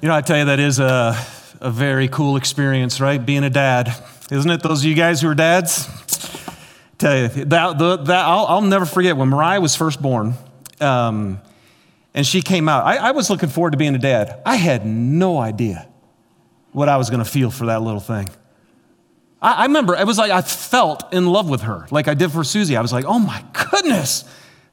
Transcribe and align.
You 0.00 0.06
know, 0.06 0.14
I 0.14 0.20
tell 0.20 0.38
you, 0.38 0.44
that 0.44 0.60
is 0.60 0.78
a, 0.78 1.18
a 1.60 1.72
very 1.72 2.06
cool 2.06 2.36
experience, 2.36 3.00
right? 3.00 3.24
Being 3.24 3.42
a 3.42 3.50
dad. 3.50 3.92
Isn't 4.30 4.48
it? 4.48 4.62
Those 4.62 4.82
of 4.82 4.84
you 4.84 4.94
guys 4.94 5.20
who 5.20 5.28
are 5.28 5.34
dads? 5.34 5.88
Tell 6.98 7.16
you, 7.18 7.28
that, 7.46 7.78
the, 7.78 7.96
that, 7.96 8.24
I'll, 8.24 8.46
I'll, 8.46 8.60
never 8.60 8.86
forget 8.86 9.16
when 9.16 9.28
Mariah 9.28 9.60
was 9.60 9.74
first 9.74 10.00
born 10.00 10.34
um, 10.80 11.40
and 12.14 12.24
she 12.24 12.42
came 12.42 12.68
out. 12.68 12.84
I, 12.84 12.96
I 12.96 13.10
was 13.10 13.28
looking 13.28 13.48
forward 13.48 13.72
to 13.72 13.76
being 13.76 13.96
a 13.96 13.98
dad. 13.98 14.40
I 14.46 14.54
had 14.54 14.86
no 14.86 15.38
idea 15.38 15.88
what 16.70 16.88
I 16.88 16.96
was 16.96 17.10
going 17.10 17.22
to 17.22 17.28
feel 17.28 17.50
for 17.50 17.66
that 17.66 17.82
little 17.82 18.00
thing. 18.00 18.28
I, 19.42 19.54
I 19.54 19.62
remember 19.64 19.96
it 19.96 20.06
was 20.06 20.18
like 20.18 20.30
I 20.30 20.42
felt 20.42 21.12
in 21.12 21.26
love 21.26 21.48
with 21.48 21.62
her, 21.62 21.88
like 21.90 22.06
I 22.06 22.14
did 22.14 22.30
for 22.30 22.44
Susie. 22.44 22.76
I 22.76 22.82
was 22.82 22.92
like, 22.92 23.04
oh 23.04 23.18
my 23.18 23.44
goodness, 23.70 24.24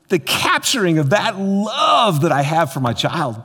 the 0.10 0.20
capturing 0.20 1.00
of 1.00 1.12
that 1.12 1.40
love 1.40 2.22
that 2.22 2.32
I 2.32 2.44
have 2.44 2.72
for 2.72 2.80
my 2.80 2.94
child. 2.94 3.44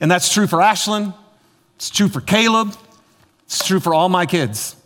And 0.00 0.10
that's 0.10 0.32
true 0.32 0.46
for 0.46 0.58
Ashlyn, 0.58 1.14
it's 1.76 1.90
true 1.90 2.08
for 2.08 2.20
Caleb, 2.20 2.74
it's 3.44 3.66
true 3.66 3.80
for 3.80 3.94
all 3.94 4.08
my 4.08 4.26
kids. 4.26 4.76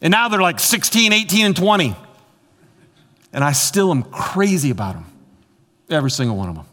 And 0.00 0.10
now 0.10 0.28
they're 0.28 0.40
like 0.40 0.60
16, 0.60 1.12
18, 1.12 1.46
and 1.46 1.56
20. 1.56 1.96
And 3.32 3.44
I 3.44 3.52
still 3.52 3.90
am 3.90 4.02
crazy 4.04 4.70
about 4.70 4.94
them, 4.94 5.06
every 5.90 6.10
single 6.10 6.36
one 6.36 6.48
of 6.48 6.54
them. 6.54 6.66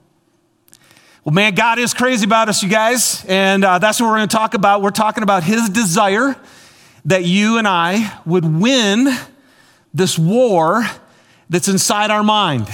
Well, 1.24 1.34
man, 1.34 1.56
God 1.56 1.80
is 1.80 1.94
crazy 1.94 2.24
about 2.26 2.50
us, 2.50 2.62
you 2.62 2.70
guys. 2.70 3.26
And 3.28 3.66
uh, 3.66 3.80
that's 3.80 4.00
what 4.00 4.08
we're 4.08 4.18
going 4.18 4.30
to 4.30 4.36
talk 4.36 4.54
about. 4.54 4.84
We're 4.84 4.92
talking 4.92 5.24
about 5.24 5.44
His 5.44 5.70
desire 5.70 6.36
that 7.06 7.24
you 7.24 7.58
and 7.58 7.68
I 7.68 8.20
would 8.26 8.46
win 8.46 9.08
this 9.94 10.20
war 10.20 10.86
that's 11.50 11.68
inside 11.68 12.12
our 12.12 12.24
mind, 12.24 12.70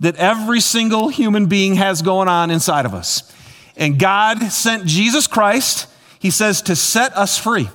that 0.00 0.16
every 0.16 0.60
single 0.60 1.08
human 1.08 1.46
being 1.46 1.74
has 1.74 2.02
going 2.02 2.28
on 2.28 2.50
inside 2.50 2.86
of 2.86 2.94
us. 2.94 3.32
And 3.76 3.98
God 3.98 4.40
sent 4.52 4.86
Jesus 4.86 5.26
Christ, 5.26 5.88
He 6.18 6.30
says, 6.30 6.62
to 6.62 6.76
set 6.76 7.16
us 7.16 7.38
free. 7.38 7.68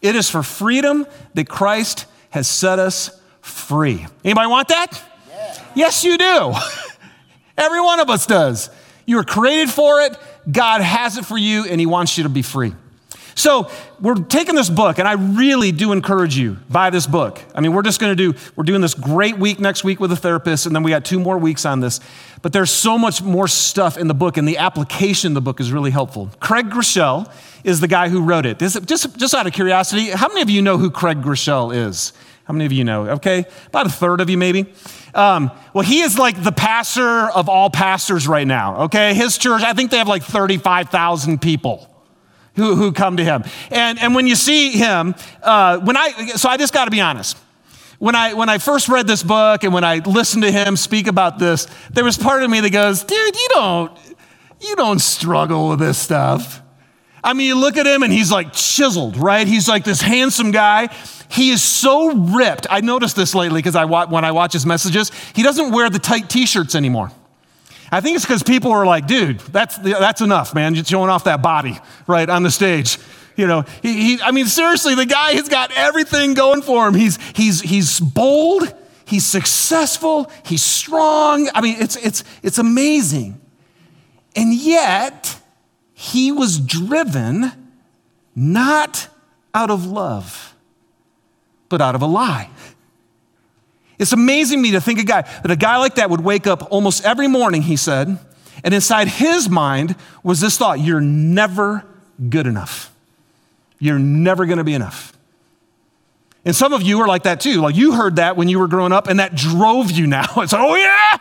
It 0.00 0.16
is 0.16 0.28
for 0.28 0.42
freedom 0.42 1.06
that 1.34 1.48
Christ 1.48 2.06
has 2.30 2.48
set 2.48 2.78
us 2.78 3.20
free. 3.40 4.06
Anybody 4.24 4.48
want 4.48 4.68
that? 4.68 5.02
Yeah. 5.28 5.64
Yes, 5.74 6.04
you 6.04 6.18
do. 6.18 6.54
Every 7.56 7.80
one 7.80 8.00
of 8.00 8.10
us 8.10 8.26
does. 8.26 8.70
You 9.06 9.16
were 9.16 9.24
created 9.24 9.70
for 9.70 10.00
it. 10.00 10.16
God 10.50 10.80
has 10.80 11.18
it 11.18 11.24
for 11.24 11.38
you, 11.38 11.64
and 11.64 11.78
He 11.78 11.86
wants 11.86 12.16
you 12.16 12.24
to 12.24 12.28
be 12.28 12.42
free. 12.42 12.72
So 13.34 13.70
we're 14.00 14.14
taking 14.14 14.54
this 14.54 14.68
book, 14.68 14.98
and 14.98 15.08
I 15.08 15.12
really 15.12 15.72
do 15.72 15.92
encourage 15.92 16.36
you 16.36 16.58
buy 16.68 16.90
this 16.90 17.06
book. 17.06 17.40
I 17.54 17.60
mean, 17.60 17.72
we're 17.72 17.82
just 17.82 18.00
going 18.00 18.16
to 18.16 18.32
do 18.32 18.38
we're 18.56 18.64
doing 18.64 18.80
this 18.80 18.94
great 18.94 19.38
week 19.38 19.60
next 19.60 19.84
week 19.84 20.00
with 20.00 20.12
a 20.12 20.16
therapist, 20.16 20.66
and 20.66 20.74
then 20.74 20.82
we 20.82 20.90
got 20.90 21.04
two 21.04 21.20
more 21.20 21.38
weeks 21.38 21.64
on 21.64 21.80
this. 21.80 22.00
But 22.42 22.52
there's 22.52 22.70
so 22.70 22.98
much 22.98 23.22
more 23.22 23.48
stuff 23.48 23.96
in 23.96 24.08
the 24.08 24.14
book, 24.14 24.36
and 24.36 24.46
the 24.46 24.58
application 24.58 25.28
of 25.28 25.34
the 25.34 25.40
book 25.40 25.60
is 25.60 25.72
really 25.72 25.90
helpful. 25.90 26.30
Craig 26.40 26.70
Groeschel 26.70 27.32
is 27.64 27.80
the 27.80 27.88
guy 27.88 28.08
who 28.08 28.22
wrote 28.22 28.46
it. 28.46 28.58
Just, 28.58 28.86
just, 28.86 29.34
out 29.34 29.46
of 29.46 29.52
curiosity, 29.52 30.10
how 30.10 30.28
many 30.28 30.42
of 30.42 30.50
you 30.50 30.62
know 30.62 30.78
who 30.78 30.90
Craig 30.90 31.22
Groeschel 31.22 31.74
is? 31.74 32.12
How 32.44 32.52
many 32.52 32.66
of 32.66 32.72
you 32.72 32.82
know? 32.82 33.08
Okay, 33.10 33.44
about 33.68 33.86
a 33.86 33.90
third 33.90 34.20
of 34.20 34.28
you 34.28 34.36
maybe. 34.36 34.72
Um, 35.14 35.52
well, 35.72 35.84
he 35.84 36.00
is 36.00 36.18
like 36.18 36.42
the 36.42 36.50
pastor 36.50 37.30
of 37.30 37.48
all 37.48 37.70
pastors 37.70 38.26
right 38.26 38.46
now. 38.46 38.82
Okay, 38.84 39.14
his 39.14 39.38
church, 39.38 39.62
I 39.62 39.74
think 39.74 39.90
they 39.92 39.98
have 39.98 40.08
like 40.08 40.24
35,000 40.24 41.40
people 41.40 41.91
who, 42.56 42.74
who 42.74 42.92
come 42.92 43.16
to 43.16 43.24
him. 43.24 43.44
And, 43.70 43.98
and 43.98 44.14
when 44.14 44.26
you 44.26 44.36
see 44.36 44.72
him, 44.72 45.14
uh, 45.42 45.78
when 45.78 45.96
I, 45.96 46.10
so 46.36 46.48
I 46.48 46.56
just 46.56 46.72
got 46.72 46.86
to 46.86 46.90
be 46.90 47.00
honest. 47.00 47.38
When 47.98 48.16
I, 48.16 48.34
when 48.34 48.48
I 48.48 48.58
first 48.58 48.88
read 48.88 49.06
this 49.06 49.22
book 49.22 49.62
and 49.62 49.72
when 49.72 49.84
I 49.84 49.98
listened 49.98 50.42
to 50.42 50.50
him 50.50 50.76
speak 50.76 51.06
about 51.06 51.38
this, 51.38 51.68
there 51.92 52.04
was 52.04 52.18
part 52.18 52.42
of 52.42 52.50
me 52.50 52.60
that 52.60 52.70
goes, 52.70 53.04
dude, 53.04 53.36
you 53.36 53.48
don't, 53.50 53.96
you 54.60 54.74
don't 54.74 54.98
struggle 54.98 55.68
with 55.68 55.78
this 55.78 55.98
stuff. 55.98 56.60
I 57.24 57.32
mean, 57.34 57.46
you 57.46 57.54
look 57.54 57.76
at 57.76 57.86
him 57.86 58.02
and 58.02 58.12
he's 58.12 58.32
like 58.32 58.52
chiseled, 58.52 59.16
right? 59.16 59.46
He's 59.46 59.68
like 59.68 59.84
this 59.84 60.00
handsome 60.00 60.50
guy. 60.50 60.88
He 61.30 61.50
is 61.50 61.62
so 61.62 62.12
ripped. 62.12 62.66
I 62.68 62.80
noticed 62.80 63.14
this 63.14 63.34
lately 63.34 63.60
because 63.60 63.76
I, 63.76 63.84
when 63.84 64.24
I 64.24 64.32
watch 64.32 64.52
his 64.52 64.66
messages, 64.66 65.12
he 65.34 65.44
doesn't 65.44 65.70
wear 65.70 65.88
the 65.88 66.00
tight 66.00 66.28
t 66.28 66.44
shirts 66.44 66.74
anymore. 66.74 67.12
I 67.92 68.00
think 68.00 68.16
it's 68.16 68.24
because 68.24 68.42
people 68.42 68.72
are 68.72 68.86
like, 68.86 69.06
dude, 69.06 69.38
that's, 69.40 69.76
that's 69.76 70.22
enough, 70.22 70.54
man. 70.54 70.74
You're 70.74 70.84
showing 70.84 71.10
off 71.10 71.24
that 71.24 71.42
body, 71.42 71.78
right, 72.06 72.28
on 72.28 72.42
the 72.42 72.50
stage. 72.50 72.98
You 73.36 73.46
know, 73.46 73.66
he, 73.82 74.16
he, 74.16 74.22
I 74.22 74.30
mean, 74.30 74.46
seriously, 74.46 74.94
the 74.94 75.04
guy 75.04 75.32
has 75.32 75.50
got 75.50 75.70
everything 75.76 76.32
going 76.32 76.62
for 76.62 76.88
him. 76.88 76.94
He's, 76.94 77.18
he's, 77.36 77.60
he's 77.60 78.00
bold, 78.00 78.74
he's 79.04 79.26
successful, 79.26 80.30
he's 80.46 80.62
strong. 80.62 81.50
I 81.54 81.60
mean, 81.60 81.76
it's, 81.78 81.96
it's, 81.96 82.24
it's 82.42 82.56
amazing. 82.56 83.38
And 84.34 84.54
yet, 84.54 85.38
he 85.92 86.32
was 86.32 86.58
driven 86.58 87.52
not 88.34 89.08
out 89.54 89.70
of 89.70 89.84
love, 89.84 90.54
but 91.68 91.82
out 91.82 91.94
of 91.94 92.00
a 92.00 92.06
lie. 92.06 92.48
It's 93.98 94.12
amazing 94.12 94.60
me 94.60 94.72
to 94.72 94.80
think 94.80 94.98
a 94.98 95.04
guy, 95.04 95.22
that 95.22 95.50
a 95.50 95.56
guy 95.56 95.76
like 95.76 95.96
that 95.96 96.10
would 96.10 96.22
wake 96.22 96.46
up 96.46 96.68
almost 96.70 97.04
every 97.04 97.28
morning, 97.28 97.62
he 97.62 97.76
said, 97.76 98.18
and 98.64 98.74
inside 98.74 99.08
his 99.08 99.48
mind 99.48 99.96
was 100.22 100.40
this 100.40 100.56
thought 100.56 100.80
you're 100.80 101.00
never 101.00 101.84
good 102.28 102.46
enough. 102.46 102.92
You're 103.78 103.98
never 103.98 104.46
gonna 104.46 104.64
be 104.64 104.74
enough. 104.74 105.12
And 106.44 106.54
some 106.54 106.72
of 106.72 106.82
you 106.82 107.00
are 107.00 107.08
like 107.08 107.24
that 107.24 107.40
too. 107.40 107.60
Like 107.60 107.76
you 107.76 107.92
heard 107.92 108.16
that 108.16 108.36
when 108.36 108.48
you 108.48 108.58
were 108.58 108.68
growing 108.68 108.92
up, 108.92 109.08
and 109.08 109.20
that 109.20 109.34
drove 109.34 109.90
you 109.90 110.06
now. 110.06 110.26
It's 110.36 110.52
like, 110.52 110.62
oh 110.62 110.74
yeah. 110.74 111.18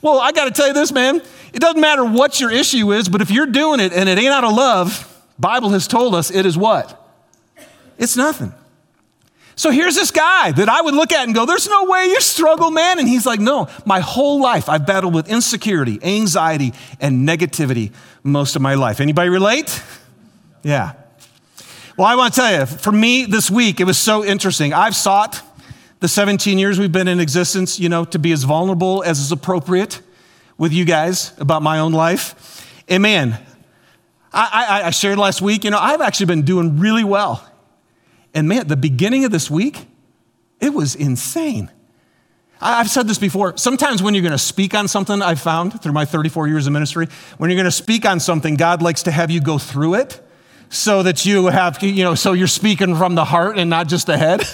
Well, 0.00 0.20
I 0.20 0.32
gotta 0.32 0.50
tell 0.50 0.68
you 0.68 0.74
this, 0.74 0.92
man. 0.92 1.22
It 1.52 1.60
doesn't 1.60 1.80
matter 1.80 2.04
what 2.04 2.40
your 2.40 2.50
issue 2.50 2.92
is, 2.92 3.08
but 3.08 3.20
if 3.20 3.30
you're 3.30 3.46
doing 3.46 3.80
it 3.80 3.92
and 3.92 4.08
it 4.08 4.18
ain't 4.18 4.32
out 4.32 4.44
of 4.44 4.54
love, 4.54 5.04
Bible 5.38 5.70
has 5.70 5.86
told 5.86 6.14
us 6.14 6.30
it 6.30 6.44
is 6.46 6.56
what? 6.56 6.94
It's 7.96 8.16
nothing. 8.16 8.52
So 9.58 9.72
here's 9.72 9.96
this 9.96 10.12
guy 10.12 10.52
that 10.52 10.68
I 10.68 10.82
would 10.82 10.94
look 10.94 11.10
at 11.10 11.24
and 11.24 11.34
go, 11.34 11.44
There's 11.44 11.68
no 11.68 11.86
way 11.86 12.06
you 12.06 12.20
struggle, 12.20 12.70
man. 12.70 13.00
And 13.00 13.08
he's 13.08 13.26
like, 13.26 13.40
No, 13.40 13.68
my 13.84 13.98
whole 13.98 14.40
life 14.40 14.68
I've 14.68 14.86
battled 14.86 15.12
with 15.12 15.28
insecurity, 15.28 15.98
anxiety, 16.00 16.72
and 17.00 17.28
negativity 17.28 17.92
most 18.22 18.54
of 18.54 18.62
my 18.62 18.74
life. 18.74 19.00
Anybody 19.00 19.30
relate? 19.30 19.82
Yeah. 20.62 20.92
Well, 21.96 22.06
I 22.06 22.14
want 22.14 22.34
to 22.34 22.40
tell 22.40 22.60
you, 22.60 22.66
for 22.66 22.92
me 22.92 23.24
this 23.24 23.50
week, 23.50 23.80
it 23.80 23.84
was 23.84 23.98
so 23.98 24.24
interesting. 24.24 24.72
I've 24.72 24.94
sought 24.94 25.42
the 25.98 26.06
17 26.06 26.56
years 26.56 26.78
we've 26.78 26.92
been 26.92 27.08
in 27.08 27.18
existence, 27.18 27.80
you 27.80 27.88
know, 27.88 28.04
to 28.04 28.18
be 28.20 28.30
as 28.30 28.44
vulnerable 28.44 29.02
as 29.02 29.18
is 29.18 29.32
appropriate 29.32 30.00
with 30.56 30.72
you 30.72 30.84
guys 30.84 31.32
about 31.38 31.62
my 31.62 31.80
own 31.80 31.90
life. 31.90 32.64
And 32.86 33.02
man, 33.02 33.36
I, 34.32 34.82
I, 34.82 34.86
I 34.86 34.90
shared 34.90 35.18
last 35.18 35.42
week, 35.42 35.64
you 35.64 35.72
know, 35.72 35.80
I've 35.80 36.00
actually 36.00 36.26
been 36.26 36.42
doing 36.42 36.78
really 36.78 37.02
well 37.02 37.44
and 38.34 38.48
man, 38.48 38.66
the 38.68 38.76
beginning 38.76 39.24
of 39.24 39.30
this 39.30 39.50
week, 39.50 39.86
it 40.60 40.74
was 40.74 40.94
insane. 40.94 41.70
I've 42.60 42.90
said 42.90 43.06
this 43.06 43.18
before. 43.18 43.56
Sometimes 43.56 44.02
when 44.02 44.14
you're 44.14 44.22
going 44.22 44.32
to 44.32 44.38
speak 44.38 44.74
on 44.74 44.88
something, 44.88 45.22
I've 45.22 45.40
found 45.40 45.80
through 45.80 45.92
my 45.92 46.04
34 46.04 46.48
years 46.48 46.66
of 46.66 46.72
ministry, 46.72 47.06
when 47.38 47.50
you're 47.50 47.56
going 47.56 47.66
to 47.66 47.70
speak 47.70 48.04
on 48.04 48.18
something, 48.18 48.56
God 48.56 48.82
likes 48.82 49.04
to 49.04 49.12
have 49.12 49.30
you 49.30 49.40
go 49.40 49.58
through 49.58 49.94
it 49.94 50.20
so 50.68 51.02
that 51.04 51.24
you 51.24 51.46
have, 51.46 51.82
you 51.82 52.04
know, 52.04 52.14
so 52.14 52.32
you're 52.32 52.46
speaking 52.46 52.96
from 52.96 53.14
the 53.14 53.24
heart 53.24 53.58
and 53.58 53.70
not 53.70 53.88
just 53.88 54.06
the 54.06 54.18
head. 54.18 54.44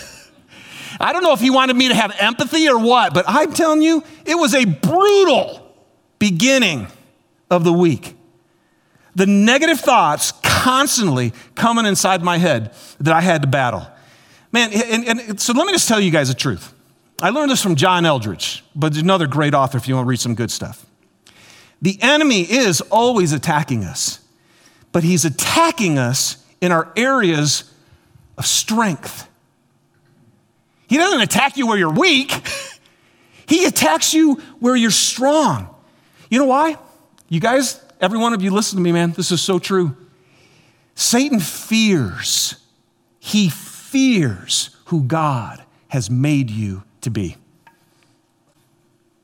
I 1.00 1.12
don't 1.12 1.22
know 1.22 1.32
if 1.32 1.40
he 1.40 1.50
wanted 1.50 1.76
me 1.76 1.88
to 1.88 1.94
have 1.94 2.14
empathy 2.18 2.68
or 2.68 2.78
what, 2.78 3.14
but 3.14 3.24
I'm 3.26 3.52
telling 3.52 3.82
you, 3.82 4.04
it 4.24 4.36
was 4.36 4.54
a 4.54 4.64
brutal 4.64 5.74
beginning 6.18 6.86
of 7.50 7.64
the 7.64 7.72
week. 7.72 8.16
The 9.16 9.26
negative 9.26 9.80
thoughts 9.80 10.32
constantly 10.64 11.30
coming 11.54 11.84
inside 11.84 12.22
my 12.22 12.38
head 12.38 12.72
that 12.98 13.14
I 13.14 13.20
had 13.20 13.42
to 13.42 13.48
battle. 13.48 13.86
Man, 14.50 14.70
and, 14.72 15.20
and, 15.20 15.38
so 15.38 15.52
let 15.52 15.66
me 15.66 15.72
just 15.74 15.86
tell 15.86 16.00
you 16.00 16.10
guys 16.10 16.28
the 16.28 16.34
truth. 16.34 16.72
I 17.20 17.28
learned 17.28 17.50
this 17.50 17.62
from 17.62 17.74
John 17.74 18.04
Eldredge, 18.04 18.62
but 18.74 18.96
another 18.96 19.26
great 19.26 19.52
author 19.52 19.76
if 19.76 19.86
you 19.86 19.94
want 19.94 20.06
to 20.06 20.08
read 20.08 20.20
some 20.20 20.34
good 20.34 20.50
stuff. 20.50 20.86
The 21.82 21.98
enemy 22.00 22.50
is 22.50 22.80
always 22.80 23.32
attacking 23.32 23.84
us, 23.84 24.20
but 24.90 25.04
he's 25.04 25.26
attacking 25.26 25.98
us 25.98 26.42
in 26.62 26.72
our 26.72 26.90
areas 26.96 27.70
of 28.38 28.46
strength. 28.46 29.28
He 30.88 30.96
doesn't 30.96 31.20
attack 31.20 31.58
you 31.58 31.66
where 31.66 31.76
you're 31.76 31.92
weak, 31.92 32.32
he 33.46 33.66
attacks 33.66 34.14
you 34.14 34.36
where 34.60 34.76
you're 34.76 34.90
strong. 34.90 35.68
You 36.30 36.38
know 36.38 36.46
why? 36.46 36.78
You 37.28 37.38
guys, 37.38 37.84
Every 38.00 38.18
one 38.18 38.34
of 38.34 38.42
you, 38.42 38.50
listen 38.50 38.76
to 38.76 38.82
me, 38.82 38.92
man. 38.92 39.12
This 39.12 39.30
is 39.30 39.40
so 39.40 39.58
true. 39.58 39.96
Satan 40.94 41.40
fears, 41.40 42.56
he 43.18 43.48
fears 43.48 44.76
who 44.86 45.02
God 45.02 45.62
has 45.88 46.10
made 46.10 46.50
you 46.50 46.84
to 47.00 47.10
be. 47.10 47.36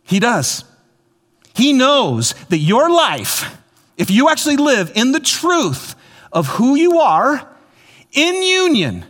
He 0.02 0.18
does. 0.18 0.64
He 1.54 1.72
knows 1.72 2.34
that 2.48 2.58
your 2.58 2.90
life, 2.90 3.56
if 3.96 4.10
you 4.10 4.28
actually 4.28 4.56
live 4.56 4.92
in 4.94 5.12
the 5.12 5.20
truth 5.20 5.94
of 6.32 6.46
who 6.46 6.74
you 6.74 6.98
are, 6.98 7.48
in 8.12 8.42
union 8.42 9.04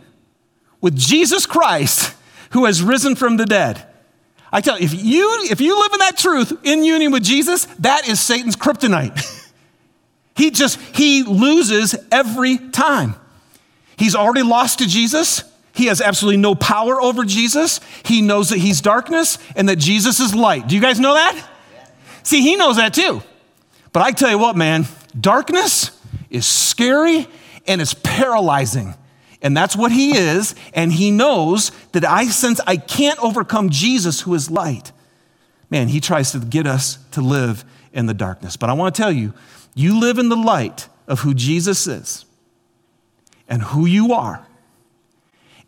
with 0.79 0.95
Jesus 0.95 1.45
Christ, 1.45 2.15
who 2.51 2.65
has 2.65 2.83
risen 2.83 3.15
from 3.15 3.37
the 3.37 3.45
dead. 3.45 3.87
I 4.51 4.61
tell 4.61 4.77
you, 4.77 4.85
if 4.85 4.93
you 4.93 5.47
if 5.49 5.61
you 5.61 5.79
live 5.79 5.93
in 5.93 5.99
that 5.99 6.17
truth 6.17 6.53
in 6.63 6.83
union 6.83 7.11
with 7.11 7.23
Jesus, 7.23 7.65
that 7.79 8.07
is 8.07 8.19
Satan's 8.19 8.55
kryptonite. 8.55 9.37
He 10.35 10.51
just, 10.51 10.79
he 10.95 11.23
loses 11.23 11.95
every 12.11 12.57
time. 12.57 13.15
He's 13.97 14.15
already 14.15 14.43
lost 14.43 14.79
to 14.79 14.87
Jesus. 14.87 15.43
He 15.73 15.85
has 15.85 16.01
absolutely 16.01 16.37
no 16.37 16.55
power 16.55 17.01
over 17.01 17.23
Jesus. 17.23 17.79
He 18.03 18.21
knows 18.21 18.49
that 18.49 18.57
he's 18.57 18.81
darkness 18.81 19.37
and 19.55 19.69
that 19.69 19.77
Jesus 19.77 20.19
is 20.19 20.33
light. 20.35 20.67
Do 20.67 20.75
you 20.75 20.81
guys 20.81 20.99
know 20.99 21.13
that? 21.13 21.47
See, 22.23 22.41
he 22.41 22.55
knows 22.55 22.77
that 22.77 22.93
too. 22.93 23.21
But 23.93 24.03
I 24.03 24.11
tell 24.11 24.29
you 24.29 24.37
what, 24.37 24.55
man, 24.55 24.85
darkness 25.19 25.91
is 26.29 26.45
scary 26.45 27.27
and 27.67 27.81
it's 27.81 27.93
paralyzing. 27.93 28.95
And 29.41 29.57
that's 29.57 29.75
what 29.75 29.91
he 29.91 30.15
is. 30.15 30.55
And 30.73 30.91
he 30.91 31.11
knows 31.11 31.71
that 31.93 32.05
I, 32.05 32.25
since 32.25 32.59
I 32.67 32.77
can't 32.77 33.19
overcome 33.19 33.69
Jesus, 33.69 34.21
who 34.21 34.33
is 34.33 34.51
light, 34.51 34.91
man, 35.69 35.87
he 35.87 35.99
tries 35.99 36.31
to 36.31 36.39
get 36.39 36.67
us 36.67 36.99
to 37.11 37.21
live 37.21 37.65
in 37.91 38.05
the 38.05 38.13
darkness. 38.13 38.55
But 38.55 38.69
I 38.69 38.73
want 38.73 38.93
to 38.93 39.01
tell 39.01 39.11
you, 39.11 39.33
you 39.73 39.99
live 39.99 40.17
in 40.17 40.29
the 40.29 40.35
light 40.35 40.87
of 41.07 41.21
who 41.21 41.33
Jesus 41.33 41.87
is 41.87 42.25
and 43.47 43.61
who 43.61 43.85
you 43.85 44.13
are, 44.13 44.45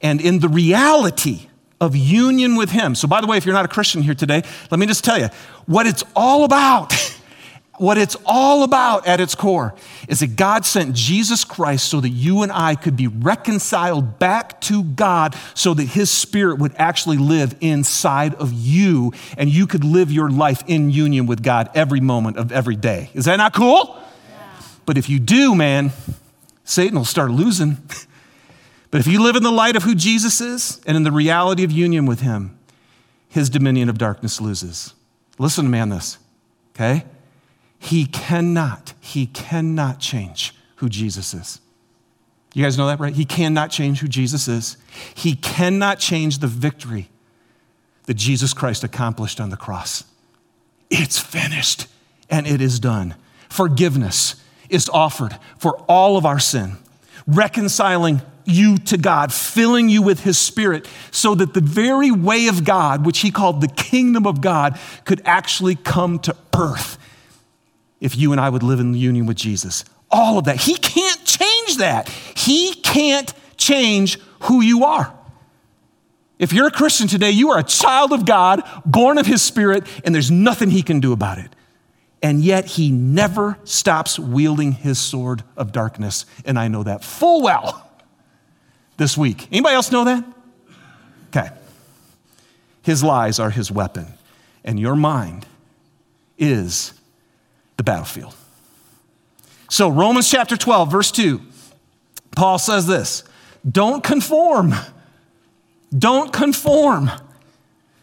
and 0.01 0.21
in 0.21 0.39
the 0.39 0.49
reality 0.49 1.47
of 1.81 1.95
union 1.95 2.55
with 2.55 2.71
him. 2.71 2.95
So, 2.95 3.07
by 3.07 3.21
the 3.21 3.27
way, 3.27 3.37
if 3.37 3.45
you're 3.45 3.53
not 3.53 3.65
a 3.65 3.69
Christian 3.69 4.01
here 4.01 4.15
today, 4.15 4.43
let 4.71 4.79
me 4.79 4.85
just 4.85 5.03
tell 5.03 5.19
you 5.19 5.27
what 5.65 5.85
it's 5.85 6.03
all 6.15 6.45
about. 6.45 6.93
What 7.79 7.97
it's 7.97 8.15
all 8.25 8.63
about 8.63 9.07
at 9.07 9.19
its 9.19 9.33
core 9.33 9.73
is 10.07 10.19
that 10.19 10.35
God 10.35 10.63
sent 10.63 10.95
Jesus 10.95 11.43
Christ 11.43 11.89
so 11.89 11.99
that 12.01 12.09
you 12.09 12.43
and 12.43 12.51
I 12.51 12.75
could 12.75 12.95
be 12.95 13.07
reconciled 13.07 14.19
back 14.19 14.61
to 14.61 14.83
God 14.83 15.35
so 15.55 15.73
that 15.73 15.85
His 15.85 16.11
Spirit 16.11 16.59
would 16.59 16.73
actually 16.77 17.17
live 17.17 17.55
inside 17.61 18.35
of 18.35 18.53
you 18.53 19.11
and 19.37 19.49
you 19.49 19.65
could 19.65 19.83
live 19.83 20.11
your 20.11 20.29
life 20.29 20.63
in 20.67 20.91
union 20.91 21.25
with 21.25 21.41
God 21.41 21.71
every 21.73 21.99
moment 21.99 22.37
of 22.37 22.51
every 22.51 22.75
day. 22.75 23.09
Is 23.15 23.25
that 23.25 23.37
not 23.37 23.55
cool? 23.55 23.99
Yeah. 24.29 24.61
But 24.85 24.99
if 24.99 25.09
you 25.09 25.19
do, 25.19 25.55
man, 25.55 25.91
Satan 26.63 26.95
will 26.95 27.05
start 27.05 27.31
losing. 27.31 27.77
but 28.91 29.01
if 29.01 29.07
you 29.07 29.19
live 29.23 29.35
in 29.35 29.41
the 29.41 29.51
light 29.51 29.75
of 29.75 29.81
who 29.81 29.95
Jesus 29.95 30.41
is 30.41 30.79
and 30.85 30.95
in 30.95 31.01
the 31.01 31.11
reality 31.11 31.63
of 31.63 31.71
union 31.71 32.05
with 32.05 32.19
Him, 32.19 32.55
His 33.29 33.49
dominion 33.49 33.89
of 33.89 33.97
darkness 33.97 34.39
loses. 34.39 34.93
Listen 35.39 35.65
to 35.65 35.71
me 35.71 35.79
on 35.79 35.89
this, 35.89 36.19
okay? 36.75 37.03
He 37.83 38.05
cannot, 38.05 38.93
he 39.01 39.25
cannot 39.25 39.99
change 39.99 40.55
who 40.77 40.87
Jesus 40.87 41.33
is. 41.33 41.59
You 42.53 42.63
guys 42.63 42.77
know 42.77 42.87
that, 42.87 43.01
right? 43.01 43.13
He 43.13 43.25
cannot 43.25 43.71
change 43.71 43.99
who 43.99 44.07
Jesus 44.07 44.47
is. 44.47 44.77
He 45.13 45.35
cannot 45.35 45.99
change 45.99 46.37
the 46.37 46.47
victory 46.47 47.09
that 48.05 48.13
Jesus 48.13 48.53
Christ 48.53 48.85
accomplished 48.85 49.41
on 49.41 49.49
the 49.49 49.57
cross. 49.57 50.05
It's 50.89 51.19
finished 51.19 51.87
and 52.29 52.47
it 52.47 52.61
is 52.61 52.79
done. 52.79 53.15
Forgiveness 53.49 54.41
is 54.69 54.87
offered 54.87 55.37
for 55.57 55.77
all 55.89 56.15
of 56.15 56.25
our 56.25 56.39
sin, 56.39 56.77
reconciling 57.27 58.21
you 58.45 58.77
to 58.77 58.97
God, 58.97 59.33
filling 59.33 59.89
you 59.89 60.01
with 60.01 60.21
His 60.21 60.37
Spirit, 60.37 60.87
so 61.11 61.35
that 61.35 61.53
the 61.53 61.61
very 61.61 62.11
way 62.11 62.47
of 62.47 62.63
God, 62.63 63.05
which 63.05 63.19
He 63.19 63.29
called 63.29 63.59
the 63.59 63.67
kingdom 63.67 64.25
of 64.25 64.39
God, 64.39 64.79
could 65.03 65.21
actually 65.25 65.75
come 65.75 66.17
to 66.19 66.33
earth 66.57 66.97
if 68.03 68.17
you 68.17 68.33
and 68.33 68.41
I 68.41 68.49
would 68.49 68.63
live 68.63 68.81
in 68.81 68.93
union 68.93 69.25
with 69.25 69.37
Jesus. 69.37 69.85
All 70.11 70.37
of 70.37 70.43
that. 70.43 70.57
He 70.57 70.75
can't 70.75 71.23
change 71.23 71.77
that. 71.77 72.09
He 72.09 72.73
can't 72.75 73.33
change 73.55 74.19
who 74.41 74.61
you 74.61 74.83
are. 74.83 75.11
If 76.37 76.51
you're 76.51 76.67
a 76.67 76.71
Christian 76.71 77.07
today, 77.07 77.31
you 77.31 77.51
are 77.51 77.59
a 77.59 77.63
child 77.63 78.11
of 78.11 78.25
God, 78.25 78.61
born 78.85 79.17
of 79.17 79.25
His 79.25 79.41
Spirit, 79.41 79.87
and 80.03 80.13
there's 80.13 80.29
nothing 80.29 80.69
He 80.69 80.83
can 80.83 80.99
do 80.99 81.13
about 81.13 81.37
it. 81.37 81.55
And 82.21 82.41
yet, 82.41 82.65
He 82.65 82.91
never 82.91 83.57
stops 83.63 84.19
wielding 84.19 84.73
His 84.73 84.99
sword 84.99 85.43
of 85.55 85.71
darkness. 85.71 86.25
And 86.43 86.59
I 86.59 86.67
know 86.67 86.83
that 86.83 87.05
full 87.05 87.41
well 87.41 87.89
this 88.97 89.17
week. 89.17 89.47
Anybody 89.49 89.75
else 89.75 89.93
know 89.93 90.03
that? 90.03 90.25
Okay. 91.29 91.49
His 92.81 93.01
lies 93.01 93.39
are 93.39 93.49
His 93.49 93.71
weapon, 93.71 94.07
and 94.65 94.77
your 94.77 94.97
mind 94.97 95.45
is 96.37 96.93
the 97.77 97.83
battlefield. 97.83 98.35
So, 99.69 99.89
Romans 99.89 100.29
chapter 100.29 100.55
12, 100.55 100.91
verse 100.91 101.11
2, 101.11 101.41
Paul 102.35 102.59
says 102.59 102.85
this 102.85 103.23
Don't 103.69 104.03
conform, 104.03 104.73
don't 105.97 106.31
conform 106.31 107.11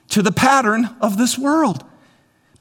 to 0.08 0.22
the 0.22 0.32
pattern 0.32 0.90
of 1.00 1.16
this 1.16 1.38
world, 1.38 1.84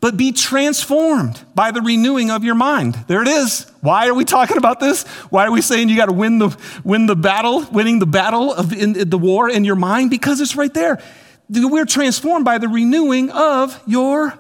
but 0.02 0.16
be 0.16 0.32
transformed 0.32 1.44
by 1.56 1.72
the 1.72 1.82
renewing 1.82 2.30
of 2.30 2.44
your 2.44 2.56
mind. 2.56 2.96
There 3.08 3.22
it 3.22 3.28
is. 3.28 3.66
Why 3.82 4.08
are 4.08 4.14
we 4.14 4.26
talking 4.26 4.58
about 4.58 4.80
this? 4.80 5.04
Why 5.32 5.46
are 5.46 5.52
we 5.52 5.62
saying 5.62 5.90
you 5.90 5.96
got 5.96 6.06
to 6.06 6.14
win 6.14 6.38
the, 6.40 6.56
win 6.84 7.06
the 7.06 7.16
battle, 7.16 7.66
winning 7.72 8.00
the 8.00 8.06
battle 8.06 8.54
of 8.54 8.72
in, 8.72 8.96
in 8.96 9.10
the 9.10 9.18
war 9.18 9.50
in 9.50 9.66
your 9.66 9.76
mind? 9.76 10.10
Because 10.10 10.40
it's 10.40 10.56
right 10.56 10.74
there. 10.74 11.02
We're 11.50 11.86
transformed 11.86 12.46
by 12.46 12.60
the 12.60 12.68
renewing 12.68 13.32
of 13.32 13.82
your 13.88 14.38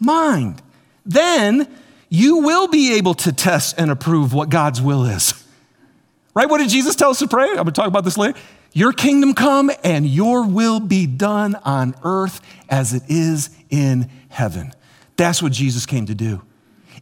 mind. 0.00 0.60
Then 1.06 1.68
you 2.10 2.38
will 2.38 2.68
be 2.68 2.94
able 2.94 3.14
to 3.14 3.32
test 3.32 3.76
and 3.78 3.90
approve 3.90 4.34
what 4.34 4.50
God's 4.50 4.82
will 4.82 5.04
is. 5.04 5.32
Right? 6.34 6.48
What 6.48 6.58
did 6.58 6.68
Jesus 6.68 6.96
tell 6.96 7.10
us 7.10 7.20
to 7.20 7.28
pray? 7.28 7.48
I'm 7.48 7.54
going 7.54 7.66
to 7.66 7.72
talk 7.72 7.86
about 7.86 8.04
this 8.04 8.18
later. 8.18 8.38
Your 8.72 8.92
kingdom 8.92 9.34
come 9.34 9.70
and 9.82 10.06
your 10.06 10.46
will 10.46 10.80
be 10.80 11.06
done 11.06 11.54
on 11.64 11.94
earth 12.04 12.40
as 12.68 12.92
it 12.92 13.02
is 13.08 13.50
in 13.70 14.10
heaven. 14.28 14.72
That's 15.16 15.42
what 15.42 15.52
Jesus 15.52 15.86
came 15.86 16.06
to 16.06 16.14
do. 16.14 16.42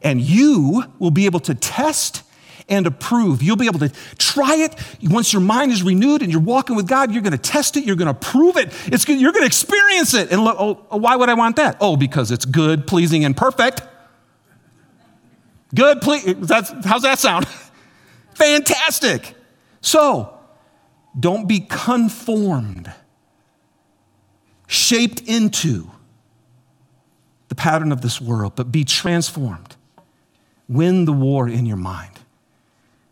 And 0.03 0.21
you 0.21 0.85
will 0.99 1.11
be 1.11 1.27
able 1.27 1.41
to 1.41 1.55
test 1.55 2.23
and 2.69 2.87
approve. 2.87 3.43
You'll 3.43 3.57
be 3.57 3.67
able 3.67 3.81
to 3.81 3.91
try 4.19 4.57
it. 4.57 4.75
Once 5.03 5.33
your 5.33 5.43
mind 5.43 5.73
is 5.73 5.83
renewed 5.83 6.23
and 6.23 6.31
you're 6.31 6.41
walking 6.41 6.77
with 6.77 6.87
God, 6.87 7.13
you're 7.13 7.23
going 7.23 7.33
to 7.33 7.39
test 7.39 7.77
it, 7.77 7.85
you're 7.85 7.97
going 7.97 8.15
to 8.15 8.15
prove 8.15 8.57
it, 8.57 8.73
it's 8.87 9.05
good, 9.05 9.19
you're 9.19 9.33
going 9.33 9.43
to 9.43 9.47
experience 9.47 10.15
it. 10.15 10.31
And 10.31 10.45
look, 10.45 10.57
oh, 10.59 10.75
why 10.97 11.17
would 11.17 11.29
I 11.29 11.35
want 11.35 11.57
that? 11.57 11.79
Oh, 11.81 11.97
because 11.97 12.31
it's 12.31 12.45
good, 12.45 12.87
pleasing, 12.87 13.25
and 13.25 13.37
perfect. 13.37 13.83
Good, 15.75 16.01
please. 16.01 16.35
That's, 16.39 16.73
how's 16.85 17.03
that 17.03 17.19
sound? 17.19 17.47
Fantastic. 18.35 19.35
So, 19.81 20.39
don't 21.19 21.47
be 21.47 21.61
conformed, 21.61 22.93
shaped 24.67 25.21
into 25.23 25.91
the 27.49 27.55
pattern 27.55 27.93
of 27.93 28.01
this 28.01 28.21
world, 28.21 28.55
but 28.57 28.71
be 28.71 28.85
transformed. 28.85 29.77
Win 30.69 31.07
the 31.07 31.13
war 31.13 31.49
in 31.49 31.67
your 31.67 31.77
mind. 31.77 32.13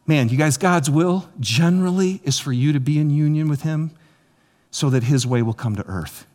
Man, 0.07 0.29
you 0.29 0.37
guys, 0.37 0.57
God's 0.57 0.89
will 0.89 1.29
generally 1.41 2.21
is 2.23 2.39
for 2.39 2.53
you 2.53 2.73
to 2.73 2.81
be 2.81 2.99
in 2.99 3.11
union 3.11 3.49
with 3.49 3.63
Him 3.63 3.91
so 4.71 4.91
that 4.91 5.05
His 5.05 5.27
way 5.27 5.43
will 5.43 5.55
come 5.55 5.75
to 5.77 5.87
earth. 5.87 6.27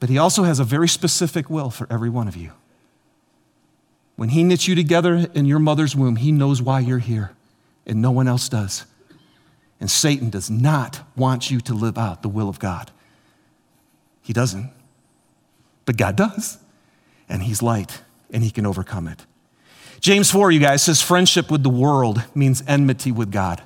But 0.00 0.08
He 0.08 0.16
also 0.16 0.44
has 0.44 0.58
a 0.58 0.64
very 0.64 0.88
specific 0.88 1.50
will 1.50 1.70
for 1.70 1.86
every 1.90 2.08
one 2.08 2.28
of 2.28 2.36
you. 2.36 2.52
When 4.16 4.30
He 4.30 4.44
knits 4.44 4.68
you 4.68 4.74
together 4.74 5.26
in 5.34 5.46
your 5.46 5.58
mother's 5.58 5.96
womb, 5.96 6.16
He 6.16 6.32
knows 6.32 6.62
why 6.62 6.80
you're 6.80 6.98
here, 6.98 7.32
and 7.86 8.00
no 8.00 8.10
one 8.10 8.28
else 8.28 8.48
does. 8.48 8.86
And 9.80 9.90
Satan 9.90 10.30
does 10.30 10.50
not 10.50 11.00
want 11.16 11.50
you 11.50 11.60
to 11.62 11.74
live 11.74 11.98
out 11.98 12.22
the 12.22 12.28
will 12.28 12.48
of 12.48 12.58
God. 12.58 12.90
He 14.22 14.32
doesn't. 14.32 14.70
But 15.84 15.96
God 15.96 16.16
does. 16.16 16.58
And 17.28 17.42
He's 17.42 17.62
light, 17.62 18.02
and 18.30 18.42
He 18.42 18.50
can 18.50 18.66
overcome 18.66 19.08
it. 19.08 19.26
James 20.00 20.30
4, 20.30 20.50
you 20.50 20.60
guys, 20.60 20.82
says 20.82 21.00
friendship 21.00 21.50
with 21.50 21.62
the 21.62 21.70
world 21.70 22.22
means 22.34 22.62
enmity 22.66 23.10
with 23.10 23.32
God. 23.32 23.62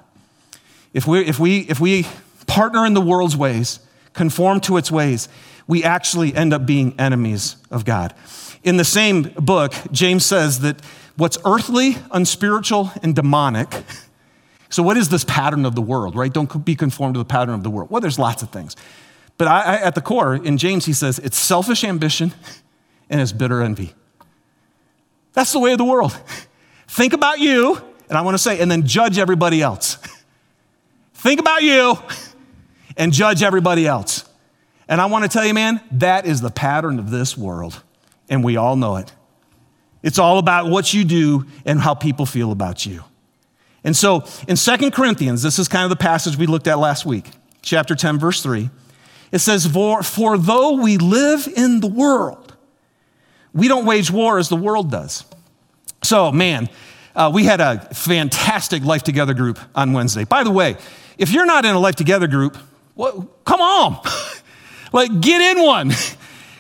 If 0.93 1.07
we, 1.07 1.21
if 1.21 1.39
we, 1.39 1.61
if 1.61 1.81
we 1.81 2.07
partner 2.47 2.87
in 2.87 2.95
the 2.95 3.01
world's 3.01 3.37
ways, 3.37 3.81
conform 4.13 4.61
to 4.61 4.77
its 4.77 4.91
ways, 4.91 5.29
we 5.67 5.85
actually 5.85 6.35
end 6.35 6.53
up 6.53 6.65
being 6.65 6.99
enemies 6.99 7.57
of 7.71 7.85
God. 7.85 8.15
In 8.63 8.77
the 8.77 8.85
same 8.85 9.23
book, 9.23 9.73
James 9.93 10.25
says 10.25 10.61
that 10.61 10.81
what's 11.17 11.39
earthly, 11.45 11.97
unspiritual, 12.11 12.93
and 13.03 13.15
demonic. 13.15 13.69
So, 14.71 14.83
what 14.83 14.97
is 14.97 15.09
this 15.09 15.25
pattern 15.25 15.65
of 15.65 15.75
the 15.75 15.83
world, 15.83 16.15
right? 16.15 16.33
Don't 16.33 16.65
be 16.65 16.75
conformed 16.75 17.15
to 17.15 17.19
the 17.19 17.25
pattern 17.25 17.55
of 17.55 17.63
the 17.63 17.71
world. 17.71 17.91
Well, 17.91 18.01
there's 18.01 18.19
lots 18.19 18.43
of 18.43 18.51
things. 18.51 18.77
But 19.39 19.49
I, 19.49 19.61
I, 19.61 19.75
at 19.77 19.95
the 19.95 20.01
core, 20.01 20.35
in 20.35 20.59
James, 20.59 20.85
he 20.85 20.93
says 20.93 21.19
it's 21.21 21.39
selfish 21.39 21.85
ambition 21.85 22.33
and 23.09 23.21
it's 23.21 23.33
bitter 23.33 23.63
envy. 23.63 23.95
That's 25.33 25.53
the 25.53 25.61
way 25.61 25.73
of 25.73 25.79
the 25.79 25.85
world. 25.85 26.19
Think 26.89 27.13
about 27.13 27.39
you, 27.39 27.81
and 28.09 28.19
I 28.19 28.23
want 28.23 28.35
to 28.35 28.43
say, 28.43 28.61
and 28.61 28.71
then 28.71 28.87
judge 28.87 29.19
everybody 29.19 29.63
else. 29.63 29.97
Think 31.15 31.41
about 31.41 31.63
you 31.63 31.97
and 32.97 33.13
judge 33.13 33.43
everybody 33.43 33.87
else. 33.87 34.29
And 34.89 35.01
I 35.01 35.07
want 35.07 35.25
to 35.25 35.29
tell 35.29 35.45
you, 35.45 35.55
man, 35.55 35.81
that 35.93 36.27
is 36.27 36.41
the 36.41 36.51
pattern 36.51 36.99
of 36.99 37.11
this 37.11 37.37
world 37.37 37.83
and 38.29 38.45
we 38.45 38.57
all 38.57 38.77
know 38.77 38.97
it. 38.97 39.13
It's 40.03 40.19
all 40.19 40.39
about 40.39 40.71
what 40.71 40.95
you 40.95 41.05
do 41.05 41.47
and 41.65 41.81
how 41.81 41.95
people 41.95 42.27
feel 42.27 42.53
about 42.53 42.87
you. 42.87 43.03
And 43.85 43.97
so 43.97 44.25
in 44.47 44.57
Second 44.57 44.93
Corinthians, 44.93 45.43
this 45.43 45.59
is 45.59 45.69
kind 45.69 45.85
of 45.85 45.91
the 45.91 45.97
passage 45.97 46.37
we 46.37 46.47
looked 46.47 46.67
at 46.67 46.79
last 46.79 47.07
week, 47.07 47.31
chapter 47.63 47.95
10, 47.95 48.19
verse 48.19 48.43
3. 48.43 48.71
It 49.33 49.39
says, 49.39 49.67
For, 49.67 50.03
for 50.03 50.39
though 50.39 50.81
we 50.81 50.99
live 50.99 51.49
in 51.57 51.81
the 51.81 51.89
world, 51.89 52.55
we 53.53 53.69
don't 53.69 53.85
wage 53.87 54.11
war 54.11 54.39
as 54.39 54.49
the 54.49 54.57
world 54.57 54.91
does. 54.91 55.25
So, 56.03 56.31
man, 56.33 56.69
Uh, 57.19 57.29
we 57.35 57.43
had 57.43 57.61
a 57.61 57.81
fantastic 57.93 58.85
Life 58.85 59.03
Together 59.03 59.35
group 59.35 59.59
on 59.75 59.93
Wednesday. 59.93 60.23
By 60.23 60.45
the 60.45 60.53
way, 60.53 60.77
if 61.17 61.33
you're 61.33 61.47
not 61.47 61.65
in 61.65 61.75
a 61.75 61.79
Life 61.81 61.97
Together 61.97 62.29
group, 62.29 62.57
well, 62.95 63.29
come 63.45 63.61
on. 63.61 63.99
like, 64.93 65.21
get 65.21 65.41
in 65.41 65.65
one. 65.65 65.91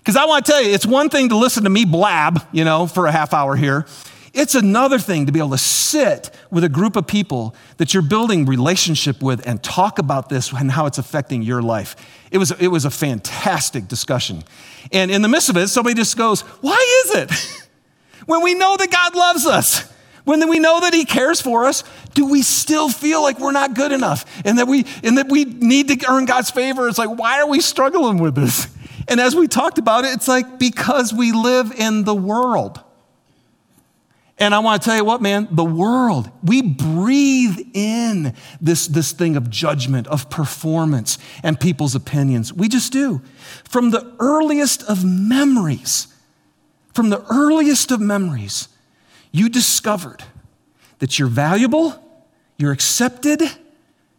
Because 0.09 0.17
I 0.17 0.25
want 0.25 0.47
to 0.47 0.53
tell 0.53 0.63
you, 0.63 0.73
it's 0.73 0.87
one 0.87 1.11
thing 1.11 1.29
to 1.29 1.37
listen 1.37 1.65
to 1.65 1.69
me 1.69 1.85
blab, 1.85 2.41
you 2.51 2.65
know, 2.65 2.87
for 2.87 3.05
a 3.05 3.13
half 3.13 3.35
hour 3.35 3.57
here. 3.57 3.85
It's 4.33 4.55
another 4.55 4.99
thing 4.99 5.27
to 5.27 5.33
be 5.33 5.39
able 5.39 5.51
to 5.51 5.59
sit 5.59 6.31
with 6.51 6.65
a 6.65 6.69
group 6.71 6.97
of 6.97 7.07
people 7.07 7.55
that 7.77 7.93
you're 7.93 8.03
building 8.03 8.47
relationship 8.47 9.21
with 9.21 9.47
and 9.47 9.63
talk 9.63 9.99
about 9.99 10.31
this 10.31 10.51
and 10.51 10.71
how 10.71 10.87
it's 10.87 10.97
affecting 10.97 11.43
your 11.43 11.61
life. 11.61 11.95
It 12.31 12.39
was, 12.39 12.53
it 12.53 12.69
was 12.69 12.87
a 12.87 12.91
fantastic 12.91 13.87
discussion. 13.87 14.45
And 14.93 15.11
in 15.11 15.21
the 15.21 15.29
midst 15.29 15.51
of 15.51 15.59
it, 15.59 15.69
somebody 15.69 15.95
just 15.95 16.17
goes, 16.17 16.41
Why 16.41 17.03
is 17.05 17.15
it? 17.17 17.69
when 18.25 18.43
we 18.43 18.55
know 18.55 18.79
that 18.79 18.91
God 18.91 19.15
loves 19.15 19.45
us, 19.45 19.93
when 20.25 20.49
we 20.49 20.59
know 20.59 20.81
that 20.81 20.95
He 20.95 21.05
cares 21.05 21.43
for 21.43 21.67
us, 21.67 21.85
do 22.15 22.31
we 22.31 22.41
still 22.41 22.89
feel 22.89 23.21
like 23.21 23.39
we're 23.39 23.53
not 23.53 23.75
good 23.75 23.93
enough 23.93 24.25
and 24.47 24.57
that 24.57 24.69
we, 24.69 24.87
and 25.03 25.19
that 25.19 25.29
we 25.29 25.45
need 25.45 25.89
to 25.89 26.11
earn 26.11 26.25
God's 26.25 26.51
favor? 26.51 26.89
It's 26.89 26.97
like, 26.97 27.19
why 27.19 27.43
are 27.43 27.47
we 27.47 27.61
struggling 27.61 28.17
with 28.17 28.35
this? 28.35 28.69
And 29.09 29.21
as 29.21 29.35
we 29.35 29.49
talked 29.49 29.79
about 29.79 30.05
it, 30.05 30.09
it's 30.09 30.29
like 30.29 30.59
because 30.59 31.13
we 31.15 31.33
live 31.33 31.73
in 31.73 32.05
the 32.05 32.15
world. 32.15 32.81
And 34.41 34.55
I 34.55 34.61
want 34.61 34.81
to 34.81 34.89
tell 34.89 34.97
you 34.97 35.05
what, 35.05 35.21
man, 35.21 35.49
the 35.51 35.65
world, 35.65 36.31
we 36.45 36.63
breathe 36.63 37.59
in 37.75 38.35
this, 38.61 38.87
this 38.87 39.11
thing 39.13 39.37
of 39.37 39.51
judgment, 39.51 40.07
of 40.07 40.31
performance, 40.31 41.19
and 41.43 41.59
people's 41.59 41.97
opinions. 41.97 42.53
We 42.53 42.69
just 42.69 42.93
do. 42.93 43.21
From 43.65 43.91
the 43.91 44.15
earliest 44.21 44.85
of 44.85 45.05
memories, 45.05 46.07
from 46.95 47.11
the 47.11 47.25
earliest 47.29 47.91
of 47.91 48.01
memories, 48.01 48.69
you 49.33 49.49
discovered 49.49 50.23
that 51.01 51.19
you're 51.19 51.29
valuable, 51.29 52.01
you're 52.59 52.73
accepted, 52.73 53.43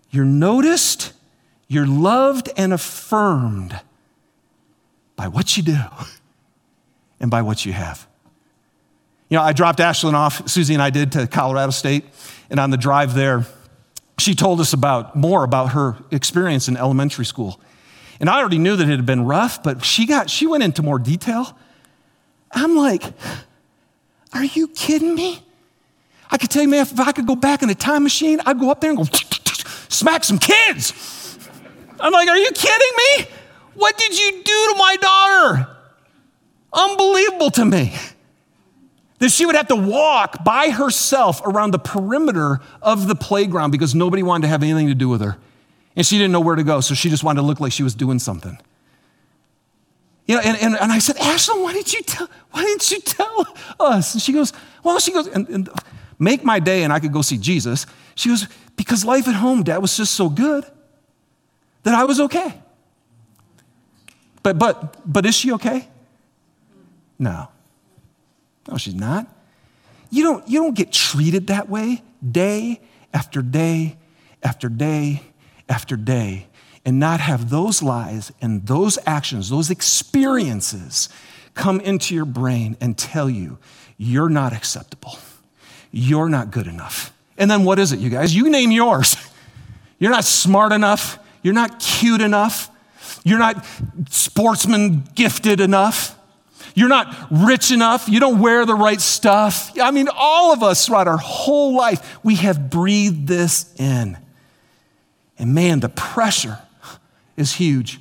you're 0.10 0.26
noticed, 0.26 1.14
you're 1.68 1.88
loved 1.88 2.50
and 2.58 2.74
affirmed 2.74 3.80
by 5.20 5.28
what 5.28 5.58
you 5.58 5.64
do 5.64 5.78
and 7.20 7.30
by 7.30 7.42
what 7.42 7.66
you 7.66 7.74
have. 7.74 8.08
You 9.28 9.36
know, 9.36 9.44
I 9.44 9.52
dropped 9.52 9.80
Ashlyn 9.80 10.14
off, 10.14 10.48
Susie 10.48 10.74
and 10.74 10.82
I 10.82 10.92
did, 10.92 11.12
to 11.12 11.28
Colorado 11.28 11.72
State. 11.72 12.06
And 12.50 12.58
on 12.58 12.70
the 12.70 12.78
drive 12.78 13.16
there, 13.16 13.46
she 14.18 14.34
told 14.34 14.62
us 14.62 14.72
about 14.72 15.18
more 15.18 15.44
about 15.44 15.74
her 15.74 15.98
experience 16.10 16.70
in 16.70 16.78
elementary 16.78 17.26
school. 17.26 17.60
And 18.22 18.30
I 18.30 18.40
already 18.40 18.60
knew 18.60 18.78
that 18.78 18.88
it 18.88 18.92
had 18.92 19.06
been 19.06 19.26
rough, 19.26 19.62
but 19.62 19.84
she 19.84 20.06
got 20.06 20.30
she 20.30 20.48
went 20.48 20.64
into 20.64 20.84
more 20.84 21.00
detail. 21.00 21.54
I'm 22.54 22.78
like, 22.78 23.04
are 24.32 24.46
you 24.46 24.70
kidding 24.70 25.16
me? 25.16 25.44
I 26.32 26.38
could 26.38 26.50
tell 26.50 26.62
you, 26.62 26.70
man, 26.70 26.84
if 26.84 26.98
I 26.98 27.12
could 27.12 27.28
go 27.28 27.36
back 27.36 27.62
in 27.62 27.70
a 27.70 27.76
time 27.76 28.04
machine, 28.04 28.40
I'd 28.46 28.58
go 28.58 28.72
up 28.72 28.80
there 28.80 28.92
and 28.92 28.98
go 28.98 29.04
smack 29.90 30.24
some 30.24 30.40
kids. 30.40 31.38
I'm 32.00 32.14
like, 32.14 32.30
are 32.30 32.38
you 32.38 32.52
kidding 32.52 32.96
me? 32.98 33.39
What 33.80 33.98
did 33.98 34.20
you 34.20 34.44
do 34.44 34.44
to 34.44 34.76
my 34.78 34.98
daughter? 34.98 35.78
Unbelievable 36.74 37.50
to 37.52 37.64
me 37.64 37.96
that 39.20 39.32
she 39.32 39.46
would 39.46 39.56
have 39.56 39.70
to 39.70 39.76
walk 39.76 40.44
by 40.44 40.70
herself 40.70 41.42
around 41.46 41.72
the 41.72 41.80
perimeter 41.80 42.60
of 42.82 43.08
the 43.08 43.16
playground 43.16 43.72
because 43.72 43.96
nobody 43.96 44.22
wanted 44.22 44.44
to 44.44 44.48
have 44.50 44.64
anything 44.64 44.88
to 44.88 44.96
do 44.96 45.08
with 45.08 45.22
her. 45.22 45.38
And 45.96 46.06
she 46.06 46.18
didn't 46.18 46.34
know 46.34 46.42
where 46.42 46.58
to 46.58 46.64
go, 46.64 46.82
so 46.82 46.94
she 46.94 47.10
just 47.10 47.24
wanted 47.24 47.40
to 47.40 47.48
look 47.48 47.62
like 47.62 47.72
she 47.72 47.84
was 47.84 47.96
doing 47.96 48.20
something. 48.20 48.58
You 50.26 50.36
know, 50.36 50.42
and, 50.42 50.58
and, 50.58 50.76
and 50.76 50.92
I 50.92 51.00
said, 51.00 51.16
Ashlyn, 51.16 51.64
why 51.64 51.72
didn't 51.72 51.94
you 51.94 52.02
tell, 52.02 52.30
why 52.52 52.64
didn't 52.64 52.92
you 52.92 53.00
tell 53.00 53.48
us? 53.80 54.14
And 54.14 54.22
she 54.22 54.34
goes, 54.34 54.52
well, 54.84 55.00
she 55.00 55.14
goes, 55.14 55.28
and, 55.28 55.48
and 55.48 55.70
make 56.20 56.44
my 56.44 56.60
day 56.60 56.84
and 56.84 56.92
I 56.92 57.00
could 57.00 57.14
go 57.14 57.22
see 57.22 57.38
Jesus. 57.38 57.86
She 58.16 58.28
goes, 58.28 58.46
because 58.76 59.06
life 59.06 59.28
at 59.30 59.36
home, 59.36 59.64
Dad, 59.64 59.78
was 59.78 59.96
just 59.96 60.16
so 60.16 60.28
good 60.28 60.66
that 61.84 61.96
I 61.96 62.04
was 62.04 62.20
okay. 62.20 62.62
But 64.44 64.58
but 64.58 65.02
but 65.12 65.26
is 65.26 65.36
she 65.36 65.52
okay? 65.54 65.88
No. 67.18 67.50
No, 68.70 68.78
she's 68.78 68.96
not. 68.96 69.28
You 70.10 70.24
don't, 70.24 70.48
you 70.48 70.62
don't 70.62 70.76
get 70.76 70.92
treated 70.92 71.48
that 71.48 71.70
way 71.70 72.02
day 72.30 72.82
after 73.14 73.42
day 73.42 73.98
after 74.42 74.70
day 74.70 75.24
after 75.68 75.96
day 75.96 76.48
and 76.86 77.00
not 77.00 77.20
have 77.20 77.50
those 77.50 77.84
lies 77.84 78.32
and 78.42 78.66
those 78.66 78.98
actions, 79.06 79.50
those 79.50 79.70
experiences 79.70 81.10
come 81.54 81.80
into 81.82 82.16
your 82.16 82.26
brain 82.26 82.78
and 82.80 82.98
tell 82.98 83.30
you 83.30 83.58
you're 83.98 84.30
not 84.30 84.54
acceptable. 84.54 85.18
You're 85.92 86.30
not 86.30 86.52
good 86.52 86.68
enough. 86.68 87.12
And 87.38 87.50
then 87.50 87.64
what 87.64 87.80
is 87.80 87.92
it, 87.92 88.00
you 88.00 88.10
guys? 88.10 88.36
You 88.36 88.50
name 88.50 88.72
yours. 88.72 89.16
You're 90.00 90.12
not 90.12 90.24
smart 90.24 90.72
enough. 90.72 91.20
You're 91.44 91.54
not 91.54 91.80
cute 91.80 92.22
enough. 92.22 92.72
You're 93.24 93.40
not 93.40 93.66
sportsman 94.10 95.04
gifted 95.16 95.60
enough. 95.60 96.16
You're 96.76 96.90
not 96.90 97.14
rich 97.32 97.72
enough. 97.72 98.08
You 98.08 98.20
don't 98.20 98.40
wear 98.40 98.66
the 98.66 98.76
right 98.76 99.02
stuff. 99.02 99.72
I 99.80 99.92
mean, 99.92 100.08
all 100.14 100.54
of 100.54 100.64
us 100.64 100.86
throughout 100.86 101.08
our 101.08 101.18
whole 101.18 101.76
life, 101.76 102.20
we 102.24 102.36
have 102.36 102.70
breathed 102.70 103.28
this 103.28 103.74
in. 103.78 104.18
And 105.38 105.54
man, 105.56 105.80
the 105.80 105.90
pressure 105.90 106.60
is 107.38 107.54
huge. 107.54 108.00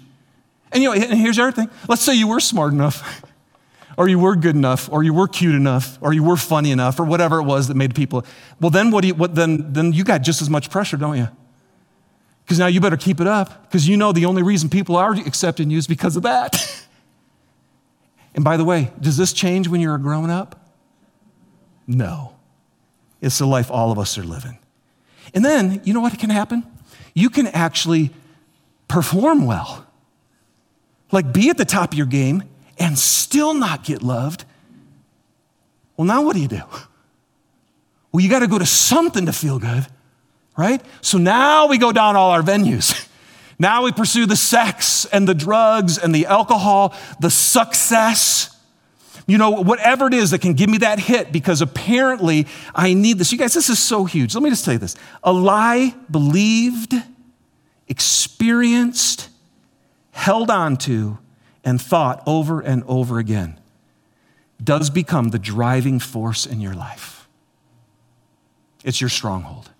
And 0.72 0.82
you 0.82 0.88
know, 0.88 0.94
and 0.94 1.18
here's 1.18 1.36
the 1.36 1.44
other 1.44 1.52
thing. 1.52 1.70
Let's 1.88 2.02
say 2.02 2.14
you 2.14 2.28
were 2.28 2.40
smart 2.40 2.72
enough, 2.72 3.22
or 3.96 4.08
you 4.08 4.18
were 4.18 4.36
good 4.36 4.54
enough, 4.54 4.88
or 4.92 5.02
you 5.02 5.14
were 5.14 5.28
cute 5.28 5.54
enough, 5.54 5.98
or 6.00 6.12
you 6.12 6.22
were 6.22 6.36
funny 6.36 6.70
enough, 6.70 7.00
or 7.00 7.04
whatever 7.04 7.38
it 7.38 7.44
was 7.44 7.68
that 7.68 7.74
made 7.74 7.94
people. 7.94 8.26
Well, 8.60 8.70
then 8.70 8.90
what 8.90 9.02
do 9.02 9.08
you? 9.08 9.14
What 9.14 9.34
then? 9.34 9.72
Then 9.72 9.92
you 9.92 10.04
got 10.04 10.18
just 10.18 10.42
as 10.42 10.50
much 10.50 10.68
pressure, 10.68 10.96
don't 10.96 11.16
you? 11.16 11.28
Because 12.48 12.58
now 12.58 12.66
you 12.66 12.80
better 12.80 12.96
keep 12.96 13.20
it 13.20 13.26
up, 13.26 13.64
because 13.64 13.86
you 13.86 13.98
know 13.98 14.10
the 14.10 14.24
only 14.24 14.42
reason 14.42 14.70
people 14.70 14.96
are 14.96 15.12
accepting 15.12 15.68
you 15.68 15.76
is 15.76 15.86
because 15.86 16.16
of 16.16 16.22
that. 16.22 16.56
And 18.34 18.44
by 18.44 18.56
the 18.56 18.64
way, 18.64 18.92
does 19.00 19.16
this 19.16 19.32
change 19.32 19.66
when 19.66 19.80
you're 19.80 19.96
a 19.96 19.98
grown 19.98 20.30
up? 20.30 20.70
No. 21.88 22.36
It's 23.20 23.38
the 23.38 23.46
life 23.46 23.68
all 23.68 23.90
of 23.90 23.98
us 23.98 24.16
are 24.16 24.22
living. 24.22 24.58
And 25.34 25.44
then, 25.44 25.80
you 25.82 25.92
know 25.92 26.00
what 26.00 26.16
can 26.16 26.30
happen? 26.30 26.62
You 27.14 27.30
can 27.30 27.48
actually 27.48 28.10
perform 28.86 29.44
well. 29.44 29.84
Like 31.10 31.32
be 31.32 31.50
at 31.50 31.56
the 31.56 31.64
top 31.64 31.90
of 31.92 31.98
your 31.98 32.06
game 32.06 32.44
and 32.78 32.96
still 32.96 33.54
not 33.54 33.82
get 33.82 34.04
loved. 34.04 34.44
Well, 35.96 36.06
now 36.06 36.22
what 36.22 36.36
do 36.36 36.42
you 36.42 36.48
do? 36.48 36.62
Well, 38.12 38.22
you 38.22 38.30
got 38.30 38.40
to 38.40 38.46
go 38.46 38.60
to 38.60 38.66
something 38.66 39.26
to 39.26 39.32
feel 39.32 39.58
good, 39.58 39.84
right? 40.58 40.82
So 41.00 41.16
now 41.16 41.68
we 41.68 41.78
go 41.78 41.92
down 41.92 42.16
all 42.16 42.30
our 42.30 42.42
venues. 42.42 43.06
Now 43.60 43.82
we 43.82 43.90
pursue 43.90 44.24
the 44.24 44.36
sex 44.36 45.04
and 45.06 45.26
the 45.26 45.34
drugs 45.34 45.98
and 45.98 46.14
the 46.14 46.26
alcohol, 46.26 46.94
the 47.18 47.28
success. 47.28 48.56
You 49.26 49.36
know, 49.36 49.50
whatever 49.50 50.06
it 50.06 50.14
is 50.14 50.30
that 50.30 50.40
can 50.40 50.54
give 50.54 50.70
me 50.70 50.78
that 50.78 51.00
hit 51.00 51.32
because 51.32 51.60
apparently 51.60 52.46
I 52.72 52.94
need 52.94 53.18
this. 53.18 53.32
You 53.32 53.38
guys, 53.38 53.54
this 53.54 53.68
is 53.68 53.80
so 53.80 54.04
huge. 54.04 54.34
Let 54.34 54.44
me 54.44 54.50
just 54.50 54.64
tell 54.64 54.74
you 54.74 54.78
this 54.78 54.94
a 55.24 55.32
lie 55.32 55.92
believed, 56.08 56.94
experienced, 57.88 59.28
held 60.12 60.50
on 60.50 60.76
to, 60.76 61.18
and 61.64 61.82
thought 61.82 62.22
over 62.26 62.60
and 62.60 62.84
over 62.86 63.18
again 63.18 63.58
does 64.62 64.88
become 64.88 65.30
the 65.30 65.38
driving 65.38 65.98
force 65.98 66.46
in 66.46 66.60
your 66.60 66.74
life. 66.74 67.28
It's 68.84 69.00
your 69.00 69.10
stronghold. 69.10 69.70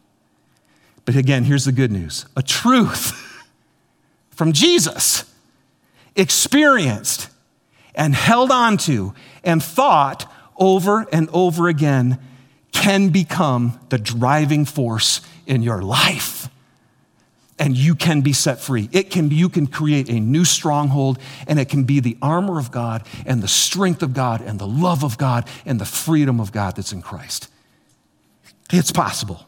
But 1.09 1.17
again, 1.17 1.45
here's 1.45 1.65
the 1.65 1.73
good 1.73 1.91
news 1.91 2.27
a 2.37 2.43
truth 2.43 3.12
from 4.29 4.53
Jesus, 4.53 5.25
experienced 6.15 7.31
and 7.95 8.15
held 8.15 8.50
on 8.50 8.77
to 8.77 9.15
and 9.43 9.62
thought 9.62 10.31
over 10.59 11.07
and 11.11 11.31
over 11.33 11.69
again 11.69 12.19
can 12.73 13.09
become 13.09 13.81
the 13.88 13.97
driving 13.97 14.67
force 14.67 15.23
in 15.47 15.62
your 15.62 15.81
life 15.81 16.50
and 17.59 17.75
you 17.75 17.95
can 17.95 18.21
be 18.21 18.35
set 18.35 18.61
free. 18.61 18.91
It 18.93 19.09
can 19.09 19.31
you 19.31 19.49
can 19.49 19.67
create 19.67 20.11
a 20.11 20.21
new 20.21 20.45
stronghold 20.45 21.19
and 21.47 21.59
it 21.59 21.71
can 21.71 21.85
be 21.85 22.00
the 22.00 22.19
armor 22.21 22.59
of 22.59 22.71
God 22.71 23.07
and 23.25 23.43
the 23.43 23.49
strength 23.49 24.03
of 24.03 24.12
God 24.12 24.43
and 24.43 24.59
the 24.59 24.67
love 24.67 25.03
of 25.03 25.17
God 25.17 25.49
and 25.65 25.81
the 25.81 25.87
freedom 25.87 26.38
of 26.38 26.53
God 26.53 26.77
that's 26.77 26.93
in 26.93 27.00
Christ. 27.00 27.49
It's 28.71 28.93
possible. 28.93 29.48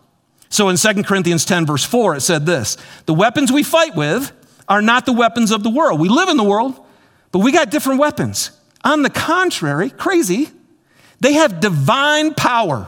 So 0.50 0.68
in 0.68 0.76
2 0.76 1.04
Corinthians 1.04 1.44
10 1.44 1.64
verse 1.64 1.84
4 1.84 2.16
it 2.16 2.20
said 2.20 2.44
this, 2.44 2.76
the 3.06 3.14
weapons 3.14 3.50
we 3.50 3.62
fight 3.62 3.96
with 3.96 4.32
are 4.68 4.82
not 4.82 5.06
the 5.06 5.12
weapons 5.12 5.50
of 5.50 5.62
the 5.62 5.70
world. 5.70 5.98
We 5.98 6.08
live 6.08 6.28
in 6.28 6.36
the 6.36 6.44
world, 6.44 6.78
but 7.32 7.38
we 7.38 7.52
got 7.52 7.70
different 7.70 8.00
weapons. 8.00 8.50
On 8.84 9.02
the 9.02 9.10
contrary, 9.10 9.90
crazy, 9.90 10.50
they 11.20 11.34
have 11.34 11.60
divine 11.60 12.34
power. 12.34 12.86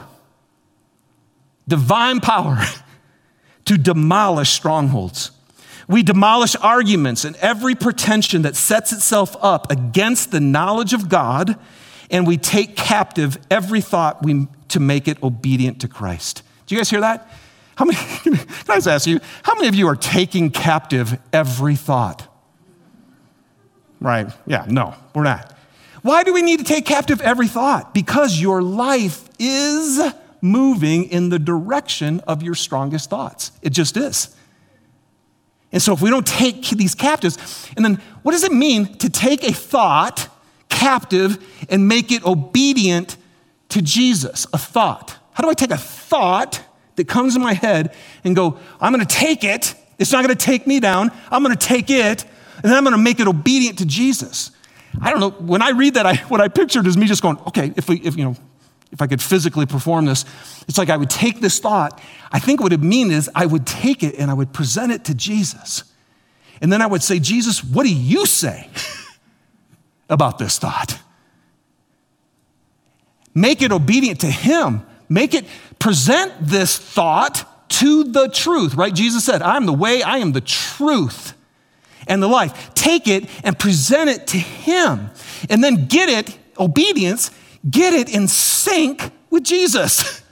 Divine 1.67 2.19
power 2.19 2.57
to 3.65 3.77
demolish 3.77 4.49
strongholds. 4.51 5.31
We 5.87 6.03
demolish 6.03 6.55
arguments 6.55 7.25
and 7.25 7.35
every 7.37 7.75
pretension 7.75 8.43
that 8.43 8.55
sets 8.55 8.91
itself 8.91 9.35
up 9.41 9.71
against 9.71 10.31
the 10.31 10.39
knowledge 10.39 10.93
of 10.93 11.09
God, 11.09 11.57
and 12.09 12.25
we 12.25 12.37
take 12.37 12.75
captive 12.75 13.37
every 13.51 13.81
thought 13.81 14.23
we, 14.23 14.47
to 14.69 14.79
make 14.79 15.07
it 15.07 15.21
obedient 15.21 15.81
to 15.81 15.87
Christ. 15.87 16.41
Do 16.65 16.75
you 16.75 16.79
guys 16.79 16.89
hear 16.89 17.01
that? 17.01 17.29
How 17.75 17.85
many, 17.85 17.97
can 18.23 18.37
I 18.69 18.75
just 18.75 18.87
ask 18.87 19.07
you, 19.07 19.19
how 19.43 19.55
many 19.55 19.67
of 19.67 19.75
you 19.75 19.87
are 19.87 19.95
taking 19.95 20.49
captive 20.51 21.19
every 21.31 21.75
thought? 21.75 22.27
Right? 23.99 24.27
Yeah, 24.45 24.65
no, 24.67 24.95
we're 25.15 25.23
not. 25.23 25.55
Why 26.01 26.23
do 26.23 26.33
we 26.33 26.41
need 26.41 26.59
to 26.59 26.65
take 26.65 26.85
captive 26.85 27.21
every 27.21 27.47
thought? 27.47 27.93
Because 27.93 28.39
your 28.39 28.61
life 28.61 29.29
is 29.39 30.01
moving 30.41 31.05
in 31.05 31.29
the 31.29 31.39
direction 31.39 32.19
of 32.21 32.43
your 32.43 32.53
strongest 32.55 33.09
thoughts. 33.09 33.51
It 33.61 33.69
just 33.69 33.95
is. 33.95 34.35
And 35.71 35.81
so 35.81 35.93
if 35.93 36.01
we 36.01 36.09
don't 36.09 36.27
take 36.27 36.69
these 36.69 36.93
captives, 36.93 37.67
and 37.75 37.83
then 37.83 37.95
what 38.21 38.33
does 38.33 38.43
it 38.43 38.51
mean 38.51 38.97
to 38.97 39.09
take 39.09 39.43
a 39.43 39.53
thought 39.53 40.27
captive 40.69 41.43
and 41.69 41.87
make 41.87 42.11
it 42.11 42.25
obedient 42.25 43.17
to 43.69 43.81
Jesus? 43.81 44.45
A 44.53 44.57
thought. 44.57 45.17
How 45.31 45.43
do 45.43 45.49
I 45.49 45.53
take 45.53 45.71
a 45.71 45.77
thought 45.77 46.61
that 46.95 47.07
comes 47.07 47.35
in 47.35 47.41
my 47.41 47.53
head 47.53 47.93
and 48.23 48.35
go, 48.35 48.59
I'm 48.79 48.91
gonna 48.91 49.05
take 49.05 49.43
it, 49.43 49.75
it's 49.99 50.11
not 50.11 50.21
gonna 50.21 50.35
take 50.35 50.67
me 50.67 50.79
down, 50.79 51.11
I'm 51.31 51.43
gonna 51.43 51.55
take 51.55 51.89
it, 51.89 52.23
and 52.55 52.63
then 52.63 52.73
I'm 52.73 52.83
gonna 52.83 52.97
make 52.97 53.19
it 53.19 53.27
obedient 53.27 53.79
to 53.79 53.85
Jesus? 53.85 54.51
I 55.01 55.09
don't 55.09 55.19
know, 55.19 55.31
when 55.31 55.61
I 55.61 55.71
read 55.71 55.95
that, 55.95 56.05
I, 56.05 56.15
what 56.27 56.41
I 56.41 56.47
pictured 56.47 56.85
is 56.87 56.97
me 56.97 57.05
just 57.05 57.21
going, 57.21 57.37
okay, 57.47 57.73
if 57.75 57.89
we, 57.89 57.97
if, 58.01 58.15
you 58.15 58.25
know, 58.25 58.35
if 58.91 59.01
I 59.01 59.07
could 59.07 59.21
physically 59.21 59.65
perform 59.65 60.05
this, 60.05 60.23
it's 60.67 60.77
like 60.77 60.91
I 60.91 60.97
would 60.97 61.09
take 61.09 61.39
this 61.39 61.59
thought. 61.59 61.99
I 62.31 62.39
think 62.39 62.61
what 62.61 62.71
it 62.71 62.79
mean 62.79 63.11
is 63.11 63.29
I 63.33 63.47
would 63.47 63.65
take 63.65 64.03
it 64.03 64.15
and 64.19 64.29
I 64.29 64.35
would 64.35 64.53
present 64.53 64.91
it 64.91 65.05
to 65.05 65.15
Jesus. 65.15 65.83
And 66.61 66.71
then 66.71 66.81
I 66.81 66.85
would 66.85 67.01
say, 67.01 67.19
Jesus, 67.19 67.63
what 67.63 67.83
do 67.83 67.93
you 67.93 68.27
say 68.27 68.69
about 70.09 70.37
this 70.37 70.59
thought? 70.59 70.99
Make 73.33 73.63
it 73.63 73.71
obedient 73.71 74.21
to 74.21 74.27
Him. 74.27 74.85
Make 75.09 75.33
it 75.33 75.45
present 75.83 76.31
this 76.39 76.77
thought 76.77 77.67
to 77.67 78.05
the 78.05 78.29
truth, 78.29 78.73
right? 78.75 78.95
Jesus 78.95 79.25
said, 79.25 79.41
I'm 79.41 79.65
the 79.65 79.73
way, 79.73 80.01
I 80.01 80.19
am 80.19 80.31
the 80.31 80.39
truth 80.39 81.33
and 82.07 82.23
the 82.23 82.27
life. 82.27 82.73
Take 82.73 83.05
it 83.09 83.29
and 83.43 83.59
present 83.59 84.09
it 84.09 84.27
to 84.27 84.37
Him. 84.37 85.09
And 85.49 85.61
then 85.61 85.87
get 85.87 86.07
it, 86.07 86.39
obedience, 86.57 87.31
get 87.69 87.91
it 87.91 88.07
in 88.15 88.29
sync 88.29 89.11
with 89.29 89.43
Jesus. 89.43 90.21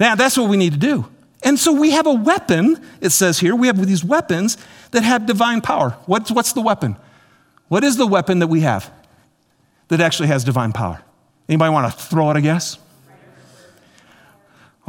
Now, 0.00 0.14
that's 0.14 0.38
what 0.38 0.48
we 0.48 0.56
need 0.56 0.72
to 0.72 0.78
do. 0.78 1.06
And 1.42 1.58
so 1.58 1.72
we 1.72 1.90
have 1.90 2.06
a 2.06 2.14
weapon, 2.14 2.82
it 3.02 3.10
says 3.10 3.38
here, 3.38 3.54
we 3.54 3.66
have 3.66 3.86
these 3.86 4.02
weapons 4.02 4.56
that 4.92 5.02
have 5.02 5.26
divine 5.26 5.60
power. 5.60 5.90
What's, 6.06 6.30
what's 6.30 6.54
the 6.54 6.62
weapon? 6.62 6.96
What 7.68 7.84
is 7.84 7.98
the 7.98 8.06
weapon 8.06 8.38
that 8.38 8.46
we 8.46 8.60
have 8.62 8.90
that 9.88 10.00
actually 10.00 10.28
has 10.28 10.42
divine 10.42 10.72
power? 10.72 11.02
Anybody 11.50 11.70
want 11.70 11.92
to 11.92 11.98
throw 11.98 12.30
it 12.30 12.38
a 12.38 12.40
guess? 12.40 12.78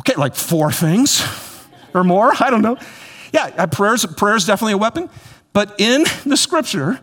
Okay, 0.02 0.16
like 0.16 0.36
four 0.36 0.72
things 0.72 1.24
or 1.94 2.04
more. 2.04 2.34
I 2.40 2.50
don't 2.50 2.64
know. 2.64 2.78
Yeah, 3.32 3.52
uh, 3.58 3.68
prayers, 3.68 4.06
prayer 4.18 4.36
is 4.36 4.46
definitely 4.46 4.74
a 4.74 4.78
weapon. 4.78 5.10
But 5.54 5.80
in 5.80 6.06
the 6.26 6.36
scripture, 6.36 7.00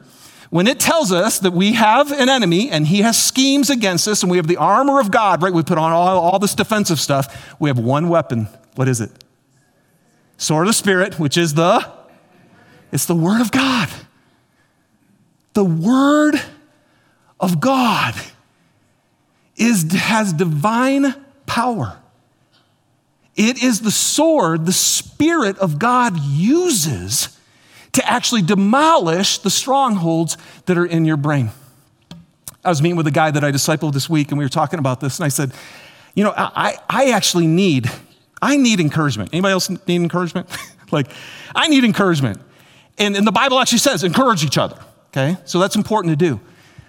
when 0.51 0.67
it 0.67 0.81
tells 0.81 1.13
us 1.13 1.39
that 1.41 1.53
we 1.53 1.75
have 1.75 2.11
an 2.11 2.29
enemy 2.29 2.71
and 2.71 2.87
he 2.87 3.03
has 3.03 3.23
schemes 3.23 3.71
against 3.71 4.09
us 4.09 4.23
and 4.23 4.31
we 4.31 4.37
have 4.37 4.49
the 4.49 4.57
armor 4.57 4.99
of 4.99 5.11
God, 5.11 5.43
right? 5.43 5.53
We 5.53 5.63
put 5.63 5.79
on 5.79 5.93
all, 5.93 6.19
all 6.19 6.39
this 6.39 6.55
defensive 6.55 6.99
stuff. 6.99 7.57
We 7.61 7.71
have 7.71 7.79
one 7.79 8.09
weapon. 8.09 8.49
What 8.75 8.89
is 8.89 9.01
it? 9.01 9.13
Sword 10.37 10.67
of 10.67 10.71
the 10.71 10.75
Spirit, 10.75 11.19
which 11.19 11.37
is 11.37 11.55
the, 11.55 11.89
it's 12.91 13.07
the 13.07 13.15
Word 13.15 13.41
of 13.41 13.51
God. 13.51 13.89
The 15.53 15.65
Word 15.65 16.41
of 17.39 17.61
God 17.61 18.15
is, 19.57 19.93
has 19.93 20.33
divine 20.33 21.15
power. 21.47 21.99
It 23.39 23.63
is 23.63 23.81
the 23.81 23.91
sword 23.91 24.67
the 24.67 24.73
Spirit 24.73 25.57
of 25.59 25.79
God 25.79 26.19
uses 26.19 27.39
to 27.93 28.07
actually 28.07 28.43
demolish 28.43 29.39
the 29.39 29.49
strongholds 29.49 30.37
that 30.67 30.77
are 30.77 30.85
in 30.85 31.07
your 31.07 31.17
brain. 31.17 31.51
I 32.65 32.69
was 32.69 32.83
meeting 32.83 32.97
with 32.97 33.07
a 33.07 33.13
guy 33.13 33.31
that 33.31 33.43
I 33.43 33.51
discipled 33.51 33.95
this 33.95 34.11
week, 34.11 34.31
and 34.31 34.39
we 34.39 34.45
were 34.45 34.51
talking 34.51 34.79
about 34.79 35.01
this, 35.01 35.19
and 35.19 35.25
I 35.25 35.29
said, 35.29 35.55
You 36.15 36.25
know, 36.25 36.35
I, 36.37 36.77
I 36.91 37.13
actually 37.13 37.47
need, 37.47 37.91
I 38.43 38.57
need 38.57 38.81
encouragement. 38.81 39.31
Anybody 39.33 39.53
else 39.53 39.71
need 39.71 39.81
encouragement? 39.89 40.49
like, 40.91 41.07
I 41.55 41.69
need 41.69 41.85
encouragement. 41.85 42.41
And, 42.99 43.17
and 43.17 43.27
the 43.27 43.33
Bible 43.33 43.59
actually 43.61 43.79
says, 43.79 44.03
encourage 44.03 44.45
each 44.45 44.59
other, 44.59 44.77
okay? 45.09 45.37
So 45.45 45.61
that's 45.61 45.77
important 45.77 46.13
to 46.13 46.17
do. 46.17 46.41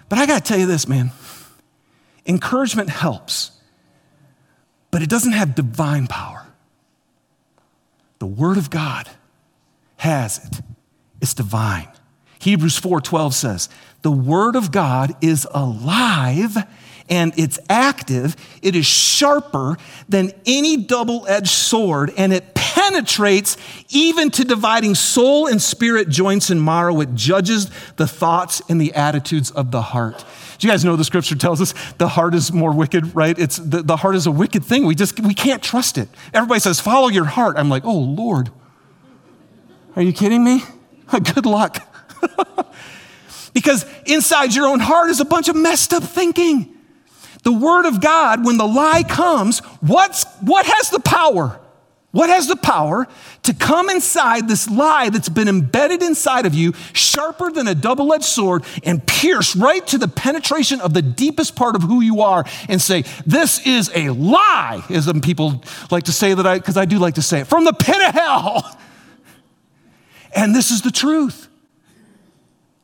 But 0.08 0.18
I 0.18 0.26
gotta 0.26 0.44
tell 0.44 0.58
you 0.58 0.66
this, 0.66 0.88
man 0.88 1.12
encouragement 2.26 2.88
helps, 2.88 3.50
but 4.90 5.02
it 5.02 5.08
doesn't 5.08 5.32
have 5.32 5.54
divine 5.54 6.06
power. 6.06 6.46
The 8.18 8.26
Word 8.26 8.58
of 8.58 8.70
God 8.70 9.08
has 9.96 10.38
it. 10.44 10.62
It's 11.20 11.34
divine. 11.34 11.88
Hebrews 12.38 12.78
4:12 12.78 13.34
says, 13.34 13.68
"The 14.00 14.10
word 14.10 14.56
of 14.56 14.72
God 14.72 15.14
is 15.20 15.46
alive 15.52 16.56
and 17.10 17.34
it's 17.36 17.58
active. 17.68 18.34
It 18.62 18.74
is 18.74 18.86
sharper 18.86 19.76
than 20.08 20.32
any 20.46 20.78
double-edged 20.78 21.50
sword 21.50 22.14
and 22.16 22.32
it 22.32 22.54
penetrates 22.54 23.58
even 23.90 24.30
to 24.30 24.44
dividing 24.44 24.94
soul 24.94 25.46
and 25.46 25.60
spirit, 25.60 26.08
joints 26.08 26.48
and 26.48 26.64
marrow. 26.64 27.00
It 27.00 27.14
judges 27.14 27.68
the 27.96 28.06
thoughts 28.06 28.62
and 28.70 28.80
the 28.80 28.94
attitudes 28.94 29.50
of 29.50 29.70
the 29.70 29.82
heart." 29.82 30.24
You 30.60 30.68
guys 30.68 30.84
know 30.84 30.94
the 30.96 31.04
scripture 31.04 31.36
tells 31.36 31.60
us 31.60 31.74
the 31.98 32.08
heart 32.08 32.34
is 32.34 32.52
more 32.52 32.72
wicked, 32.72 33.14
right? 33.14 33.38
It's 33.38 33.56
the, 33.56 33.82
the 33.82 33.96
heart 33.96 34.14
is 34.14 34.26
a 34.26 34.30
wicked 34.30 34.64
thing. 34.64 34.84
We 34.84 34.94
just 34.94 35.18
we 35.20 35.34
can't 35.34 35.62
trust 35.62 35.96
it. 35.96 36.08
Everybody 36.34 36.60
says, 36.60 36.80
follow 36.80 37.08
your 37.08 37.24
heart. 37.24 37.56
I'm 37.56 37.68
like, 37.68 37.84
oh 37.84 37.98
Lord. 37.98 38.50
Are 39.96 40.02
you 40.02 40.12
kidding 40.12 40.44
me? 40.44 40.62
Good 41.34 41.46
luck. 41.46 41.78
because 43.54 43.84
inside 44.06 44.54
your 44.54 44.66
own 44.66 44.80
heart 44.80 45.10
is 45.10 45.20
a 45.20 45.24
bunch 45.24 45.48
of 45.48 45.56
messed 45.56 45.92
up 45.92 46.02
thinking. 46.02 46.76
The 47.42 47.52
Word 47.52 47.86
of 47.86 48.00
God, 48.00 48.44
when 48.44 48.58
the 48.58 48.66
lie 48.66 49.02
comes, 49.02 49.60
what's, 49.80 50.24
what 50.40 50.66
has 50.66 50.90
the 50.90 51.00
power? 51.00 51.58
What 52.12 52.28
has 52.28 52.48
the 52.48 52.56
power 52.56 53.06
to 53.44 53.54
come 53.54 53.88
inside 53.88 54.48
this 54.48 54.68
lie 54.68 55.10
that's 55.10 55.28
been 55.28 55.46
embedded 55.46 56.02
inside 56.02 56.44
of 56.44 56.54
you, 56.54 56.72
sharper 56.92 57.52
than 57.52 57.68
a 57.68 57.74
double 57.74 58.12
edged 58.12 58.24
sword, 58.24 58.64
and 58.82 59.06
pierce 59.06 59.54
right 59.54 59.86
to 59.86 59.98
the 59.98 60.08
penetration 60.08 60.80
of 60.80 60.92
the 60.92 61.02
deepest 61.02 61.54
part 61.54 61.76
of 61.76 61.82
who 61.82 62.00
you 62.00 62.20
are 62.22 62.44
and 62.68 62.82
say, 62.82 63.04
This 63.26 63.64
is 63.64 63.92
a 63.94 64.10
lie, 64.10 64.82
as 64.90 65.04
some 65.04 65.20
people 65.20 65.62
like 65.92 66.04
to 66.04 66.12
say 66.12 66.34
that 66.34 66.46
I, 66.46 66.58
because 66.58 66.76
I 66.76 66.84
do 66.84 66.98
like 66.98 67.14
to 67.14 67.22
say 67.22 67.42
it, 67.42 67.46
from 67.46 67.64
the 67.64 67.72
pit 67.72 68.02
of 68.02 68.12
hell. 68.12 68.78
And 70.34 70.54
this 70.54 70.70
is 70.70 70.82
the 70.82 70.90
truth. 70.90 71.48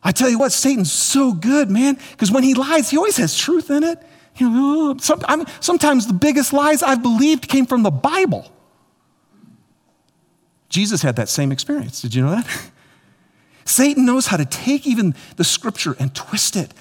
I 0.02 0.12
tell 0.12 0.30
you 0.30 0.38
what, 0.38 0.52
Satan's 0.52 0.92
so 0.92 1.32
good, 1.32 1.68
man, 1.68 1.98
because 2.12 2.30
when 2.30 2.44
he 2.44 2.54
lies, 2.54 2.90
he 2.90 2.96
always 2.96 3.16
has 3.16 3.36
truth 3.36 3.70
in 3.70 3.82
it. 3.82 4.00
You 4.36 4.50
know, 4.50 4.96
sometimes 4.98 6.06
the 6.06 6.12
biggest 6.12 6.52
lies 6.52 6.82
I've 6.82 7.02
believed 7.02 7.48
came 7.48 7.66
from 7.66 7.82
the 7.82 7.90
Bible. 7.90 8.52
Jesus 10.68 11.02
had 11.02 11.16
that 11.16 11.28
same 11.28 11.52
experience. 11.52 12.02
Did 12.02 12.14
you 12.14 12.22
know 12.24 12.30
that? 12.30 12.46
Satan 13.64 14.06
knows 14.06 14.26
how 14.26 14.36
to 14.36 14.44
take 14.44 14.86
even 14.86 15.14
the 15.36 15.44
scripture 15.44 15.96
and 15.98 16.14
twist 16.14 16.56
it. 16.56 16.72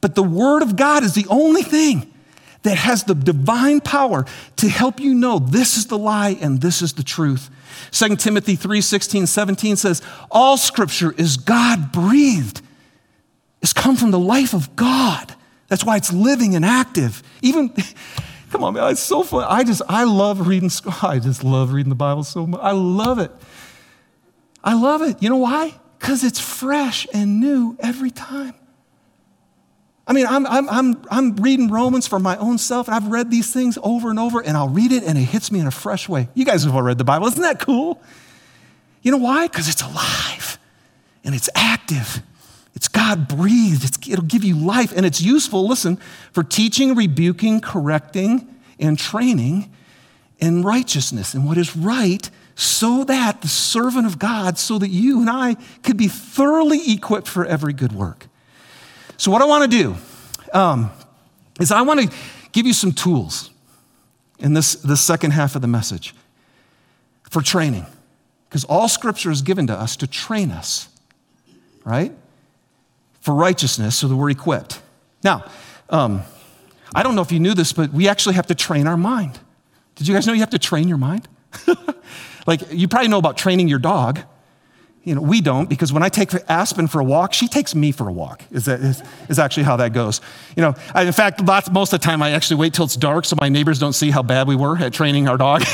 But 0.00 0.14
the 0.14 0.22
word 0.22 0.62
of 0.62 0.76
God 0.76 1.04
is 1.04 1.14
the 1.14 1.26
only 1.28 1.62
thing 1.62 2.12
that 2.62 2.76
has 2.76 3.04
the 3.04 3.14
divine 3.14 3.80
power 3.80 4.24
to 4.56 4.68
help 4.68 5.00
you 5.00 5.14
know 5.14 5.38
this 5.38 5.76
is 5.76 5.86
the 5.86 5.98
lie 5.98 6.36
and 6.40 6.60
this 6.60 6.82
is 6.82 6.94
the 6.94 7.02
truth. 7.02 7.50
2 7.90 8.16
Timothy 8.16 8.56
3 8.56 8.80
16, 8.80 9.26
17 9.26 9.76
says, 9.76 10.02
All 10.30 10.56
scripture 10.56 11.12
is 11.12 11.36
God 11.36 11.92
breathed. 11.92 12.62
It's 13.60 13.72
come 13.72 13.96
from 13.96 14.10
the 14.10 14.18
life 14.18 14.54
of 14.54 14.74
God. 14.76 15.34
That's 15.68 15.84
why 15.84 15.96
it's 15.96 16.12
living 16.12 16.54
and 16.54 16.64
active. 16.64 17.22
Even, 17.42 17.72
come 18.52 18.64
on, 18.64 18.74
man, 18.74 18.92
it's 18.92 19.00
so 19.00 19.22
fun. 19.22 19.44
I 19.48 19.64
just, 19.64 19.82
I 19.88 20.04
love 20.04 20.46
reading, 20.46 20.70
I 21.02 21.18
just 21.18 21.42
love 21.42 21.72
reading 21.72 21.88
the 21.88 21.96
Bible 21.96 22.22
so 22.22 22.46
much. 22.46 22.60
I 22.62 22.72
love 22.72 23.18
it. 23.18 23.32
I 24.62 24.74
love 24.74 25.02
it. 25.02 25.22
You 25.22 25.30
know 25.30 25.38
why? 25.38 25.74
Because 25.98 26.22
it's 26.22 26.38
fresh 26.38 27.06
and 27.12 27.40
new 27.40 27.76
every 27.80 28.10
time. 28.10 28.54
I 30.06 30.12
mean, 30.12 30.26
I'm, 30.26 30.46
I'm, 30.46 30.68
I'm, 30.68 31.04
I'm 31.10 31.36
reading 31.36 31.68
Romans 31.68 32.06
for 32.06 32.18
my 32.18 32.36
own 32.36 32.58
self, 32.58 32.88
and 32.88 32.94
I've 32.94 33.06
read 33.06 33.30
these 33.30 33.52
things 33.52 33.78
over 33.82 34.10
and 34.10 34.18
over, 34.18 34.40
and 34.40 34.56
I'll 34.56 34.68
read 34.68 34.92
it, 34.92 35.04
and 35.04 35.16
it 35.16 35.22
hits 35.22 35.50
me 35.50 35.58
in 35.58 35.66
a 35.66 35.72
fresh 35.72 36.08
way. 36.08 36.28
You 36.34 36.44
guys 36.44 36.64
have 36.64 36.74
all 36.74 36.82
read 36.82 36.98
the 36.98 37.04
Bible. 37.04 37.26
Isn't 37.28 37.42
that 37.42 37.60
cool? 37.60 38.02
You 39.00 39.12
know 39.12 39.18
why? 39.18 39.46
Because 39.46 39.68
it's 39.68 39.82
alive, 39.82 40.58
and 41.24 41.34
it's 41.34 41.48
active. 41.54 42.22
It's 42.74 42.88
God 42.88 43.28
breathed. 43.28 43.84
It's, 43.84 43.98
it'll 44.08 44.24
give 44.24 44.44
you 44.44 44.56
life, 44.56 44.92
and 44.96 45.04
it's 45.04 45.20
useful, 45.20 45.66
listen, 45.68 45.98
for 46.32 46.42
teaching, 46.42 46.94
rebuking, 46.94 47.60
correcting, 47.60 48.48
and 48.78 48.98
training 48.98 49.70
in 50.38 50.62
righteousness 50.62 51.34
and 51.34 51.46
what 51.46 51.56
is 51.58 51.76
right, 51.76 52.28
so 52.54 53.04
that 53.04 53.42
the 53.42 53.48
servant 53.48 54.06
of 54.06 54.18
God, 54.18 54.58
so 54.58 54.78
that 54.78 54.88
you 54.88 55.20
and 55.20 55.30
I 55.30 55.56
could 55.82 55.96
be 55.96 56.08
thoroughly 56.08 56.92
equipped 56.92 57.28
for 57.28 57.44
every 57.44 57.72
good 57.72 57.92
work. 57.92 58.26
So, 59.16 59.30
what 59.30 59.40
I 59.40 59.44
want 59.44 59.70
to 59.70 59.78
do 59.78 59.96
um, 60.52 60.90
is 61.60 61.70
I 61.70 61.82
want 61.82 62.00
to 62.00 62.16
give 62.52 62.66
you 62.66 62.72
some 62.72 62.92
tools. 62.92 63.50
in 64.38 64.54
this, 64.54 64.74
this 64.74 65.00
second 65.00 65.30
half 65.30 65.54
of 65.54 65.62
the 65.62 65.68
message 65.68 66.14
for 67.30 67.40
training. 67.40 67.86
Because 68.48 68.64
all 68.64 68.88
scripture 68.88 69.30
is 69.30 69.40
given 69.40 69.66
to 69.68 69.74
us 69.74 69.96
to 69.96 70.06
train 70.06 70.50
us, 70.50 70.88
right? 71.84 72.12
For 73.22 73.34
righteousness 73.34 73.96
so 73.96 74.08
that 74.08 74.16
we're 74.16 74.30
equipped. 74.30 74.82
Now, 75.22 75.44
um, 75.88 76.22
I 76.94 77.02
don't 77.02 77.14
know 77.14 77.22
if 77.22 77.32
you 77.32 77.40
knew 77.40 77.54
this, 77.54 77.72
but 77.72 77.92
we 77.92 78.08
actually 78.08 78.34
have 78.34 78.48
to 78.48 78.54
train 78.54 78.86
our 78.86 78.96
mind. 78.96 79.38
Did 79.94 80.08
you 80.08 80.14
guys 80.14 80.26
know 80.26 80.32
you 80.32 80.40
have 80.40 80.50
to 80.50 80.58
train 80.58 80.88
your 80.88 80.98
mind? 80.98 81.28
like, 82.46 82.60
you 82.72 82.88
probably 82.88 83.08
know 83.08 83.18
about 83.18 83.36
training 83.36 83.68
your 83.68 83.78
dog. 83.78 84.20
You 85.04 85.14
know, 85.14 85.20
we 85.20 85.40
don't 85.40 85.68
because 85.68 85.92
when 85.92 86.02
I 86.02 86.08
take 86.08 86.32
Aspen 86.48 86.88
for 86.88 87.00
a 87.00 87.04
walk, 87.04 87.32
she 87.32 87.48
takes 87.48 87.74
me 87.74 87.92
for 87.92 88.08
a 88.08 88.12
walk. 88.12 88.42
Is 88.50 88.66
that 88.66 88.80
is, 88.80 89.02
is 89.28 89.38
actually 89.38 89.64
how 89.64 89.76
that 89.76 89.92
goes? 89.92 90.20
You 90.56 90.62
know, 90.62 90.74
I, 90.94 91.02
in 91.02 91.12
fact, 91.12 91.40
lots, 91.40 91.70
most 91.70 91.92
of 91.92 92.00
the 92.00 92.04
time 92.04 92.22
I 92.22 92.30
actually 92.30 92.56
wait 92.56 92.74
till 92.74 92.84
it's 92.84 92.96
dark 92.96 93.24
so 93.24 93.36
my 93.40 93.48
neighbors 93.48 93.80
don't 93.80 93.94
see 93.94 94.10
how 94.10 94.22
bad 94.22 94.46
we 94.46 94.54
were 94.54 94.76
at 94.78 94.92
training 94.92 95.28
our 95.28 95.36
dog. 95.36 95.62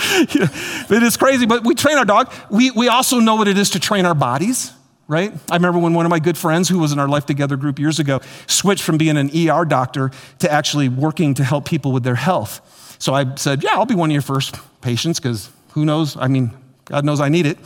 it 0.00 1.02
is 1.02 1.16
crazy, 1.16 1.46
but 1.46 1.64
we 1.64 1.76
train 1.76 1.98
our 1.98 2.04
dog. 2.04 2.32
We 2.50 2.72
we 2.72 2.88
also 2.88 3.20
know 3.20 3.36
what 3.36 3.46
it 3.46 3.58
is 3.58 3.70
to 3.70 3.80
train 3.80 4.04
our 4.06 4.14
bodies 4.14 4.72
right? 5.08 5.32
I 5.50 5.54
remember 5.54 5.78
when 5.78 5.94
one 5.94 6.04
of 6.04 6.10
my 6.10 6.18
good 6.18 6.36
friends, 6.36 6.68
who 6.68 6.78
was 6.78 6.92
in 6.92 6.98
our 6.98 7.08
Life 7.08 7.26
Together 7.26 7.56
group 7.56 7.78
years 7.78 7.98
ago, 7.98 8.20
switched 8.46 8.82
from 8.82 8.98
being 8.98 9.16
an 9.16 9.30
ER 9.34 9.64
doctor 9.64 10.10
to 10.40 10.50
actually 10.50 10.88
working 10.88 11.34
to 11.34 11.44
help 11.44 11.64
people 11.64 11.92
with 11.92 12.02
their 12.02 12.16
health. 12.16 12.96
So 12.98 13.14
I 13.14 13.34
said, 13.36 13.62
Yeah, 13.62 13.74
I'll 13.74 13.86
be 13.86 13.94
one 13.94 14.10
of 14.10 14.14
your 14.14 14.22
first 14.22 14.56
patients 14.80 15.20
because 15.20 15.50
who 15.70 15.84
knows? 15.84 16.16
I 16.16 16.28
mean, 16.28 16.52
God 16.86 17.04
knows 17.04 17.20
I 17.20 17.28
need 17.28 17.46
it. 17.46 17.58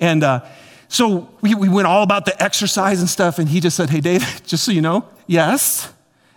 And 0.00 0.24
uh, 0.24 0.44
so 0.88 1.30
we, 1.40 1.54
we 1.54 1.68
went 1.68 1.86
all 1.86 2.02
about 2.02 2.24
the 2.24 2.42
exercise 2.42 3.00
and 3.00 3.08
stuff, 3.08 3.38
and 3.38 3.48
he 3.48 3.60
just 3.60 3.76
said, 3.76 3.90
Hey, 3.90 4.00
Dave, 4.00 4.42
just 4.46 4.64
so 4.64 4.72
you 4.72 4.80
know, 4.80 5.06
yes, 5.26 5.92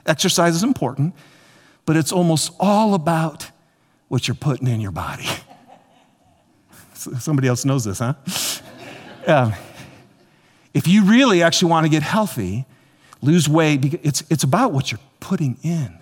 exercise 0.06 0.56
is 0.56 0.64
important, 0.64 1.16
but 1.86 1.96
it's 1.96 2.12
almost 2.12 2.52
all 2.60 2.94
about 2.94 3.50
what 4.10 4.28
you're 4.28 4.36
putting 4.36 4.68
in 4.68 4.82
your 4.82 4.92
body. 4.92 5.28
Somebody 6.94 7.48
else 7.48 7.66
knows 7.66 7.84
this, 7.84 8.00
huh? 8.00 8.14
Um, 9.28 9.54
if 10.74 10.88
you 10.88 11.06
really 11.06 11.44
actually 11.44 11.70
want 11.70 11.86
to 11.86 11.90
get 11.90 12.04
healthy, 12.04 12.66
lose 13.22 13.48
weight, 13.48 14.00
it's, 14.04 14.24
it's 14.30 14.44
about 14.44 14.72
what 14.72 14.92
you're 14.92 15.02
putting 15.20 15.58
in. 15.64 16.02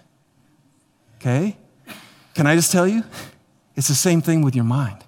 Okay? 1.17 1.57
Can 2.35 2.47
I 2.47 2.55
just 2.55 2.71
tell 2.71 2.87
you? 2.87 3.03
It's 3.75 3.87
the 3.87 3.95
same 3.95 4.21
thing 4.21 4.41
with 4.41 4.55
your 4.55 4.63
mind. 4.65 5.03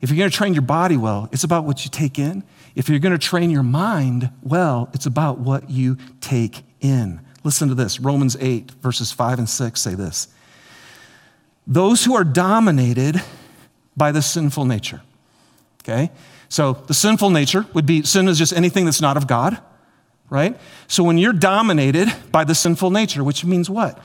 If 0.00 0.10
you're 0.10 0.18
going 0.18 0.30
to 0.30 0.36
train 0.36 0.54
your 0.54 0.62
body 0.62 0.96
well, 0.96 1.28
it's 1.32 1.44
about 1.44 1.64
what 1.64 1.84
you 1.84 1.90
take 1.90 2.18
in. 2.18 2.42
If 2.74 2.88
you're 2.88 2.98
going 2.98 3.12
to 3.12 3.18
train 3.18 3.50
your 3.50 3.62
mind 3.62 4.30
well, 4.42 4.88
it's 4.94 5.06
about 5.06 5.38
what 5.38 5.68
you 5.68 5.98
take 6.20 6.62
in. 6.80 7.20
Listen 7.44 7.68
to 7.68 7.74
this 7.74 8.00
Romans 8.00 8.36
8, 8.38 8.70
verses 8.82 9.12
5 9.12 9.40
and 9.40 9.48
6 9.48 9.80
say 9.80 9.94
this 9.94 10.28
Those 11.66 12.04
who 12.04 12.14
are 12.14 12.24
dominated 12.24 13.22
by 13.96 14.12
the 14.12 14.22
sinful 14.22 14.64
nature, 14.64 15.02
okay? 15.80 16.10
So 16.48 16.74
the 16.86 16.94
sinful 16.94 17.30
nature 17.30 17.66
would 17.74 17.86
be 17.86 18.02
sin 18.02 18.28
is 18.28 18.38
just 18.38 18.52
anything 18.52 18.84
that's 18.84 19.00
not 19.00 19.16
of 19.16 19.26
God, 19.26 19.58
right? 20.28 20.58
So 20.88 21.04
when 21.04 21.18
you're 21.18 21.32
dominated 21.32 22.08
by 22.32 22.44
the 22.44 22.54
sinful 22.54 22.90
nature, 22.90 23.22
which 23.22 23.44
means 23.44 23.70
what? 23.70 23.98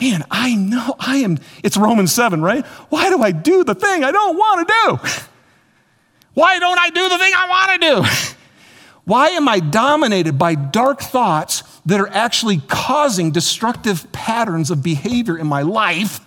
Man, 0.00 0.24
I 0.30 0.54
know 0.56 0.96
I 0.98 1.18
am, 1.18 1.38
it's 1.62 1.76
Romans 1.76 2.12
7, 2.12 2.42
right? 2.42 2.66
Why 2.88 3.08
do 3.08 3.22
I 3.22 3.30
do 3.30 3.62
the 3.62 3.74
thing 3.74 4.02
I 4.02 4.10
don't 4.10 4.36
want 4.36 4.68
to 4.68 4.74
do? 4.74 5.10
Why 6.34 6.58
don't 6.58 6.78
I 6.78 6.88
do 6.90 7.08
the 7.08 7.18
thing 7.18 7.32
I 7.36 7.48
want 7.48 7.82
to 7.82 7.88
do? 7.88 8.34
Why 9.04 9.28
am 9.28 9.48
I 9.48 9.60
dominated 9.60 10.38
by 10.38 10.54
dark 10.54 11.00
thoughts 11.00 11.62
that 11.86 12.00
are 12.00 12.08
actually 12.08 12.58
causing 12.68 13.32
destructive 13.32 14.10
patterns 14.12 14.70
of 14.70 14.82
behavior 14.82 15.36
in 15.36 15.46
my 15.46 15.62
life 15.62 16.20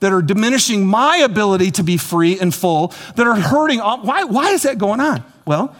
that 0.00 0.12
are 0.12 0.22
diminishing 0.22 0.86
my 0.86 1.18
ability 1.18 1.70
to 1.72 1.82
be 1.82 1.96
free 1.96 2.38
and 2.38 2.54
full, 2.54 2.92
that 3.16 3.26
are 3.26 3.34
hurting. 3.34 3.80
Why, 3.80 4.24
why 4.24 4.50
is 4.50 4.62
that 4.62 4.78
going 4.78 5.00
on? 5.00 5.24
Well, 5.46 5.74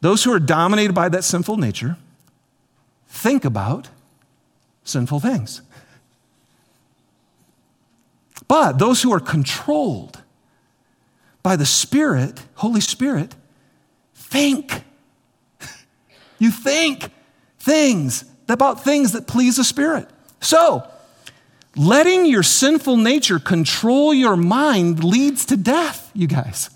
those 0.00 0.24
who 0.24 0.32
are 0.32 0.40
dominated 0.40 0.94
by 0.94 1.08
that 1.08 1.24
sinful 1.24 1.56
nature 1.56 1.96
think 3.08 3.44
about 3.44 3.88
sinful 4.84 5.20
things. 5.20 5.62
But 8.48 8.78
those 8.78 9.02
who 9.02 9.12
are 9.12 9.20
controlled 9.20 10.22
by 11.42 11.56
the 11.56 11.66
Spirit, 11.66 12.40
Holy 12.56 12.80
Spirit, 12.80 13.34
think. 14.14 14.82
You 16.38 16.50
think 16.50 17.10
things 17.58 18.26
about 18.46 18.84
things 18.84 19.12
that 19.12 19.26
please 19.26 19.56
the 19.56 19.64
Spirit. 19.64 20.06
So, 20.38 20.86
Letting 21.76 22.24
your 22.24 22.42
sinful 22.42 22.96
nature 22.96 23.38
control 23.38 24.14
your 24.14 24.36
mind 24.36 25.04
leads 25.04 25.44
to 25.46 25.56
death, 25.58 26.10
you 26.14 26.26
guys. 26.26 26.70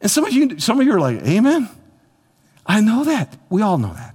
And 0.00 0.10
some 0.10 0.24
of 0.24 0.32
you, 0.32 0.60
some 0.60 0.80
of 0.80 0.86
you 0.86 0.92
are 0.92 1.00
like, 1.00 1.22
Amen. 1.22 1.68
I 2.64 2.80
know 2.80 3.04
that. 3.04 3.36
We 3.50 3.62
all 3.62 3.78
know 3.78 3.94
that. 3.94 4.14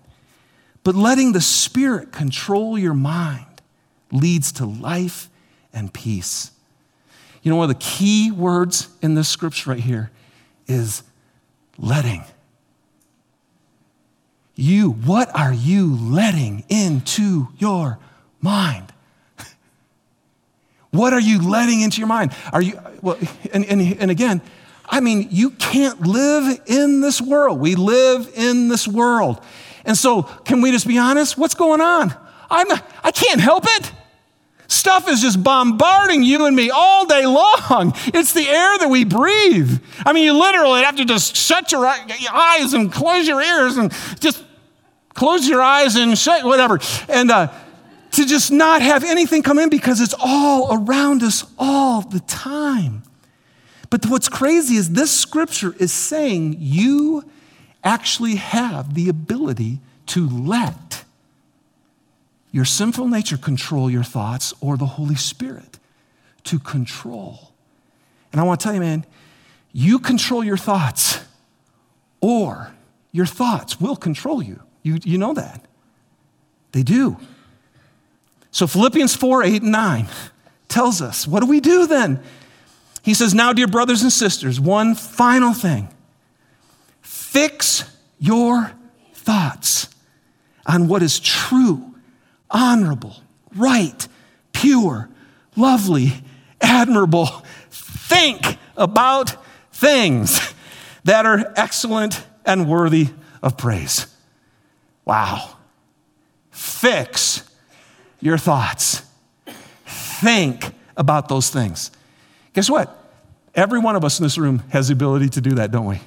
But 0.84 0.95
letting 0.95 1.34
the 1.34 1.41
Spirit 1.41 2.12
control 2.12 2.77
your 2.77 2.93
mind 2.93 3.62
leads 4.12 4.51
to 4.53 4.65
life 4.65 5.29
and 5.73 5.93
peace. 5.93 6.51
You 7.41 7.51
know, 7.51 7.58
one 7.58 7.69
of 7.69 7.75
the 7.75 7.84
key 7.84 8.32
words 8.32 8.88
in 9.01 9.15
this 9.15 9.27
scripture 9.27 9.71
right 9.71 9.79
here 9.79 10.12
is 10.67 11.03
letting. 11.77 12.23
You, 14.56 14.91
what 14.91 15.36
are 15.36 15.53
you 15.53 15.95
letting 15.95 16.63
into 16.69 17.49
your 17.58 17.99
mind? 18.39 18.92
What 20.93 21.12
are 21.12 21.19
you 21.19 21.41
letting 21.41 21.82
into 21.82 21.97
your 21.97 22.08
mind? 22.08 22.36
Are 22.53 22.62
you, 22.62 22.79
well, 23.01 23.17
and, 23.51 23.65
and, 23.65 23.82
and 23.99 24.12
again, 24.12 24.43
I 24.86 24.99
mean, 24.99 25.27
you 25.32 25.49
can't 25.49 26.01
live 26.01 26.62
in 26.67 27.01
this 27.01 27.19
world. 27.19 27.60
We 27.60 27.73
live 27.73 28.32
in 28.36 28.67
this 28.67 28.88
world. 28.88 29.43
And 29.86 29.97
so, 29.97 30.21
can 30.21 30.62
we 30.62 30.69
just 30.69 30.88
be 30.88 30.99
honest? 30.99 31.36
What's 31.36 31.56
going 31.56 31.82
on? 31.82 32.13
I'm, 32.47 32.67
I 33.03 33.12
can't 33.12 33.41
help 33.41 33.63
it. 33.65 33.91
Stuff 34.67 35.10
is 35.10 35.19
just 35.19 35.43
bombarding 35.43 36.21
you 36.21 36.45
and 36.45 36.56
me 36.56 36.69
all 36.69 37.08
day 37.08 37.25
long. 37.25 37.93
It's 38.13 38.34
the 38.34 38.47
air 38.47 38.77
that 38.77 38.88
we 38.88 39.03
breathe. 39.03 39.82
I 40.06 40.13
mean, 40.13 40.25
you 40.25 40.39
literally 40.39 40.84
have 40.84 40.97
to 40.97 41.06
just 41.06 41.36
shut 41.36 41.71
your 41.71 41.88
eyes 41.88 42.73
and 42.73 42.91
close 42.91 43.27
your 43.27 43.41
ears 43.41 43.77
and 43.77 43.91
just 44.19 44.43
close 45.15 45.47
your 45.47 45.62
eyes 45.62 45.95
and 45.95 46.15
shut 46.15 46.45
whatever. 46.45 46.79
And 47.10 47.32
uh, 47.32 47.51
to 48.13 48.26
just 48.26 48.52
not 48.52 48.82
have 48.82 49.04
anything 49.04 49.41
come 49.41 49.60
in 49.60 49.69
because 49.69 49.99
it's 49.99 50.15
all 50.19 50.73
around 50.73 51.23
us 51.23 51.45
all 51.58 52.02
the 52.02 52.19
time. 52.21 53.04
But 53.89 54.06
what's 54.06 54.30
crazy 54.30 54.76
is 54.76 54.91
this 54.91 55.12
scripture 55.12 55.76
is 55.80 55.91
saying 55.91 56.58
you 56.60 57.26
actually 57.84 58.36
have 58.36 58.93
the 58.93 59.10
ability 59.10 59.80
to 60.08 60.28
let 60.28 61.04
your 62.52 62.65
sinful 62.65 63.08
nature 63.08 63.38
control 63.38 63.89
your 63.89 64.04
thoughts 64.04 64.54
or 64.62 64.78
the 64.78 64.86
Holy 64.86 65.15
Spirit 65.15 65.80
to 66.43 66.60
control. 66.60 67.52
And 68.32 68.39
I 68.39 68.43
want 68.43 68.60
to 68.60 68.63
tell 68.63 68.73
you, 68.73 68.80
man, 68.80 69.06
you 69.71 69.97
control 69.97 70.43
your 70.43 70.58
thoughts 70.58 71.19
or 72.21 72.73
your 73.12 73.26
thoughts 73.26 73.82
will 73.82 73.95
control 73.95 74.41
you. 74.41 74.62
You, 74.84 74.99
you 75.04 75.17
know 75.17 75.34
that. 75.34 75.65
They 76.73 76.84
do. 76.84 77.17
So 78.54 78.68
Philippians 78.68 79.16
4 79.16 79.44
8 79.44 79.62
and 79.63 79.72
9 79.72 80.08
tells 80.70 81.02
us 81.02 81.28
what 81.28 81.42
do 81.42 81.48
we 81.48 81.60
do 81.60 81.86
then? 81.86 82.24
He 83.02 83.13
says, 83.13 83.34
Now, 83.34 83.52
dear 83.52 83.68
brothers 83.68 84.02
and 84.04 84.12
sisters, 84.12 84.62
one 84.62 84.96
final 84.96 85.54
thing 85.54 85.89
fix 87.02 87.84
your 88.20 88.72
thoughts 89.13 89.89
on 90.66 90.88
what 90.88 91.02
is 91.02 91.20
true, 91.20 91.96
honorable, 92.50 93.18
right, 93.56 94.08
pure, 94.54 95.10
lovely, 95.56 96.13
admirable. 96.62 97.26
Think 97.72 98.58
about 98.78 99.36
things 99.72 100.54
that 101.04 101.26
are 101.26 101.52
excellent 101.56 102.24
and 102.46 102.70
worthy 102.70 103.10
of 103.42 103.58
praise. 103.58 104.06
Wow. 105.06 105.58
Fix 106.52 107.44
your 108.23 108.38
thoughts. 108.38 109.03
Think 109.86 110.71
about 110.95 111.27
those 111.27 111.49
things. 111.49 111.91
Guess 112.53 112.69
what? 112.69 112.97
Every 113.53 113.79
one 113.79 113.95
of 113.95 114.05
us 114.05 114.19
in 114.19 114.23
this 114.23 114.38
room 114.38 114.63
has 114.69 114.88
the 114.88 114.93
ability 114.93 115.29
to 115.29 115.41
do 115.41 115.51
that, 115.55 115.71
don't 115.71 115.86
we? 115.86 115.99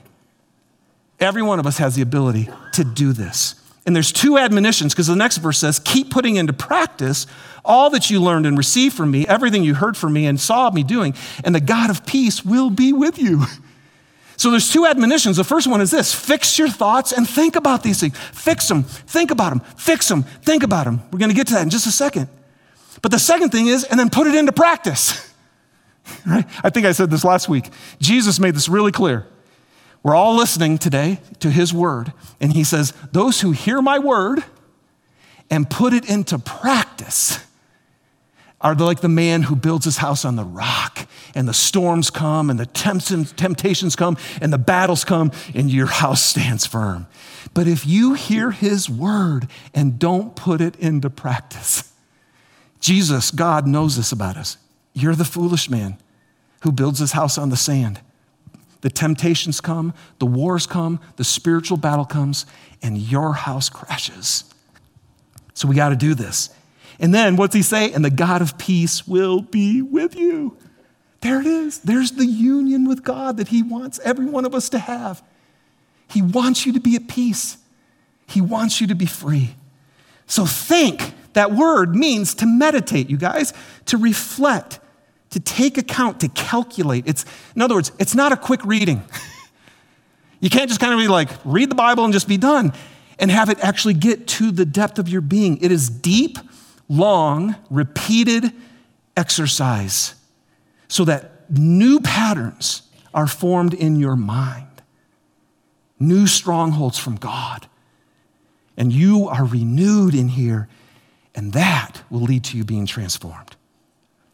Every 1.20 1.42
one 1.42 1.60
of 1.60 1.66
us 1.66 1.78
has 1.78 1.94
the 1.94 2.02
ability 2.02 2.48
to 2.72 2.84
do 2.84 3.12
this. 3.12 3.54
And 3.84 3.94
there's 3.94 4.10
two 4.10 4.38
admonitions 4.38 4.94
because 4.94 5.06
the 5.06 5.14
next 5.14 5.36
verse 5.36 5.58
says, 5.58 5.78
Keep 5.78 6.10
putting 6.10 6.36
into 6.36 6.52
practice 6.52 7.26
all 7.64 7.90
that 7.90 8.10
you 8.10 8.20
learned 8.20 8.46
and 8.46 8.56
received 8.56 8.96
from 8.96 9.10
me, 9.10 9.26
everything 9.26 9.62
you 9.62 9.74
heard 9.74 9.96
from 9.96 10.12
me 10.12 10.26
and 10.26 10.40
saw 10.40 10.70
me 10.70 10.82
doing, 10.82 11.14
and 11.44 11.54
the 11.54 11.60
God 11.60 11.90
of 11.90 12.06
peace 12.06 12.44
will 12.44 12.70
be 12.70 12.92
with 12.92 13.18
you. 13.18 13.44
So 14.36 14.50
there's 14.50 14.70
two 14.70 14.86
admonitions. 14.86 15.38
The 15.38 15.44
first 15.44 15.66
one 15.66 15.80
is 15.80 15.90
this 15.90 16.14
fix 16.14 16.58
your 16.58 16.68
thoughts 16.68 17.12
and 17.12 17.28
think 17.28 17.56
about 17.56 17.82
these 17.82 18.00
things. 18.00 18.16
Fix 18.32 18.68
them, 18.68 18.82
think 18.82 19.30
about 19.30 19.50
them, 19.50 19.60
fix 19.76 20.08
them, 20.08 20.22
think 20.22 20.62
about 20.62 20.84
them. 20.84 21.02
We're 21.10 21.18
going 21.18 21.30
to 21.30 21.36
get 21.36 21.46
to 21.48 21.54
that 21.54 21.62
in 21.62 21.70
just 21.70 21.86
a 21.86 21.92
second. 21.92 22.28
But 23.02 23.12
the 23.12 23.18
second 23.18 23.50
thing 23.50 23.66
is, 23.66 23.84
and 23.84 23.98
then 23.98 24.10
put 24.10 24.26
it 24.26 24.34
into 24.34 24.52
practice. 24.52 25.32
right? 26.26 26.44
I 26.62 26.70
think 26.70 26.86
I 26.86 26.92
said 26.92 27.10
this 27.10 27.24
last 27.24 27.48
week. 27.48 27.68
Jesus 28.00 28.38
made 28.38 28.54
this 28.54 28.68
really 28.68 28.92
clear. 28.92 29.26
We're 30.02 30.14
all 30.14 30.36
listening 30.36 30.78
today 30.78 31.18
to 31.40 31.50
his 31.50 31.74
word, 31.74 32.12
and 32.40 32.52
he 32.52 32.62
says, 32.62 32.92
Those 33.12 33.40
who 33.40 33.50
hear 33.52 33.82
my 33.82 33.98
word 33.98 34.44
and 35.50 35.68
put 35.68 35.92
it 35.92 36.08
into 36.08 36.38
practice 36.38 37.44
are 38.60 38.74
like 38.74 39.00
the 39.00 39.08
man 39.08 39.42
who 39.42 39.54
builds 39.54 39.84
his 39.84 39.98
house 39.98 40.24
on 40.24 40.36
the 40.36 40.44
rock, 40.44 41.06
and 41.34 41.46
the 41.46 41.54
storms 41.54 42.08
come, 42.10 42.48
and 42.48 42.58
the 42.58 42.66
temptations 42.66 43.94
come, 43.94 44.16
and 44.40 44.52
the 44.52 44.58
battles 44.58 45.04
come, 45.04 45.30
and 45.54 45.70
your 45.70 45.86
house 45.86 46.22
stands 46.22 46.66
firm. 46.66 47.06
But 47.52 47.68
if 47.68 47.86
you 47.86 48.14
hear 48.14 48.50
his 48.50 48.88
word 48.88 49.48
and 49.74 49.98
don't 49.98 50.34
put 50.34 50.60
it 50.60 50.76
into 50.76 51.10
practice, 51.10 51.92
Jesus, 52.80 53.30
God 53.30 53.66
knows 53.66 53.96
this 53.96 54.12
about 54.12 54.36
us. 54.36 54.56
You're 54.94 55.14
the 55.14 55.24
foolish 55.24 55.68
man 55.68 55.98
who 56.62 56.72
builds 56.72 56.98
his 56.98 57.12
house 57.12 57.36
on 57.36 57.50
the 57.50 57.56
sand. 57.56 58.00
The 58.80 58.90
temptations 58.90 59.60
come, 59.60 59.92
the 60.18 60.26
wars 60.26 60.66
come, 60.66 61.00
the 61.16 61.24
spiritual 61.24 61.76
battle 61.76 62.04
comes, 62.04 62.46
and 62.82 62.96
your 62.96 63.34
house 63.34 63.68
crashes. 63.68 64.44
So 65.54 65.68
we 65.68 65.74
got 65.74 65.90
to 65.90 65.96
do 65.96 66.14
this. 66.14 66.50
And 66.98 67.14
then 67.14 67.36
what's 67.36 67.54
he 67.54 67.62
say? 67.62 67.92
And 67.92 68.04
the 68.04 68.10
God 68.10 68.42
of 68.42 68.58
peace 68.58 69.06
will 69.06 69.40
be 69.40 69.82
with 69.82 70.16
you. 70.16 70.56
There 71.20 71.40
it 71.40 71.46
is. 71.46 71.80
There's 71.80 72.12
the 72.12 72.26
union 72.26 72.86
with 72.86 73.02
God 73.02 73.36
that 73.36 73.48
he 73.48 73.62
wants 73.62 73.98
every 74.04 74.26
one 74.26 74.44
of 74.44 74.54
us 74.54 74.68
to 74.70 74.78
have. 74.78 75.22
He 76.08 76.22
wants 76.22 76.66
you 76.66 76.72
to 76.72 76.80
be 76.80 76.96
at 76.96 77.08
peace, 77.08 77.58
he 78.26 78.40
wants 78.40 78.80
you 78.80 78.86
to 78.88 78.94
be 78.94 79.06
free. 79.06 79.54
So 80.26 80.46
think. 80.46 81.14
That 81.36 81.52
word 81.52 81.94
means 81.94 82.32
to 82.36 82.46
meditate, 82.46 83.10
you 83.10 83.18
guys, 83.18 83.52
to 83.84 83.98
reflect, 83.98 84.80
to 85.28 85.38
take 85.38 85.76
account, 85.76 86.20
to 86.20 86.28
calculate. 86.28 87.04
It's, 87.06 87.26
in 87.54 87.60
other 87.60 87.74
words, 87.74 87.92
it's 87.98 88.14
not 88.14 88.32
a 88.32 88.38
quick 88.38 88.64
reading. 88.64 89.02
you 90.40 90.48
can't 90.48 90.66
just 90.66 90.80
kind 90.80 90.94
of 90.94 90.98
be 90.98 91.08
like, 91.08 91.28
read 91.44 91.70
the 91.70 91.74
Bible 91.74 92.04
and 92.04 92.12
just 92.14 92.26
be 92.26 92.38
done 92.38 92.72
and 93.18 93.30
have 93.30 93.50
it 93.50 93.60
actually 93.60 93.92
get 93.92 94.26
to 94.28 94.50
the 94.50 94.64
depth 94.64 94.98
of 94.98 95.10
your 95.10 95.20
being. 95.20 95.58
It 95.58 95.70
is 95.70 95.90
deep, 95.90 96.38
long, 96.88 97.56
repeated 97.70 98.52
exercise 99.16 100.14
so 100.88 101.04
that 101.04 101.50
new 101.50 102.00
patterns 102.00 102.82
are 103.14 103.26
formed 103.26 103.74
in 103.74 103.96
your 103.96 104.16
mind, 104.16 104.82
new 105.98 106.26
strongholds 106.26 106.98
from 106.98 107.16
God. 107.16 107.68
And 108.76 108.92
you 108.92 109.26
are 109.28 109.44
renewed 109.44 110.14
in 110.14 110.28
here, 110.28 110.68
and 111.34 111.54
that 111.54 112.02
will 112.10 112.20
lead 112.20 112.44
to 112.44 112.58
you 112.58 112.64
being 112.64 112.84
transformed. 112.84 113.56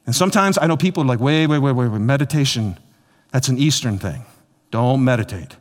And 0.04 0.14
sometimes 0.14 0.58
I 0.58 0.66
know 0.66 0.76
people 0.76 1.04
are 1.04 1.06
like, 1.06 1.20
wait, 1.20 1.46
wait, 1.46 1.60
wait, 1.60 1.72
wait, 1.72 1.88
wait, 1.88 2.00
meditation, 2.00 2.76
that's 3.30 3.48
an 3.48 3.56
Eastern 3.56 3.98
thing. 3.98 4.24
Don't 4.72 5.04
meditate. 5.04 5.56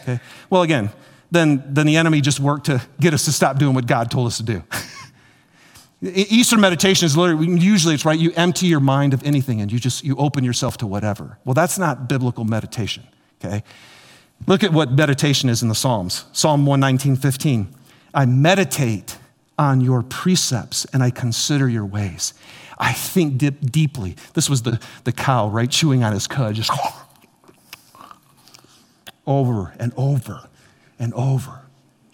Okay? 0.00 0.20
Well, 0.48 0.62
again, 0.62 0.90
then, 1.30 1.64
then 1.66 1.86
the 1.86 1.96
enemy 1.96 2.20
just 2.20 2.38
worked 2.38 2.66
to 2.66 2.80
get 3.00 3.14
us 3.14 3.24
to 3.24 3.32
stop 3.32 3.58
doing 3.58 3.74
what 3.74 3.86
God 3.86 4.10
told 4.10 4.28
us 4.28 4.36
to 4.36 4.42
do. 4.44 4.62
Eastern 6.02 6.60
meditation 6.60 7.04
is 7.04 7.16
literally, 7.16 7.60
usually 7.60 7.94
it's 7.94 8.06
right, 8.06 8.18
you 8.18 8.32
empty 8.34 8.66
your 8.66 8.80
mind 8.80 9.12
of 9.12 9.22
anything 9.22 9.60
and 9.60 9.70
you 9.70 9.78
just, 9.78 10.02
you 10.02 10.16
open 10.16 10.44
yourself 10.44 10.78
to 10.78 10.86
whatever. 10.86 11.38
Well, 11.44 11.54
that's 11.54 11.78
not 11.78 12.08
biblical 12.08 12.44
meditation, 12.44 13.06
okay? 13.44 13.62
Look 14.46 14.64
at 14.64 14.72
what 14.72 14.92
meditation 14.92 15.50
is 15.50 15.62
in 15.62 15.68
the 15.68 15.74
Psalms. 15.74 16.24
Psalm 16.32 16.64
119, 16.64 17.16
15. 17.16 17.74
I 18.14 18.24
meditate 18.24 19.18
on 19.58 19.82
your 19.82 20.02
precepts 20.02 20.86
and 20.86 21.02
I 21.02 21.10
consider 21.10 21.68
your 21.68 21.84
ways. 21.84 22.32
I 22.78 22.94
think 22.94 23.36
dip 23.36 23.60
deeply. 23.60 24.16
This 24.32 24.48
was 24.48 24.62
the, 24.62 24.80
the 25.04 25.12
cow, 25.12 25.50
right, 25.50 25.70
chewing 25.70 26.02
on 26.02 26.14
his 26.14 26.26
cud, 26.26 26.54
just 26.54 26.72
over 29.26 29.74
and 29.78 29.92
over 29.98 30.48
and 30.98 31.12
over. 31.12 31.60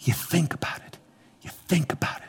You 0.00 0.12
think 0.12 0.54
about 0.54 0.80
it. 0.84 0.98
You 1.42 1.50
think 1.68 1.92
about 1.92 2.18
it. 2.18 2.25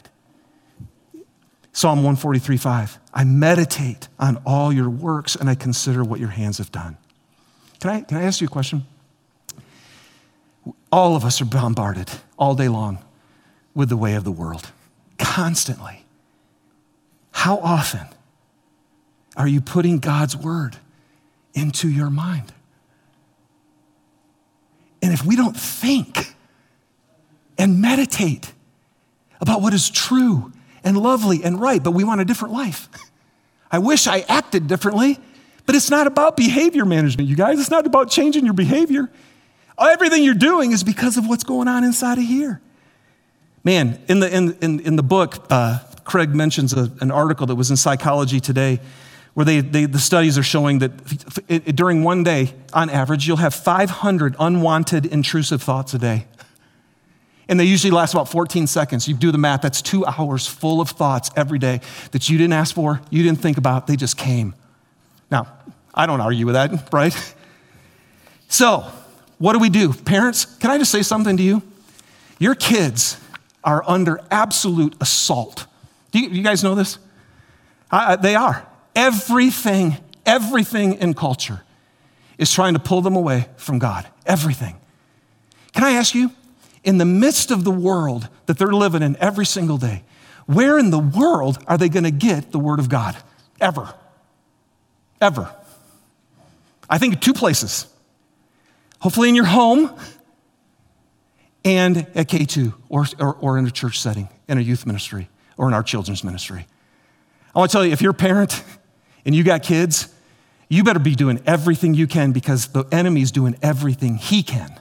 Psalm 1.77 1.99
143 1.99 2.57
5. 2.57 2.99
I 3.13 3.23
meditate 3.23 4.07
on 4.17 4.41
all 4.47 4.73
your 4.73 4.89
works 4.89 5.35
and 5.35 5.47
I 5.47 5.53
consider 5.53 6.03
what 6.03 6.19
your 6.19 6.29
hands 6.29 6.57
have 6.57 6.71
done. 6.71 6.97
Can 7.79 7.91
I, 7.91 8.01
can 8.01 8.17
I 8.17 8.23
ask 8.23 8.41
you 8.41 8.47
a 8.47 8.49
question? 8.49 8.87
All 10.91 11.15
of 11.15 11.23
us 11.23 11.39
are 11.39 11.45
bombarded 11.45 12.09
all 12.39 12.55
day 12.55 12.67
long 12.67 12.97
with 13.75 13.89
the 13.89 13.95
way 13.95 14.15
of 14.15 14.23
the 14.23 14.31
world, 14.31 14.71
constantly. 15.19 16.03
How 17.29 17.59
often 17.59 18.07
are 19.35 19.47
you 19.47 19.61
putting 19.61 19.99
God's 19.99 20.35
word 20.35 20.77
into 21.53 21.87
your 21.87 22.09
mind? 22.09 22.53
And 25.03 25.13
if 25.13 25.23
we 25.23 25.35
don't 25.35 25.55
think 25.55 26.33
and 27.55 27.79
meditate 27.79 28.51
about 29.39 29.61
what 29.61 29.75
is 29.75 29.91
true 29.91 30.51
and 30.87 30.97
lovely 30.97 31.43
and 31.43 31.59
right, 31.59 31.83
but 31.83 31.91
we 31.91 32.05
want 32.05 32.21
a 32.21 32.25
different 32.25 32.53
life. 32.53 32.87
I 33.69 33.79
wish 33.79 34.07
I 34.07 34.19
acted 34.21 34.67
differently, 34.67 35.19
but 35.65 35.75
it's 35.75 35.91
not 35.91 36.07
about 36.07 36.37
behavior 36.37 36.85
management, 36.85 37.27
you 37.27 37.35
guys. 37.35 37.59
It's 37.59 37.69
not 37.69 37.85
about 37.85 38.09
changing 38.09 38.45
your 38.45 38.53
behavior. 38.53 39.09
Everything 39.77 40.23
you're 40.23 40.33
doing 40.33 40.71
is 40.71 40.85
because 40.85 41.17
of 41.17 41.27
what's 41.27 41.43
going 41.43 41.67
on 41.67 41.83
inside 41.83 42.17
of 42.17 42.23
here. 42.23 42.61
Man, 43.65 43.99
in 44.07 44.21
the, 44.21 44.33
in, 44.33 44.53
in, 44.61 44.79
in 44.79 44.95
the 44.95 45.03
book, 45.03 45.45
uh, 45.49 45.79
Craig 46.05 46.33
mentions 46.33 46.71
a, 46.71 46.89
an 47.01 47.11
article 47.11 47.45
that 47.47 47.55
was 47.55 47.69
in 47.69 47.75
Psychology 47.75 48.39
Today 48.39 48.79
where 49.33 49.45
they, 49.45 49.59
they, 49.59 49.85
the 49.85 49.99
studies 49.99 50.37
are 50.37 50.43
showing 50.43 50.79
that 50.79 50.91
it, 51.49 51.67
it, 51.67 51.75
during 51.75 52.03
one 52.03 52.23
day, 52.23 52.53
on 52.73 52.89
average, 52.89 53.27
you'll 53.27 53.37
have 53.37 53.53
500 53.53 54.35
unwanted 54.39 55.05
intrusive 55.05 55.61
thoughts 55.61 55.93
a 55.93 55.99
day. 55.99 56.25
And 57.49 57.59
they 57.59 57.63
usually 57.63 57.91
last 57.91 58.13
about 58.13 58.29
14 58.29 58.67
seconds. 58.67 59.07
You 59.07 59.15
do 59.15 59.31
the 59.31 59.37
math, 59.37 59.61
that's 59.61 59.81
two 59.81 60.05
hours 60.05 60.47
full 60.47 60.81
of 60.81 60.89
thoughts 60.89 61.31
every 61.35 61.59
day 61.59 61.81
that 62.11 62.29
you 62.29 62.37
didn't 62.37 62.53
ask 62.53 62.75
for, 62.75 63.01
you 63.09 63.23
didn't 63.23 63.39
think 63.39 63.57
about, 63.57 63.87
they 63.87 63.95
just 63.95 64.17
came. 64.17 64.53
Now, 65.31 65.47
I 65.93 66.05
don't 66.05 66.21
argue 66.21 66.45
with 66.45 66.55
that, 66.55 66.89
right? 66.93 67.35
So, 68.49 68.85
what 69.37 69.53
do 69.53 69.59
we 69.59 69.69
do? 69.69 69.93
Parents, 69.93 70.45
can 70.45 70.71
I 70.71 70.77
just 70.77 70.91
say 70.91 71.01
something 71.01 71.37
to 71.37 71.43
you? 71.43 71.61
Your 72.39 72.55
kids 72.55 73.19
are 73.63 73.83
under 73.87 74.19
absolute 74.31 74.95
assault. 75.01 75.65
Do 76.11 76.19
you, 76.19 76.29
you 76.29 76.43
guys 76.43 76.63
know 76.63 76.75
this? 76.75 76.97
I, 77.91 78.13
I, 78.13 78.15
they 78.15 78.35
are. 78.35 78.65
Everything, 78.95 79.97
everything 80.25 80.93
in 80.95 81.13
culture 81.13 81.61
is 82.37 82.51
trying 82.51 82.73
to 82.73 82.79
pull 82.79 83.01
them 83.01 83.15
away 83.15 83.47
from 83.57 83.79
God. 83.79 84.07
Everything. 84.25 84.75
Can 85.73 85.83
I 85.83 85.91
ask 85.91 86.15
you, 86.15 86.31
in 86.87 86.97
the 86.97 87.05
midst 87.05 87.51
of 87.51 87.65
the 87.65 87.71
world 87.71 88.29
that 88.45 88.57
they're 88.57 88.71
living 88.71 89.03
in 89.03 89.17
every 89.17 89.45
single 89.45 89.77
day, 89.77 90.03
where 90.45 90.79
in 90.79 90.89
the 90.89 90.97
world 90.97 91.61
are 91.67 91.77
they 91.77 91.89
going 91.89 92.05
to 92.05 92.11
get 92.11 92.53
the 92.53 92.59
Word 92.59 92.79
of 92.79 92.87
God? 92.87 93.17
Ever. 93.59 93.93
Ever. 95.19 95.53
I 96.89 96.97
think 96.97 97.19
two 97.19 97.33
places. 97.33 97.87
Hopefully 98.99 99.27
in 99.27 99.35
your 99.35 99.43
home 99.43 99.93
and 101.65 101.97
at 102.15 102.29
K2 102.29 102.73
or, 102.87 103.05
or, 103.19 103.35
or, 103.35 103.57
in 103.57 103.67
a 103.67 103.71
church 103.71 103.99
setting, 103.99 104.29
in 104.47 104.57
a 104.57 104.61
youth 104.61 104.85
ministry, 104.85 105.27
or 105.57 105.67
in 105.67 105.73
our 105.73 105.83
children's 105.83 106.23
ministry. 106.23 106.65
I 107.53 107.59
want 107.59 107.69
to 107.69 107.75
tell 107.75 107.85
you 107.85 107.91
if 107.91 108.01
you're 108.01 108.11
a 108.11 108.13
parent 108.13 108.63
and 109.25 109.35
you 109.35 109.43
got 109.43 109.61
kids, 109.61 110.07
you 110.69 110.85
better 110.85 110.99
be 110.99 111.15
doing 111.15 111.41
everything 111.45 111.95
you 111.95 112.07
can 112.07 112.31
because 112.31 112.67
the 112.67 112.85
enemy's 112.93 113.31
doing 113.31 113.57
everything 113.61 114.15
he 114.15 114.41
can 114.41 114.79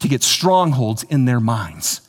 to 0.00 0.08
get 0.08 0.22
strongholds 0.22 1.02
in 1.04 1.24
their 1.24 1.40
minds, 1.40 2.00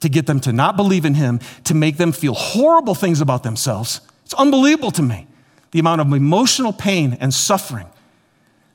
to 0.00 0.08
get 0.08 0.26
them 0.26 0.40
to 0.40 0.52
not 0.52 0.76
believe 0.76 1.04
in 1.04 1.14
Him, 1.14 1.40
to 1.64 1.74
make 1.74 1.96
them 1.96 2.12
feel 2.12 2.34
horrible 2.34 2.94
things 2.94 3.20
about 3.20 3.42
themselves. 3.42 4.00
It's 4.24 4.34
unbelievable 4.34 4.90
to 4.92 5.02
me 5.02 5.26
the 5.70 5.78
amount 5.78 6.00
of 6.00 6.12
emotional 6.12 6.72
pain 6.72 7.16
and 7.20 7.32
suffering 7.32 7.86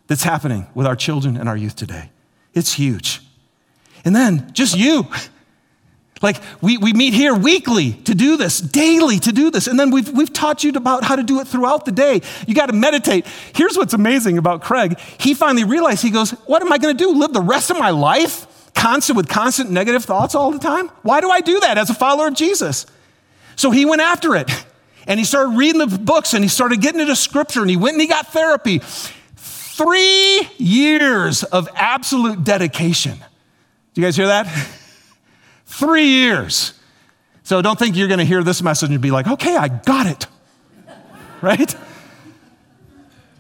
that's 0.08 0.24
happening 0.24 0.68
with 0.76 0.86
our 0.86 0.96
children 0.96 1.38
and 1.38 1.48
our 1.48 1.58
youth 1.58 1.76
today. 1.76 2.10
It's 2.54 2.74
huge. 2.74 3.22
And 4.04 4.16
then 4.16 4.52
just 4.54 4.78
you. 4.78 5.08
Like, 6.22 6.38
we, 6.62 6.78
we 6.78 6.94
meet 6.94 7.14
here 7.14 7.34
weekly 7.34 7.94
to 7.94 8.14
do 8.14 8.38
this, 8.38 8.60
daily 8.60 9.18
to 9.20 9.32
do 9.32 9.50
this. 9.50 9.68
And 9.68 9.80
then 9.80 9.90
we've, 9.90 10.10
we've 10.12 10.32
taught 10.32 10.64
you 10.64 10.72
about 10.74 11.04
how 11.04 11.16
to 11.16 11.24
do 11.24 11.40
it 11.40 11.48
throughout 11.48 11.86
the 11.86 11.92
day. 11.92 12.22
You 12.46 12.54
got 12.54 12.68
to 12.68 12.74
meditate. 12.74 13.26
Here's 13.56 13.76
what's 13.76 13.94
amazing 13.94 14.38
about 14.38 14.62
Craig. 14.62 15.00
He 15.20 15.34
finally 15.34 15.64
realized, 15.64 16.04
he 16.04 16.12
goes, 16.12 16.32
What 16.46 16.62
am 16.62 16.72
I 16.72 16.78
going 16.78 16.96
to 16.96 17.04
do? 17.04 17.12
Live 17.18 17.34
the 17.34 17.42
rest 17.42 17.72
of 17.72 17.80
my 17.80 17.90
life 17.90 18.46
constant 18.74 19.18
with 19.18 19.28
constant 19.28 19.70
negative 19.70 20.06
thoughts 20.06 20.36
all 20.36 20.52
the 20.52 20.60
time? 20.60 20.90
Why 21.02 21.22
do 21.22 21.30
I 21.30 21.42
do 21.42 21.60
that 21.62 21.78
as 21.78 21.90
a 21.90 21.94
follower 21.94 22.28
of 22.28 22.34
Jesus? 22.34 22.86
So 23.56 23.72
he 23.72 23.86
went 23.86 24.02
after 24.02 24.36
it 24.36 24.50
and 25.08 25.20
he 25.20 25.26
started 25.26 25.58
reading 25.58 25.80
the 25.80 25.98
books 25.98 26.34
and 26.34 26.44
he 26.44 26.48
started 26.48 26.82
getting 26.82 27.02
into 27.02 27.16
scripture 27.16 27.62
and 27.62 27.70
he 27.70 27.78
went 27.78 27.96
and 27.96 28.02
he 28.02 28.08
got 28.08 28.28
therapy. 28.28 28.82
Three 29.36 30.48
years 30.58 31.44
of 31.44 31.68
absolute 31.76 32.44
dedication. 32.44 33.18
Do 33.94 34.02
you 34.02 34.08
guys 34.08 34.16
hear 34.16 34.28
that? 34.28 34.48
Three 35.66 36.08
years. 36.08 36.74
So 37.44 37.62
don't 37.62 37.78
think 37.78 37.98
you're 37.98 38.08
going 38.08 38.20
to 38.20 38.26
hear 38.26 38.44
this 38.44 38.62
message 38.62 38.92
and 38.92 39.02
be 39.02 39.12
like, 39.12 39.28
okay, 39.28 39.58
I 39.58 39.68
got 39.68 40.06
it. 40.06 40.28
right? 41.42 41.76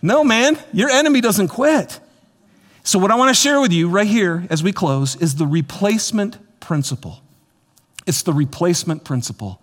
No, 0.01 0.23
man, 0.23 0.57
your 0.73 0.89
enemy 0.89 1.21
doesn't 1.21 1.47
quit. 1.47 2.00
So, 2.91 2.99
what 2.99 3.10
I 3.10 3.15
want 3.15 3.30
to 3.30 3.34
share 3.34 3.62
with 3.62 3.71
you 3.71 3.88
right 3.88 4.06
here 4.06 4.45
as 4.49 4.63
we 4.63 4.73
close 4.73 5.15
is 5.15 5.36
the 5.36 5.47
replacement 5.47 6.38
principle. 6.60 7.21
It's 8.06 8.21
the 8.21 8.34
replacement 8.34 9.06
principle. 9.06 9.62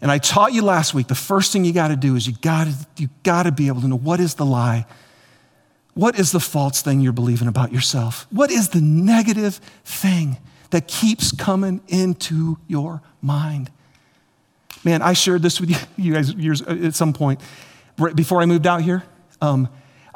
And 0.00 0.08
I 0.08 0.18
taught 0.18 0.52
you 0.52 0.62
last 0.62 0.94
week 0.94 1.08
the 1.08 1.16
first 1.16 1.52
thing 1.52 1.64
you 1.64 1.72
got 1.72 1.88
to 1.88 1.96
do 1.96 2.14
is 2.14 2.28
you 2.28 2.34
got 2.34 2.68
you 2.96 3.08
got 3.24 3.42
to 3.42 3.50
be 3.50 3.66
able 3.66 3.80
to 3.80 3.88
know 3.88 3.98
what 3.98 4.20
is 4.20 4.36
the 4.36 4.46
lie? 4.46 4.86
What 5.94 6.16
is 6.16 6.30
the 6.30 6.38
false 6.38 6.80
thing 6.80 7.00
you're 7.00 7.12
believing 7.12 7.48
about 7.48 7.72
yourself? 7.72 8.28
What 8.30 8.52
is 8.52 8.68
the 8.68 8.80
negative 8.80 9.56
thing 9.84 10.36
that 10.70 10.86
keeps 10.86 11.32
coming 11.32 11.80
into 11.88 12.58
your 12.68 13.02
mind? 13.20 13.68
Man, 14.84 15.02
I 15.02 15.14
shared 15.14 15.42
this 15.42 15.60
with 15.60 15.70
you, 15.70 15.76
you 15.96 16.12
guys 16.12 16.32
years, 16.34 16.62
at 16.62 16.94
some 16.94 17.12
point 17.12 17.40
before 18.14 18.40
I 18.40 18.46
moved 18.46 18.68
out 18.68 18.82
here. 18.82 19.02
Um, 19.42 19.68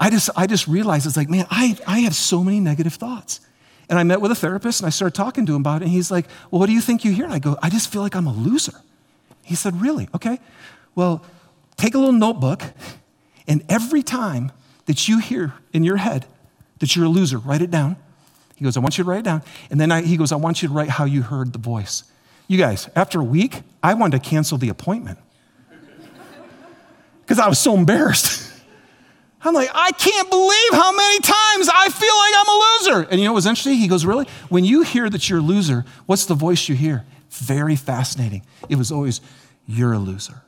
I 0.03 0.11
just, 0.11 0.31
I 0.35 0.49
just 0.49 0.67
realized 0.67 1.07
it's 1.07 1.17
like, 1.17 1.31
man, 1.31 1.47
I, 1.49 1.79
I 1.87 2.01
have 2.01 2.17
so 2.17 2.43
many 2.43 2.59
negative 2.59 2.95
thoughts. 2.95 3.39
And 3.89 4.01
I 4.01 4.03
met 4.03 4.21
with 4.21 4.33
a 4.33 4.35
therapist 4.35 4.81
and 4.81 4.87
I 4.89 4.91
started 4.91 5.15
talking 5.15 5.47
to 5.47 5.55
him 5.55 5.61
about 5.61 5.81
it. 5.81 5.85
And 5.85 5.93
he's 5.93 6.11
like, 6.11 6.27
Well, 6.51 6.59
what 6.59 6.67
do 6.67 6.73
you 6.73 6.81
think 6.81 7.05
you 7.05 7.13
hear? 7.13 7.25
And 7.25 7.33
I 7.33 7.39
go, 7.39 7.57
I 7.63 7.71
just 7.71 7.93
feel 7.93 8.03
like 8.03 8.17
I'm 8.17 8.27
a 8.27 8.33
loser. 8.33 8.73
He 9.45 9.55
said, 9.55 9.81
Really? 9.81 10.09
Okay. 10.13 10.41
Well, 10.97 11.25
take 11.77 11.95
a 11.95 11.99
little 11.99 12.13
notebook, 12.13 12.65
and 13.47 13.65
every 13.69 14.03
time 14.03 14.51
that 14.87 15.07
you 15.07 15.21
hear 15.21 15.55
in 15.73 15.85
your 15.85 15.99
head 15.99 16.27
that 16.81 16.97
you're 16.97 17.05
a 17.05 17.09
loser, 17.09 17.39
write 17.39 17.63
it 17.63 17.71
down. 17.71 17.97
He 18.57 18.65
goes, 18.65 18.77
I 18.77 18.81
want 18.81 18.99
you 18.99 19.05
to 19.05 19.11
write 19.11 19.21
it 19.21 19.25
down. 19.25 19.43
And 19.71 19.81
then 19.81 19.93
I, 19.93 20.03
he 20.03 20.17
goes, 20.17 20.33
I 20.33 20.37
want 20.37 20.63
you 20.63 20.69
to 20.69 20.75
write 20.75 20.89
how 20.89 21.05
you 21.05 21.23
heard 21.23 21.53
the 21.53 21.61
voice. 21.61 22.03
You 22.49 22.59
guys, 22.59 22.89
after 22.97 23.21
a 23.21 23.25
week, 23.25 23.63
I 23.85 23.95
wanted 23.95 24.21
to 24.21 24.29
cancel 24.29 24.59
the 24.59 24.69
appointment 24.69 25.21
because 27.21 27.39
I 27.39 27.49
was 27.49 27.61
so 27.61 27.77
embarrassed. 27.77 28.49
I'm 29.45 29.55
like, 29.55 29.71
I 29.75 29.91
can't 29.93 30.31
believe 30.31 30.71
how 30.73 30.95
many 30.95 31.19
times 31.21 31.69
I 31.73 31.89
feel 31.89 32.17
like 32.17 32.35
I'm 32.39 32.49
a 32.49 33.01
loser. 33.01 33.11
And 33.11 33.21
you 33.21 33.27
know 33.27 33.33
what 33.33 33.37
was 33.37 33.47
interesting? 33.47 33.77
He 33.77 33.89
goes, 33.89 34.05
Really? 34.07 34.27
When 34.49 34.65
you 34.65 34.83
hear 34.83 35.11
that 35.11 35.29
you're 35.29 35.41
a 35.41 35.43
loser, 35.43 35.85
what's 36.07 36.27
the 36.27 36.35
voice 36.35 36.69
you 36.69 36.75
hear? 36.75 37.05
Very 37.31 37.77
fascinating. 37.77 38.43
It 38.69 38.77
was 38.77 38.93
always, 38.93 39.21
You're 39.67 39.93
a 39.93 39.99
loser. 39.99 40.43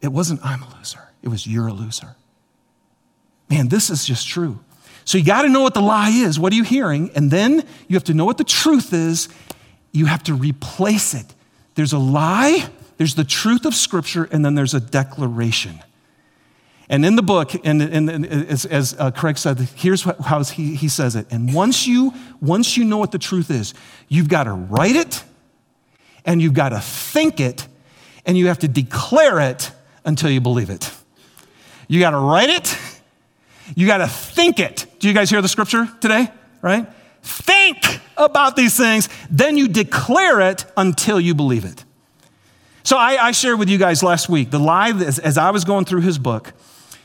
It 0.00 0.08
wasn't, 0.08 0.44
I'm 0.44 0.62
a 0.62 0.76
loser. 0.76 1.08
It 1.22 1.28
was, 1.28 1.46
You're 1.46 1.66
a 1.66 1.72
loser. 1.72 2.14
Man, 3.50 3.68
this 3.68 3.90
is 3.90 4.04
just 4.04 4.28
true. 4.28 4.60
So 5.04 5.18
you 5.18 5.24
got 5.24 5.42
to 5.42 5.48
know 5.48 5.62
what 5.62 5.74
the 5.74 5.82
lie 5.82 6.10
is. 6.10 6.38
What 6.38 6.52
are 6.52 6.56
you 6.56 6.62
hearing? 6.62 7.10
And 7.14 7.30
then 7.30 7.64
you 7.88 7.96
have 7.96 8.04
to 8.04 8.14
know 8.14 8.24
what 8.24 8.38
the 8.38 8.44
truth 8.44 8.92
is. 8.92 9.28
You 9.90 10.06
have 10.06 10.22
to 10.24 10.34
replace 10.34 11.14
it. 11.14 11.34
There's 11.74 11.92
a 11.92 11.98
lie, 11.98 12.68
there's 12.98 13.14
the 13.14 13.24
truth 13.24 13.64
of 13.64 13.74
Scripture, 13.74 14.28
and 14.30 14.44
then 14.44 14.54
there's 14.54 14.74
a 14.74 14.80
declaration. 14.80 15.80
And 16.92 17.06
in 17.06 17.16
the 17.16 17.22
book, 17.22 17.54
and, 17.64 17.80
and, 17.80 18.10
and 18.10 18.26
as, 18.26 18.66
as 18.66 18.94
uh, 18.98 19.10
Craig 19.10 19.38
said, 19.38 19.58
here's 19.58 20.02
how 20.02 20.44
he, 20.44 20.74
he 20.74 20.90
says 20.90 21.16
it. 21.16 21.26
And 21.30 21.54
once 21.54 21.86
you, 21.86 22.12
once 22.42 22.76
you 22.76 22.84
know 22.84 22.98
what 22.98 23.12
the 23.12 23.18
truth 23.18 23.50
is, 23.50 23.72
you've 24.08 24.28
got 24.28 24.44
to 24.44 24.52
write 24.52 24.96
it, 24.96 25.24
and 26.26 26.42
you've 26.42 26.52
got 26.52 26.68
to 26.68 26.80
think 26.80 27.40
it, 27.40 27.66
and 28.26 28.36
you 28.36 28.48
have 28.48 28.58
to 28.58 28.68
declare 28.68 29.40
it 29.40 29.70
until 30.04 30.30
you 30.30 30.42
believe 30.42 30.68
it. 30.68 30.92
You 31.88 31.98
got 31.98 32.10
to 32.10 32.18
write 32.18 32.50
it, 32.50 32.76
you 33.74 33.86
got 33.86 33.98
to 33.98 34.06
think 34.06 34.60
it. 34.60 34.84
Do 34.98 35.08
you 35.08 35.14
guys 35.14 35.30
hear 35.30 35.40
the 35.40 35.48
scripture 35.48 35.88
today? 36.02 36.28
Right? 36.60 36.86
Think 37.22 38.00
about 38.18 38.54
these 38.54 38.76
things, 38.76 39.08
then 39.30 39.56
you 39.56 39.66
declare 39.66 40.42
it 40.42 40.66
until 40.76 41.18
you 41.18 41.34
believe 41.34 41.64
it. 41.64 41.86
So 42.82 42.98
I, 42.98 43.28
I 43.28 43.32
shared 43.32 43.58
with 43.58 43.70
you 43.70 43.78
guys 43.78 44.02
last 44.02 44.28
week 44.28 44.50
the 44.50 44.58
lie 44.58 44.90
as, 44.90 45.18
as 45.18 45.38
I 45.38 45.52
was 45.52 45.64
going 45.64 45.86
through 45.86 46.02
his 46.02 46.18
book. 46.18 46.52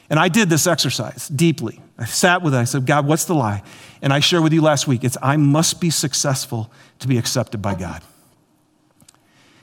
And 0.09 0.19
I 0.19 0.29
did 0.29 0.49
this 0.49 0.67
exercise 0.67 1.27
deeply. 1.27 1.81
I 1.97 2.05
sat 2.05 2.41
with 2.41 2.53
it. 2.53 2.57
I 2.57 2.63
said, 2.63 2.85
God, 2.85 3.05
what's 3.05 3.25
the 3.25 3.35
lie? 3.35 3.63
And 4.01 4.13
I 4.13 4.19
shared 4.19 4.43
with 4.43 4.53
you 4.53 4.61
last 4.61 4.87
week 4.87 5.03
it's 5.03 5.17
I 5.21 5.37
must 5.37 5.81
be 5.81 5.89
successful 5.89 6.71
to 6.99 7.07
be 7.07 7.17
accepted 7.17 7.61
by 7.61 7.75
God. 7.75 8.01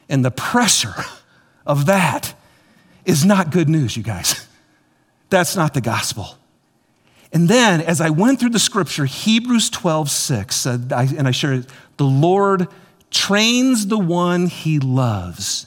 And 0.09 0.25
the 0.25 0.31
pressure 0.31 0.95
of 1.67 1.87
that 1.87 2.35
is 3.05 3.25
not 3.25 3.51
good 3.51 3.69
news, 3.69 3.97
you 3.97 4.03
guys. 4.03 4.47
That's 5.31 5.57
not 5.57 5.75
the 5.75 5.81
gospel. 5.81 6.37
And 7.33 7.49
then 7.49 7.81
as 7.81 8.01
I 8.01 8.11
went 8.11 8.39
through 8.39 8.51
the 8.51 8.59
scripture, 8.59 9.07
Hebrews 9.07 9.71
12, 9.71 10.11
6 10.11 10.55
said, 10.55 10.93
and 10.93 11.27
I 11.27 11.31
shared 11.31 11.61
it, 11.61 11.71
the 11.97 12.05
Lord 12.05 12.69
trains 13.11 13.87
the 13.87 13.99
one 13.99 14.47
he 14.47 14.79
loves, 14.79 15.67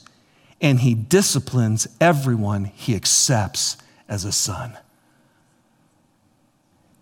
and 0.60 0.80
he 0.80 0.94
disciplines 0.94 1.88
everyone 2.00 2.66
he 2.66 2.94
accepts 2.94 3.76
as 4.08 4.24
a 4.24 4.32
son. 4.32 4.76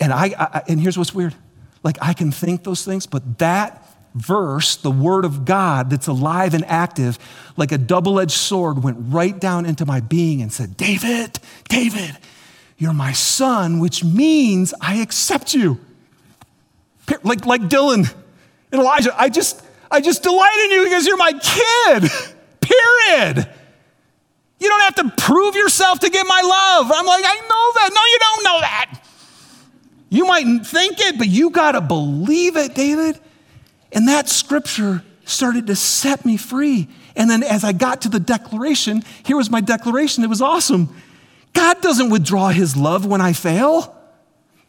And, 0.01 0.13
I, 0.13 0.35
I, 0.39 0.63
and 0.69 0.81
here's 0.81 0.99
what's 0.99 1.15
weird 1.15 1.35
like, 1.83 1.99
I 2.03 2.15
can 2.15 2.33
think 2.33 2.65
those 2.65 2.85
things, 2.85 3.07
but 3.07 3.39
that 3.39 3.81
verse, 4.13 4.75
the 4.75 4.91
word 4.91 5.25
of 5.25 5.45
God 5.45 5.89
that's 5.89 6.09
alive 6.09 6.53
and 6.53 6.65
active, 6.65 7.17
like 7.57 7.71
a 7.71 7.79
double 7.79 8.19
edged 8.19 8.33
sword, 8.33 8.83
went 8.83 8.97
right 9.01 9.39
down 9.39 9.65
into 9.67 9.87
my 9.87 10.01
being 10.01 10.43
and 10.43 10.53
said, 10.53 10.77
David, 10.77 11.39
David, 11.69 12.19
you're 12.77 12.93
my 12.93 13.13
son, 13.13 13.79
which 13.79 14.03
means 14.03 14.75
I 14.81 14.97
accept 14.97 15.55
you. 15.55 15.79
Like, 17.23 17.47
like 17.47 17.63
Dylan 17.63 18.13
and 18.73 18.81
Elijah, 18.81 19.15
I 19.17 19.29
just, 19.29 19.63
I 19.89 20.01
just 20.01 20.25
delight 20.25 20.65
in 20.65 20.71
you 20.73 20.85
because 20.85 21.07
you're 21.07 21.17
my 21.17 21.35
kid, 21.35 22.11
period. 22.61 23.49
You 24.59 24.69
don't 24.69 24.81
have 24.81 24.95
to 24.97 25.23
prove 25.23 25.55
yourself 25.55 26.01
to 26.01 26.11
get 26.11 26.27
my 26.27 26.41
love. 26.41 26.91
I'm 26.95 27.07
like, 27.07 27.25
I 27.27 27.35
know 27.35 27.73
that. 27.75 27.91
No, 27.95 28.01
you 28.05 28.19
don't 28.19 28.45
know 28.45 28.61
that. 28.61 29.03
You 30.09 30.27
might 30.27 30.67
think 30.67 31.01
it, 31.01 31.19
but 31.19 31.29
you 31.29 31.51
got 31.51 31.73
to 31.73 31.81
believe 31.81 32.57
it, 32.57 32.75
David. 32.75 33.19
And 33.93 34.09
that 34.09 34.29
scripture 34.29 35.03
started 35.25 35.67
to 35.67 35.77
set 35.77 36.25
me 36.25 36.37
free. 36.37 36.89
And 37.17 37.29
then 37.29 37.43
as 37.43 37.65
I 37.65 37.73
got 37.73 38.03
to 38.03 38.09
the 38.09 38.21
declaration, 38.21 39.03
here 39.25 39.37
was 39.37 39.51
my 39.51 39.61
declaration. 39.61 40.25
It 40.25 40.29
was 40.29 40.41
awesome. 40.41 40.95
God 41.53 41.81
doesn't 41.81 42.11
withdraw 42.11 42.49
his 42.49 42.77
love 42.77 43.07
when 43.07 43.21
I 43.21 43.33
fail, 43.33 43.95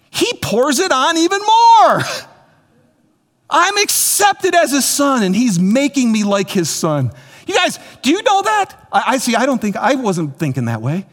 he 0.10 0.32
pours 0.42 0.80
it 0.80 0.92
on 0.92 1.18
even 1.18 1.40
more. 1.42 2.02
I'm 3.50 3.78
accepted 3.78 4.56
as 4.56 4.72
his 4.72 4.86
son, 4.86 5.24
and 5.24 5.36
he's 5.36 5.60
making 5.60 6.12
me 6.12 6.24
like 6.24 6.50
his 6.50 6.70
son. 6.70 7.12
You 7.48 7.56
guys, 7.56 7.80
do 8.02 8.12
you 8.12 8.22
know 8.24 8.42
that? 8.44 8.88
I, 8.92 9.04
I 9.08 9.18
see, 9.18 9.36
I 9.36 9.46
don't 9.46 9.60
think, 9.60 9.76
I 9.76 9.96
wasn't 9.96 10.38
thinking 10.38 10.66
that 10.66 10.82
way. 10.82 11.06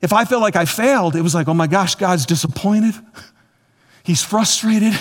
If 0.00 0.12
I 0.12 0.24
felt 0.24 0.42
like 0.42 0.56
I 0.56 0.64
failed, 0.64 1.16
it 1.16 1.22
was 1.22 1.34
like, 1.34 1.48
oh 1.48 1.54
my 1.54 1.66
gosh, 1.66 1.94
God's 1.94 2.26
disappointed. 2.26 2.94
He's 4.02 4.22
frustrated. 4.22 4.94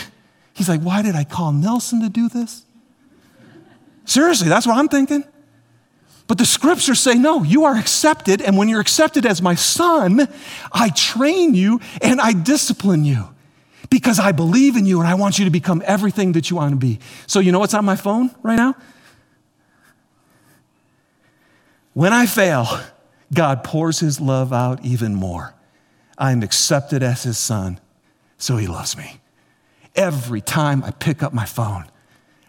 He's 0.53 0.67
like, 0.67 0.81
why 0.81 1.01
did 1.01 1.15
I 1.15 1.23
call 1.23 1.51
Nelson 1.51 2.01
to 2.01 2.09
do 2.09 2.27
this? 2.27 2.65
Seriously, 4.05 4.49
that's 4.49 4.65
what 4.65 4.77
I'm 4.77 4.87
thinking. 4.87 5.23
But 6.27 6.37
the 6.37 6.45
scriptures 6.45 6.99
say, 6.99 7.15
no, 7.15 7.43
you 7.43 7.63
are 7.63 7.75
accepted. 7.75 8.41
And 8.41 8.57
when 8.57 8.69
you're 8.69 8.79
accepted 8.79 9.25
as 9.25 9.41
my 9.41 9.55
son, 9.55 10.27
I 10.71 10.89
train 10.89 11.55
you 11.55 11.79
and 12.01 12.21
I 12.21 12.33
discipline 12.33 13.03
you 13.03 13.29
because 13.89 14.19
I 14.19 14.31
believe 14.31 14.75
in 14.75 14.85
you 14.85 14.99
and 14.99 15.07
I 15.07 15.15
want 15.15 15.39
you 15.39 15.45
to 15.45 15.51
become 15.51 15.81
everything 15.85 16.33
that 16.33 16.49
you 16.49 16.57
want 16.57 16.71
to 16.71 16.77
be. 16.77 16.99
So, 17.25 17.39
you 17.39 17.51
know 17.51 17.59
what's 17.59 17.73
on 17.73 17.85
my 17.85 17.95
phone 17.95 18.29
right 18.43 18.55
now? 18.55 18.75
When 21.93 22.13
I 22.13 22.25
fail, 22.25 22.67
God 23.33 23.63
pours 23.63 23.99
his 23.99 24.19
love 24.19 24.53
out 24.53 24.83
even 24.85 25.15
more. 25.15 25.53
I 26.17 26.31
am 26.31 26.43
accepted 26.43 27.01
as 27.03 27.23
his 27.23 27.37
son, 27.37 27.79
so 28.37 28.57
he 28.57 28.67
loves 28.67 28.97
me. 28.97 29.19
Every 29.95 30.41
time 30.41 30.83
I 30.83 30.91
pick 30.91 31.23
up 31.23 31.33
my 31.33 31.45
phone, 31.45 31.85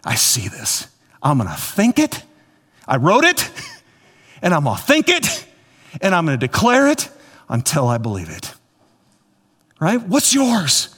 I 0.05 0.15
see 0.15 0.49
this. 0.49 0.89
I'm 1.23 1.39
gonna 1.39 1.57
think 1.57 1.99
it. 1.99 2.23
I 2.87 2.97
wrote 2.97 3.25
it, 3.25 3.51
and 4.43 4.55
I'm 4.55 4.65
gonna 4.65 4.79
think 4.79 5.09
it, 5.09 5.47
and 6.01 6.15
I'm 6.15 6.25
gonna 6.25 6.37
declare 6.37 6.89
it 6.89 7.09
until 7.49 7.89
I 7.89 7.99
believe 7.99 8.29
it. 8.31 8.55
Right? 9.79 10.01
What's 10.01 10.35
yours? 10.35 10.95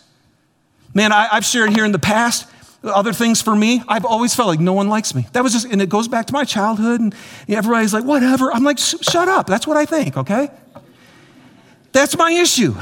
Man, 0.94 1.12
I, 1.12 1.26
have 1.26 1.44
shared 1.44 1.70
here 1.70 1.84
in 1.84 1.92
the 1.92 1.98
past 1.98 2.46
other 2.84 3.12
things 3.12 3.40
for 3.40 3.54
me, 3.54 3.82
I've 3.88 4.04
always 4.04 4.34
felt 4.34 4.48
like 4.48 4.60
no 4.60 4.72
one 4.72 4.88
likes 4.88 5.14
me. 5.14 5.26
That 5.32 5.42
was 5.42 5.52
just, 5.52 5.66
and 5.66 5.80
it 5.80 5.88
goes 5.88 6.08
back 6.08 6.26
to 6.26 6.32
my 6.32 6.44
childhood, 6.44 7.00
and 7.00 7.14
everybody's 7.48 7.94
like, 7.94 8.04
whatever. 8.04 8.52
I'm 8.52 8.64
like, 8.64 8.78
shut 8.78 9.28
up. 9.28 9.46
That's 9.46 9.66
what 9.66 9.76
I 9.76 9.84
think, 9.84 10.16
okay? 10.16 10.50
That's 11.92 12.16
my 12.16 12.32
issue. 12.32 12.74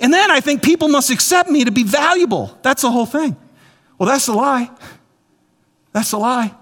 And 0.00 0.12
then 0.12 0.30
I 0.30 0.40
think 0.40 0.62
people 0.62 0.88
must 0.88 1.10
accept 1.10 1.48
me 1.48 1.64
to 1.64 1.70
be 1.70 1.82
valuable. 1.82 2.58
That's 2.62 2.82
the 2.82 2.90
whole 2.90 3.06
thing. 3.06 3.36
Well, 3.98 4.08
that's 4.08 4.28
a 4.28 4.34
lie. 4.34 4.70
That's 5.92 6.12
a 6.12 6.18
lie. 6.18 6.54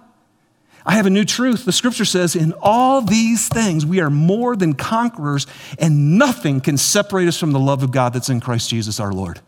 I 0.87 0.95
have 0.95 1.07
a 1.07 1.11
new 1.11 1.25
truth. 1.25 1.65
The 1.65 1.73
scripture 1.73 2.05
says, 2.05 2.37
in 2.37 2.53
all 2.61 3.01
these 3.01 3.49
things, 3.49 3.87
we 3.87 4.01
are 4.01 4.11
more 4.11 4.55
than 4.55 4.75
conquerors, 4.75 5.47
and 5.79 6.19
nothing 6.19 6.61
can 6.61 6.77
separate 6.77 7.27
us 7.27 7.39
from 7.39 7.53
the 7.53 7.59
love 7.59 7.83
of 7.83 7.91
God 7.91 8.13
that's 8.13 8.29
in 8.29 8.39
Christ 8.39 8.69
Jesus 8.69 9.01
our 9.01 9.13
Lord. 9.13 9.41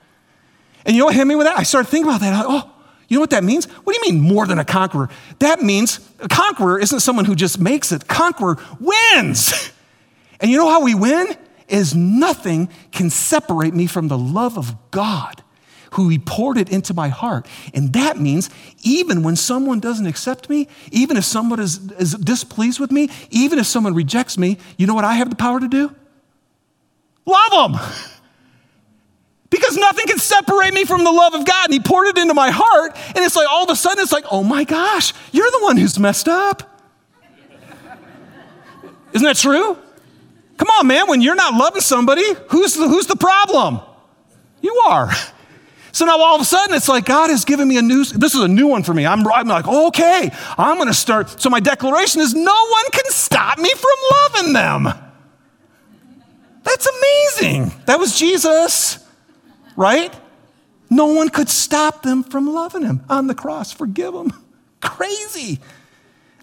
And 0.85 0.97
you 0.97 1.01
know 1.01 1.07
what 1.07 1.15
hit 1.15 1.27
me 1.27 1.37
with 1.37 1.47
that? 1.47 1.59
I 1.59 1.63
started 1.63 1.89
thinking 1.89 2.09
about 2.09 2.21
that. 2.23 2.45
oh, 2.49 2.73
you 3.09 3.17
know 3.17 3.21
what 3.21 3.31
that 3.31 3.45
means? 3.45 3.67
What 3.67 3.95
do 3.95 4.01
you 4.07 4.13
mean 4.13 4.23
more 4.23 4.47
than 4.47 4.59
a 4.59 4.65
conqueror? 4.65 5.09
That 5.39 5.63
means 5.63 6.01
a 6.21 6.29
conqueror 6.29 6.79
isn't 6.79 7.01
someone 7.01 7.25
who 7.25 7.35
just 7.35 7.61
makes 7.61 7.93
it, 7.93 8.09
conqueror 8.09 8.59
wins. 8.81 9.73
And 10.39 10.51
you 10.51 10.59
know 10.59 10.69
how 10.69 10.83
we 10.83 10.95
win? 10.95 11.35
Is 11.67 11.95
nothing 11.95 12.69
can 12.93 13.09
separate 13.09 13.73
me 13.73 13.87
from 13.87 14.09
the 14.09 14.19
love 14.19 14.59
of 14.59 14.75
God 14.91 15.43
who 15.93 16.11
he 16.11 16.19
poured 16.19 16.59
it 16.59 16.69
into 16.69 16.93
my 16.93 17.09
heart. 17.09 17.47
And 17.73 17.93
that 17.95 18.19
means 18.19 18.51
even 18.83 19.23
when 19.23 19.35
someone 19.35 19.81
doesn't 19.81 20.07
accept 20.07 20.51
me, 20.51 20.69
even 20.93 21.17
if 21.17 21.25
someone 21.25 21.59
is, 21.59 21.91
is 21.93 22.13
displeased 22.13 22.79
with 22.79 22.93
me, 22.93 23.09
even 23.31 23.59
if 23.59 23.67
someone 23.67 23.95
rejects 23.95 24.37
me, 24.37 24.59
you 24.77 24.87
know 24.87 24.95
what 24.95 25.07
I 25.07 25.15
have 25.15 25.31
the 25.31 25.37
power 25.37 25.59
to 25.59 25.69
do? 25.69 25.95
Love 27.25 27.73
them. 27.73 27.81
Because 29.51 29.77
nothing 29.77 30.07
can 30.07 30.19
separate 30.19 30.75
me 30.75 30.85
from 30.85 31.05
the 31.05 31.11
love 31.13 31.35
of 31.35 31.45
God. 31.45 31.67
And 31.67 31.73
he 31.75 31.81
poured 31.81 32.09
it 32.09 32.19
into 32.19 32.35
my 32.35 32.51
heart. 32.51 32.97
And 33.09 33.19
it's 33.19 33.37
like 33.37 33.49
all 33.49 33.65
of 33.65 33.71
a 33.71 33.77
sudden, 33.77 34.03
it's 34.03 34.13
like, 34.13 34.25
oh 34.31 34.43
my 34.43 34.65
gosh, 34.65 35.13
you're 35.33 35.51
the 35.51 35.61
one 35.63 35.77
who's 35.77 35.99
messed 35.99 36.29
up. 36.29 36.81
Isn't 39.13 39.25
that 39.25 39.37
true? 39.37 39.79
Come 40.57 40.69
on, 40.79 40.87
man, 40.87 41.09
when 41.09 41.23
you're 41.23 41.35
not 41.35 41.55
loving 41.55 41.83
somebody, 41.83 42.25
who's 42.49 42.75
the, 42.75 42.89
who's 42.89 43.07
the 43.07 43.17
problem? 43.17 43.81
You 44.63 44.75
are. 44.87 45.11
So 45.93 46.05
now 46.05 46.21
all 46.21 46.35
of 46.35 46.43
a 46.43 46.45
sudden 46.45 46.75
it's 46.75 46.89
like 46.89 47.07
God 47.07 47.31
has 47.31 47.47
given 47.47 47.69
me 47.69 47.79
a 47.79 47.83
new, 47.83 48.05
this 48.05 48.35
is 48.35 48.43
a 48.43 48.49
new 48.49 48.67
one 48.67 48.83
for 48.83 48.93
me. 48.93 49.07
I'm, 49.07 49.27
I'm 49.29 49.49
like, 49.49 49.67
okay, 49.67 50.31
I'm 50.59 50.77
going 50.77 50.89
to 50.89 50.95
start. 50.95 51.41
So 51.41 51.49
my 51.49 51.61
declaration 51.61 52.21
is 52.21 52.35
no 52.35 52.41
one 52.43 52.91
can 52.93 53.05
stop 53.07 53.59
me 53.59 53.71
from 53.71 53.91
loving 54.11 54.53
them. 54.53 54.85
That's 56.65 56.87
amazing. 56.87 57.73
That 57.87 57.99
was 57.99 58.19
Jesus, 58.19 59.06
right? 59.77 60.15
No 60.91 61.07
one 61.07 61.29
could 61.29 61.49
stop 61.49 62.03
them 62.03 62.23
from 62.25 62.53
loving 62.53 62.83
him 62.83 63.05
on 63.09 63.27
the 63.27 63.35
cross. 63.35 63.73
Forgive 63.73 64.13
them. 64.15 64.33
Crazy. 64.81 65.61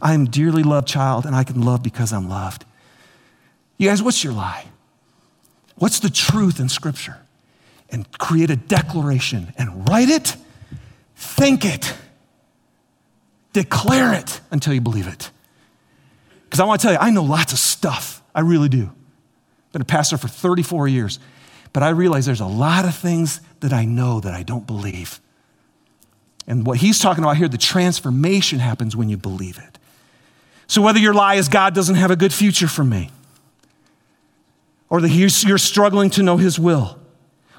I 0.02 0.14
am 0.14 0.26
dearly 0.26 0.64
loved 0.64 0.88
child 0.88 1.26
and 1.26 1.36
I 1.36 1.44
can 1.44 1.62
love 1.62 1.82
because 1.82 2.14
I'm 2.14 2.30
loved. 2.30 2.66
You 3.78 3.90
guys, 3.90 4.02
what's 4.02 4.24
your 4.24 4.34
lie? 4.34 4.66
What's 5.76 6.00
the 6.00 6.10
truth 6.10 6.60
in 6.60 6.70
Scripture? 6.70 7.18
and 7.94 8.12
create 8.18 8.50
a 8.50 8.56
declaration 8.56 9.54
and 9.58 9.88
write 9.88 10.10
it, 10.10 10.36
think 11.16 11.64
it, 11.64 11.94
declare 13.54 14.14
it 14.14 14.42
until 14.52 14.74
you 14.74 14.82
believe 14.82 15.08
it. 15.08 15.30
Because 16.46 16.60
I 16.60 16.66
want 16.66 16.82
to 16.82 16.88
tell 16.88 16.94
you, 16.94 17.00
I 17.00 17.12
know 17.12 17.24
lots 17.24 17.54
of 17.54 17.60
stuff. 17.60 18.22
I 18.34 18.42
really 18.42 18.68
do. 18.68 18.92
Been 19.72 19.82
a 19.84 19.86
pastor 19.86 20.18
for 20.18 20.28
34 20.28 20.88
years, 20.88 21.20
but 21.74 21.84
I 21.84 21.90
realize 21.90 22.26
there's 22.26 22.40
a 22.40 22.46
lot 22.46 22.86
of 22.86 22.96
things 22.96 23.42
that 23.60 23.74
I 23.74 23.84
know 23.84 24.20
that 24.20 24.34
I 24.34 24.44
don't 24.44 24.66
believe. 24.66 25.20
And 26.48 26.66
what 26.66 26.78
he's 26.78 27.00
talking 27.00 27.24
about 27.24 27.38
here, 27.38 27.48
the 27.48 27.58
transformation 27.58 28.60
happens 28.60 28.96
when 28.96 29.10
you 29.10 29.18
believe 29.18 29.58
it. 29.58 29.80
So 30.68 30.82
whether 30.82 31.00
your 31.00 31.14
lie 31.14 31.36
is 31.36 31.50
God 31.50 31.74
doesn't 31.74 31.96
have 31.96 32.12
a 32.12 32.16
good 32.16 32.34
future 32.34 32.68
for 32.68 32.84
me, 32.84 33.10
or 34.90 35.02
that 35.02 35.10
you're 35.10 35.58
struggling 35.58 36.10
to 36.12 36.24
know 36.24 36.38
his 36.38 36.60
will, 36.60 37.00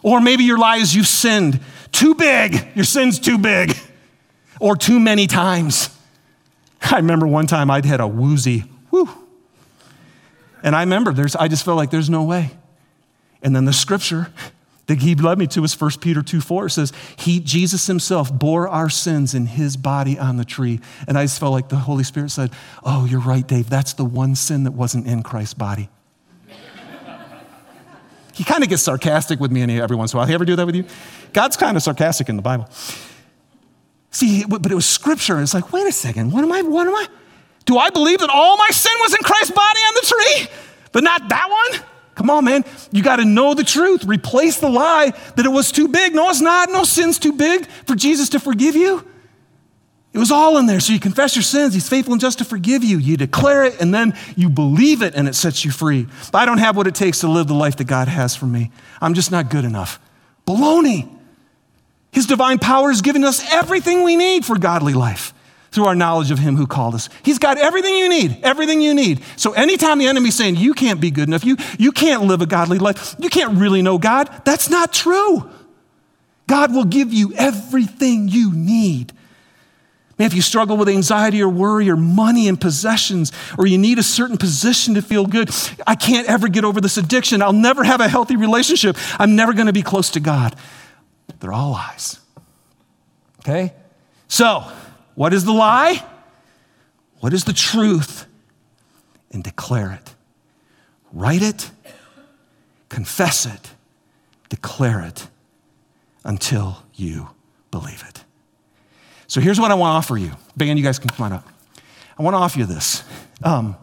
or 0.02 0.20
maybe 0.20 0.44
your 0.44 0.58
lie 0.58 0.76
is 0.76 0.94
you've 0.94 1.06
sinned 1.06 1.60
too 1.90 2.14
big, 2.14 2.68
your 2.74 2.84
sin's 2.84 3.18
too 3.18 3.38
big, 3.38 3.76
or 4.60 4.76
too 4.76 5.00
many 5.00 5.26
times. 5.26 5.90
I 6.82 6.96
remember 6.96 7.26
one 7.26 7.46
time 7.46 7.70
I'd 7.70 7.84
had 7.84 8.00
a 8.00 8.06
woozy, 8.06 8.64
whoo. 8.90 9.08
And 10.62 10.76
I 10.76 10.80
remember 10.80 11.12
there's, 11.12 11.34
I 11.34 11.48
just 11.48 11.64
felt 11.64 11.76
like 11.76 11.90
there's 11.90 12.10
no 12.10 12.24
way. 12.24 12.50
And 13.44 13.54
then 13.54 13.64
the 13.66 13.72
scripture 13.72 14.32
that 14.86 14.98
he 14.98 15.14
led 15.14 15.38
me 15.38 15.46
to 15.46 15.62
was 15.62 15.80
1 15.80 15.92
Peter 16.00 16.22
2 16.22 16.40
4. 16.40 16.66
It 16.66 16.70
says, 16.70 16.92
he, 17.16 17.38
Jesus 17.38 17.86
himself 17.86 18.36
bore 18.36 18.66
our 18.68 18.90
sins 18.90 19.34
in 19.34 19.46
his 19.46 19.76
body 19.76 20.18
on 20.18 20.36
the 20.36 20.44
tree. 20.44 20.80
And 21.06 21.16
I 21.16 21.24
just 21.24 21.38
felt 21.38 21.52
like 21.52 21.68
the 21.68 21.76
Holy 21.76 22.04
Spirit 22.04 22.30
said, 22.30 22.50
Oh, 22.82 23.04
you're 23.04 23.20
right, 23.20 23.46
Dave. 23.46 23.70
That's 23.70 23.92
the 23.92 24.04
one 24.04 24.34
sin 24.34 24.64
that 24.64 24.72
wasn't 24.72 25.06
in 25.06 25.22
Christ's 25.22 25.54
body 25.54 25.88
he 28.34 28.42
kind 28.44 28.62
of 28.62 28.68
gets 28.68 28.82
sarcastic 28.82 29.40
with 29.40 29.52
me 29.52 29.62
every 29.80 29.96
once 29.96 30.12
in 30.12 30.16
a 30.16 30.18
while. 30.18 30.26
He 30.26 30.34
ever 30.34 30.44
do 30.44 30.56
that 30.56 30.66
with 30.66 30.74
you? 30.74 30.84
God's 31.32 31.56
kind 31.56 31.76
of 31.76 31.82
sarcastic 31.82 32.28
in 32.28 32.36
the 32.36 32.42
Bible. 32.42 32.68
See, 34.10 34.44
but 34.44 34.70
it 34.70 34.74
was 34.74 34.86
scripture. 34.86 35.40
It's 35.40 35.54
like, 35.54 35.72
wait 35.72 35.86
a 35.86 35.92
second, 35.92 36.32
what 36.32 36.44
am 36.44 36.52
I, 36.52 36.62
what 36.62 36.86
am 36.86 36.94
I? 36.94 37.06
Do 37.64 37.78
I 37.78 37.90
believe 37.90 38.18
that 38.18 38.30
all 38.30 38.56
my 38.56 38.68
sin 38.70 38.92
was 39.00 39.14
in 39.14 39.20
Christ's 39.22 39.52
body 39.52 39.80
on 39.80 39.94
the 39.94 40.06
tree, 40.06 40.56
but 40.92 41.02
not 41.02 41.28
that 41.28 41.48
one? 41.48 41.82
Come 42.14 42.30
on, 42.30 42.44
man. 42.44 42.64
You 42.92 43.02
got 43.02 43.16
to 43.16 43.24
know 43.24 43.54
the 43.54 43.64
truth. 43.64 44.04
Replace 44.04 44.60
the 44.60 44.68
lie 44.68 45.12
that 45.36 45.44
it 45.44 45.48
was 45.48 45.72
too 45.72 45.88
big. 45.88 46.14
No, 46.14 46.30
it's 46.30 46.40
not. 46.40 46.70
No 46.70 46.84
sin's 46.84 47.18
too 47.18 47.32
big 47.32 47.66
for 47.86 47.94
Jesus 47.94 48.28
to 48.30 48.40
forgive 48.40 48.76
you. 48.76 49.04
It 50.12 50.18
was 50.18 50.30
all 50.30 50.58
in 50.58 50.66
there. 50.66 50.78
So 50.78 50.92
you 50.92 51.00
confess 51.00 51.34
your 51.34 51.42
sins. 51.42 51.74
He's 51.74 51.88
faithful 51.88 52.12
and 52.12 52.20
just 52.20 52.38
to 52.38 52.44
forgive 52.44 52.84
you. 52.84 52.98
You 52.98 53.16
declare 53.16 53.64
it 53.64 53.80
and 53.80 53.92
then 53.92 54.16
you 54.36 54.48
believe 54.48 55.02
it 55.02 55.16
and 55.16 55.26
it 55.26 55.34
sets 55.34 55.64
you 55.64 55.72
free. 55.72 56.06
But 56.30 56.38
I 56.38 56.44
don't 56.46 56.58
have 56.58 56.76
what 56.76 56.86
it 56.86 56.94
takes 56.94 57.20
to 57.20 57.28
live 57.28 57.48
the 57.48 57.54
life 57.54 57.76
that 57.78 57.88
God 57.88 58.06
has 58.06 58.36
for 58.36 58.46
me. 58.46 58.70
I'm 59.00 59.14
just 59.14 59.32
not 59.32 59.50
good 59.50 59.64
enough. 59.64 59.98
Baloney. 60.46 61.10
His 62.12 62.26
divine 62.26 62.60
power 62.60 62.90
has 62.90 63.02
given 63.02 63.24
us 63.24 63.44
everything 63.52 64.04
we 64.04 64.14
need 64.14 64.44
for 64.44 64.56
godly 64.56 64.94
life 64.94 65.33
through 65.74 65.86
our 65.86 65.94
knowledge 65.94 66.30
of 66.30 66.38
Him 66.38 66.56
who 66.56 66.66
called 66.66 66.94
us. 66.94 67.08
He's 67.22 67.38
got 67.38 67.58
everything 67.58 67.94
you 67.94 68.08
need, 68.08 68.38
everything 68.42 68.80
you 68.80 68.94
need. 68.94 69.22
So 69.36 69.52
anytime 69.52 69.98
the 69.98 70.06
enemy's 70.06 70.34
saying 70.34 70.56
you 70.56 70.74
can't 70.74 71.00
be 71.00 71.10
good 71.10 71.28
enough, 71.28 71.44
you, 71.44 71.56
you 71.78 71.92
can't 71.92 72.22
live 72.22 72.40
a 72.40 72.46
godly 72.46 72.78
life, 72.78 73.14
you 73.18 73.28
can't 73.28 73.58
really 73.58 73.82
know 73.82 73.98
God, 73.98 74.30
that's 74.44 74.70
not 74.70 74.92
true. 74.92 75.50
God 76.46 76.74
will 76.74 76.84
give 76.84 77.12
you 77.12 77.32
everything 77.34 78.28
you 78.28 78.52
need 78.54 79.12
Man, 80.18 80.26
if 80.26 80.34
you 80.34 80.42
struggle 80.42 80.76
with 80.76 80.88
anxiety 80.88 81.42
or 81.42 81.48
worry 81.48 81.90
or 81.90 81.96
money 81.96 82.46
and 82.46 82.60
possessions, 82.60 83.32
or 83.58 83.66
you 83.66 83.78
need 83.78 83.98
a 83.98 84.02
certain 84.02 84.36
position 84.36 84.94
to 84.94 85.02
feel 85.02 85.26
good, 85.26 85.50
I 85.86 85.96
can't 85.96 86.28
ever 86.28 86.46
get 86.48 86.64
over 86.64 86.80
this 86.80 86.96
addiction. 86.96 87.42
I'll 87.42 87.52
never 87.52 87.82
have 87.82 88.00
a 88.00 88.08
healthy 88.08 88.36
relationship. 88.36 88.96
I'm 89.18 89.34
never 89.34 89.52
going 89.52 89.66
to 89.66 89.72
be 89.72 89.82
close 89.82 90.10
to 90.10 90.20
God. 90.20 90.54
They're 91.40 91.52
all 91.52 91.72
lies. 91.72 92.20
Okay? 93.40 93.72
So, 94.28 94.70
what 95.14 95.32
is 95.32 95.44
the 95.44 95.52
lie? 95.52 96.04
What 97.20 97.32
is 97.32 97.44
the 97.44 97.52
truth? 97.52 98.26
And 99.30 99.42
declare 99.42 99.92
it. 99.92 100.14
Write 101.12 101.42
it, 101.42 101.70
confess 102.88 103.46
it, 103.46 103.70
declare 104.48 105.00
it 105.00 105.28
until 106.24 106.82
you 106.94 107.30
believe 107.70 108.04
it. 108.08 108.24
So 109.26 109.40
here's 109.40 109.60
what 109.60 109.70
I 109.70 109.74
want 109.74 109.92
to 109.92 109.96
offer 109.96 110.16
you. 110.16 110.32
Band, 110.56 110.78
you 110.78 110.84
guys 110.84 110.98
can 110.98 111.08
come 111.10 111.26
on 111.26 111.32
up. 111.32 111.48
I 112.18 112.22
want 112.22 112.34
to 112.34 112.38
offer 112.38 112.58
you 112.58 112.66
this. 112.66 113.04
Um, 113.42 113.76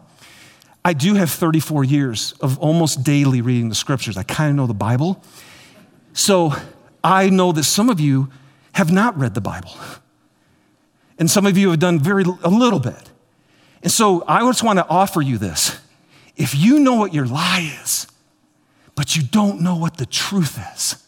I 0.83 0.93
do 0.93 1.13
have 1.15 1.29
34 1.29 1.83
years 1.83 2.33
of 2.41 2.57
almost 2.59 3.03
daily 3.03 3.41
reading 3.41 3.69
the 3.69 3.75
scriptures. 3.75 4.17
I 4.17 4.23
kind 4.23 4.49
of 4.49 4.55
know 4.55 4.67
the 4.67 4.73
Bible. 4.73 5.23
So 6.13 6.53
I 7.03 7.29
know 7.29 7.51
that 7.51 7.63
some 7.63 7.89
of 7.89 7.99
you 7.99 8.29
have 8.73 8.91
not 8.91 9.17
read 9.17 9.35
the 9.35 9.41
Bible. 9.41 9.75
And 11.21 11.29
some 11.29 11.45
of 11.45 11.55
you 11.55 11.69
have 11.69 11.77
done 11.77 11.99
very 11.99 12.23
a 12.43 12.49
little 12.49 12.79
bit. 12.79 13.11
And 13.83 13.91
so 13.91 14.23
I 14.27 14.39
just 14.39 14.63
want 14.63 14.79
to 14.79 14.87
offer 14.87 15.21
you 15.21 15.37
this. 15.37 15.79
If 16.35 16.55
you 16.55 16.79
know 16.79 16.95
what 16.95 17.13
your 17.13 17.27
lie 17.27 17.71
is, 17.79 18.07
but 18.95 19.15
you 19.15 19.21
don't 19.21 19.61
know 19.61 19.75
what 19.75 19.97
the 19.97 20.07
truth 20.07 20.57
is, 20.73 21.05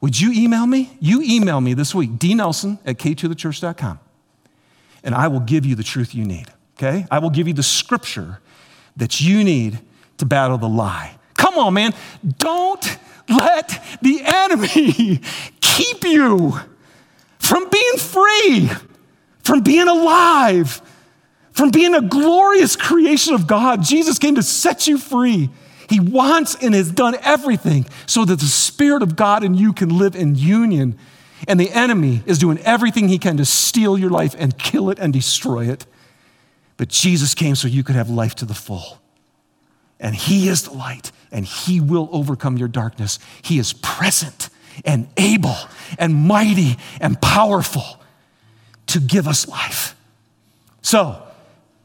would 0.00 0.20
you 0.20 0.30
email 0.30 0.64
me? 0.64 0.96
You 1.00 1.22
email 1.22 1.60
me 1.60 1.74
this 1.74 1.92
week, 1.92 2.10
dnelson 2.10 2.78
at 2.86 2.98
k2thechurch.com, 2.98 3.98
and 5.02 5.12
I 5.12 5.26
will 5.26 5.40
give 5.40 5.66
you 5.66 5.74
the 5.74 5.82
truth 5.82 6.14
you 6.14 6.24
need, 6.24 6.46
okay? 6.78 7.04
I 7.10 7.18
will 7.18 7.30
give 7.30 7.48
you 7.48 7.54
the 7.54 7.64
scripture 7.64 8.38
that 8.96 9.20
you 9.20 9.42
need 9.42 9.80
to 10.18 10.24
battle 10.24 10.56
the 10.56 10.68
lie. 10.68 11.18
Come 11.36 11.58
on, 11.58 11.74
man. 11.74 11.94
Don't 12.38 12.96
let 13.28 13.82
the 14.02 14.20
enemy 14.24 15.20
keep 15.60 16.04
you 16.04 16.60
from 17.40 17.68
being 17.68 17.96
free, 17.96 18.70
from 19.46 19.60
being 19.60 19.86
alive, 19.86 20.82
from 21.52 21.70
being 21.70 21.94
a 21.94 22.02
glorious 22.02 22.74
creation 22.74 23.32
of 23.32 23.46
God. 23.46 23.82
Jesus 23.82 24.18
came 24.18 24.34
to 24.34 24.42
set 24.42 24.88
you 24.88 24.98
free. 24.98 25.50
He 25.88 26.00
wants 26.00 26.56
and 26.56 26.74
has 26.74 26.90
done 26.90 27.16
everything 27.22 27.86
so 28.06 28.24
that 28.24 28.40
the 28.40 28.46
Spirit 28.46 29.04
of 29.04 29.14
God 29.14 29.44
in 29.44 29.54
you 29.54 29.72
can 29.72 29.96
live 29.96 30.16
in 30.16 30.34
union. 30.34 30.98
And 31.46 31.60
the 31.60 31.70
enemy 31.70 32.22
is 32.26 32.38
doing 32.38 32.58
everything 32.58 33.08
he 33.08 33.18
can 33.18 33.36
to 33.36 33.44
steal 33.44 33.96
your 33.96 34.10
life 34.10 34.34
and 34.36 34.58
kill 34.58 34.90
it 34.90 34.98
and 34.98 35.12
destroy 35.12 35.68
it. 35.68 35.86
But 36.76 36.88
Jesus 36.88 37.34
came 37.34 37.54
so 37.54 37.68
you 37.68 37.84
could 37.84 37.94
have 37.94 38.10
life 38.10 38.34
to 38.36 38.44
the 38.44 38.54
full. 38.54 39.00
And 40.00 40.14
He 40.14 40.48
is 40.48 40.64
the 40.64 40.74
light, 40.74 41.10
and 41.30 41.46
He 41.46 41.80
will 41.80 42.08
overcome 42.12 42.58
your 42.58 42.68
darkness. 42.68 43.18
He 43.42 43.58
is 43.58 43.72
present 43.72 44.50
and 44.84 45.08
able 45.16 45.56
and 45.98 46.14
mighty 46.14 46.76
and 47.00 47.20
powerful 47.22 48.02
to 48.86 49.00
give 49.00 49.26
us 49.26 49.48
life. 49.48 49.94
So, 50.82 51.22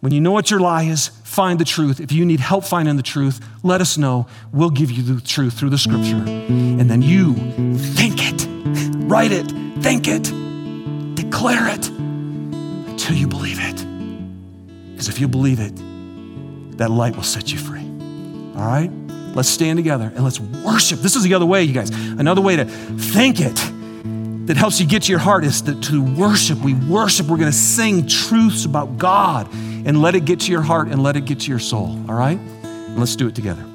when 0.02 0.12
you 0.12 0.22
know 0.22 0.32
what 0.32 0.50
your 0.50 0.60
lie 0.60 0.84
is, 0.84 1.10
find 1.24 1.60
the 1.60 1.66
truth. 1.66 2.00
If 2.00 2.12
you 2.12 2.26
need 2.26 2.40
help 2.40 2.66
finding 2.66 2.98
the 2.98 3.04
truth, 3.04 3.40
let 3.64 3.82
us 3.82 3.98
know. 3.98 4.28
We'll 4.52 4.72
give 4.72 4.92
you 4.92 5.04
the 5.04 5.22
truth 5.22 5.54
through 5.54 5.70
the 5.70 5.78
scripture. 5.78 6.24
And 6.28 6.90
then 6.90 7.02
you 7.02 7.36
think 7.78 8.16
it, 8.20 8.48
write 9.08 9.32
it, 9.32 9.48
think 9.82 10.08
it, 10.08 10.24
declare 11.16 11.68
it 11.70 11.88
until 11.88 13.16
you 13.16 13.28
believe 13.28 13.60
it. 13.60 13.86
Because 14.92 15.08
if 15.08 15.20
you 15.20 15.28
believe 15.28 15.60
it, 15.60 15.76
that 16.78 16.90
light 16.90 17.16
will 17.16 17.24
set 17.24 17.52
you 17.52 17.60
free. 17.60 17.86
All 18.56 18.66
right? 18.66 18.92
Let's 19.36 19.50
stand 19.50 19.78
together 19.78 20.12
and 20.16 20.24
let's 20.24 20.40
worship. 20.40 21.00
This 21.00 21.16
is 21.16 21.24
the 21.24 21.34
other 21.34 21.46
way, 21.46 21.64
you 21.64 21.74
guys. 21.74 21.90
Another 21.90 22.42
way 22.42 22.56
to 22.56 22.66
think 22.66 23.40
it 23.40 23.58
that 24.46 24.58
helps 24.58 24.80
you 24.80 24.88
get 24.88 25.04
to 25.04 25.12
your 25.12 25.20
heart 25.20 25.44
is 25.44 25.62
to, 25.64 25.80
to 25.82 26.04
worship. 26.04 26.60
We 26.60 26.74
worship. 26.74 27.28
We're 27.28 27.38
going 27.38 27.52
to 27.52 27.58
sing 27.58 28.08
truths 28.08 28.66
about 28.66 28.98
God 28.98 29.48
and 29.54 30.02
let 30.02 30.16
it 30.16 30.26
get 30.26 30.42
to 30.42 30.52
your 30.52 30.62
heart 30.62 30.88
and 30.88 31.02
let 31.02 31.16
it 31.16 31.26
get 31.26 31.42
to 31.42 31.50
your 31.50 31.60
soul. 31.60 32.00
All 32.10 32.16
right? 32.16 32.40
And 32.40 33.00
let's 33.00 33.16
do 33.16 33.28
it 33.28 33.36
together. 33.36 33.71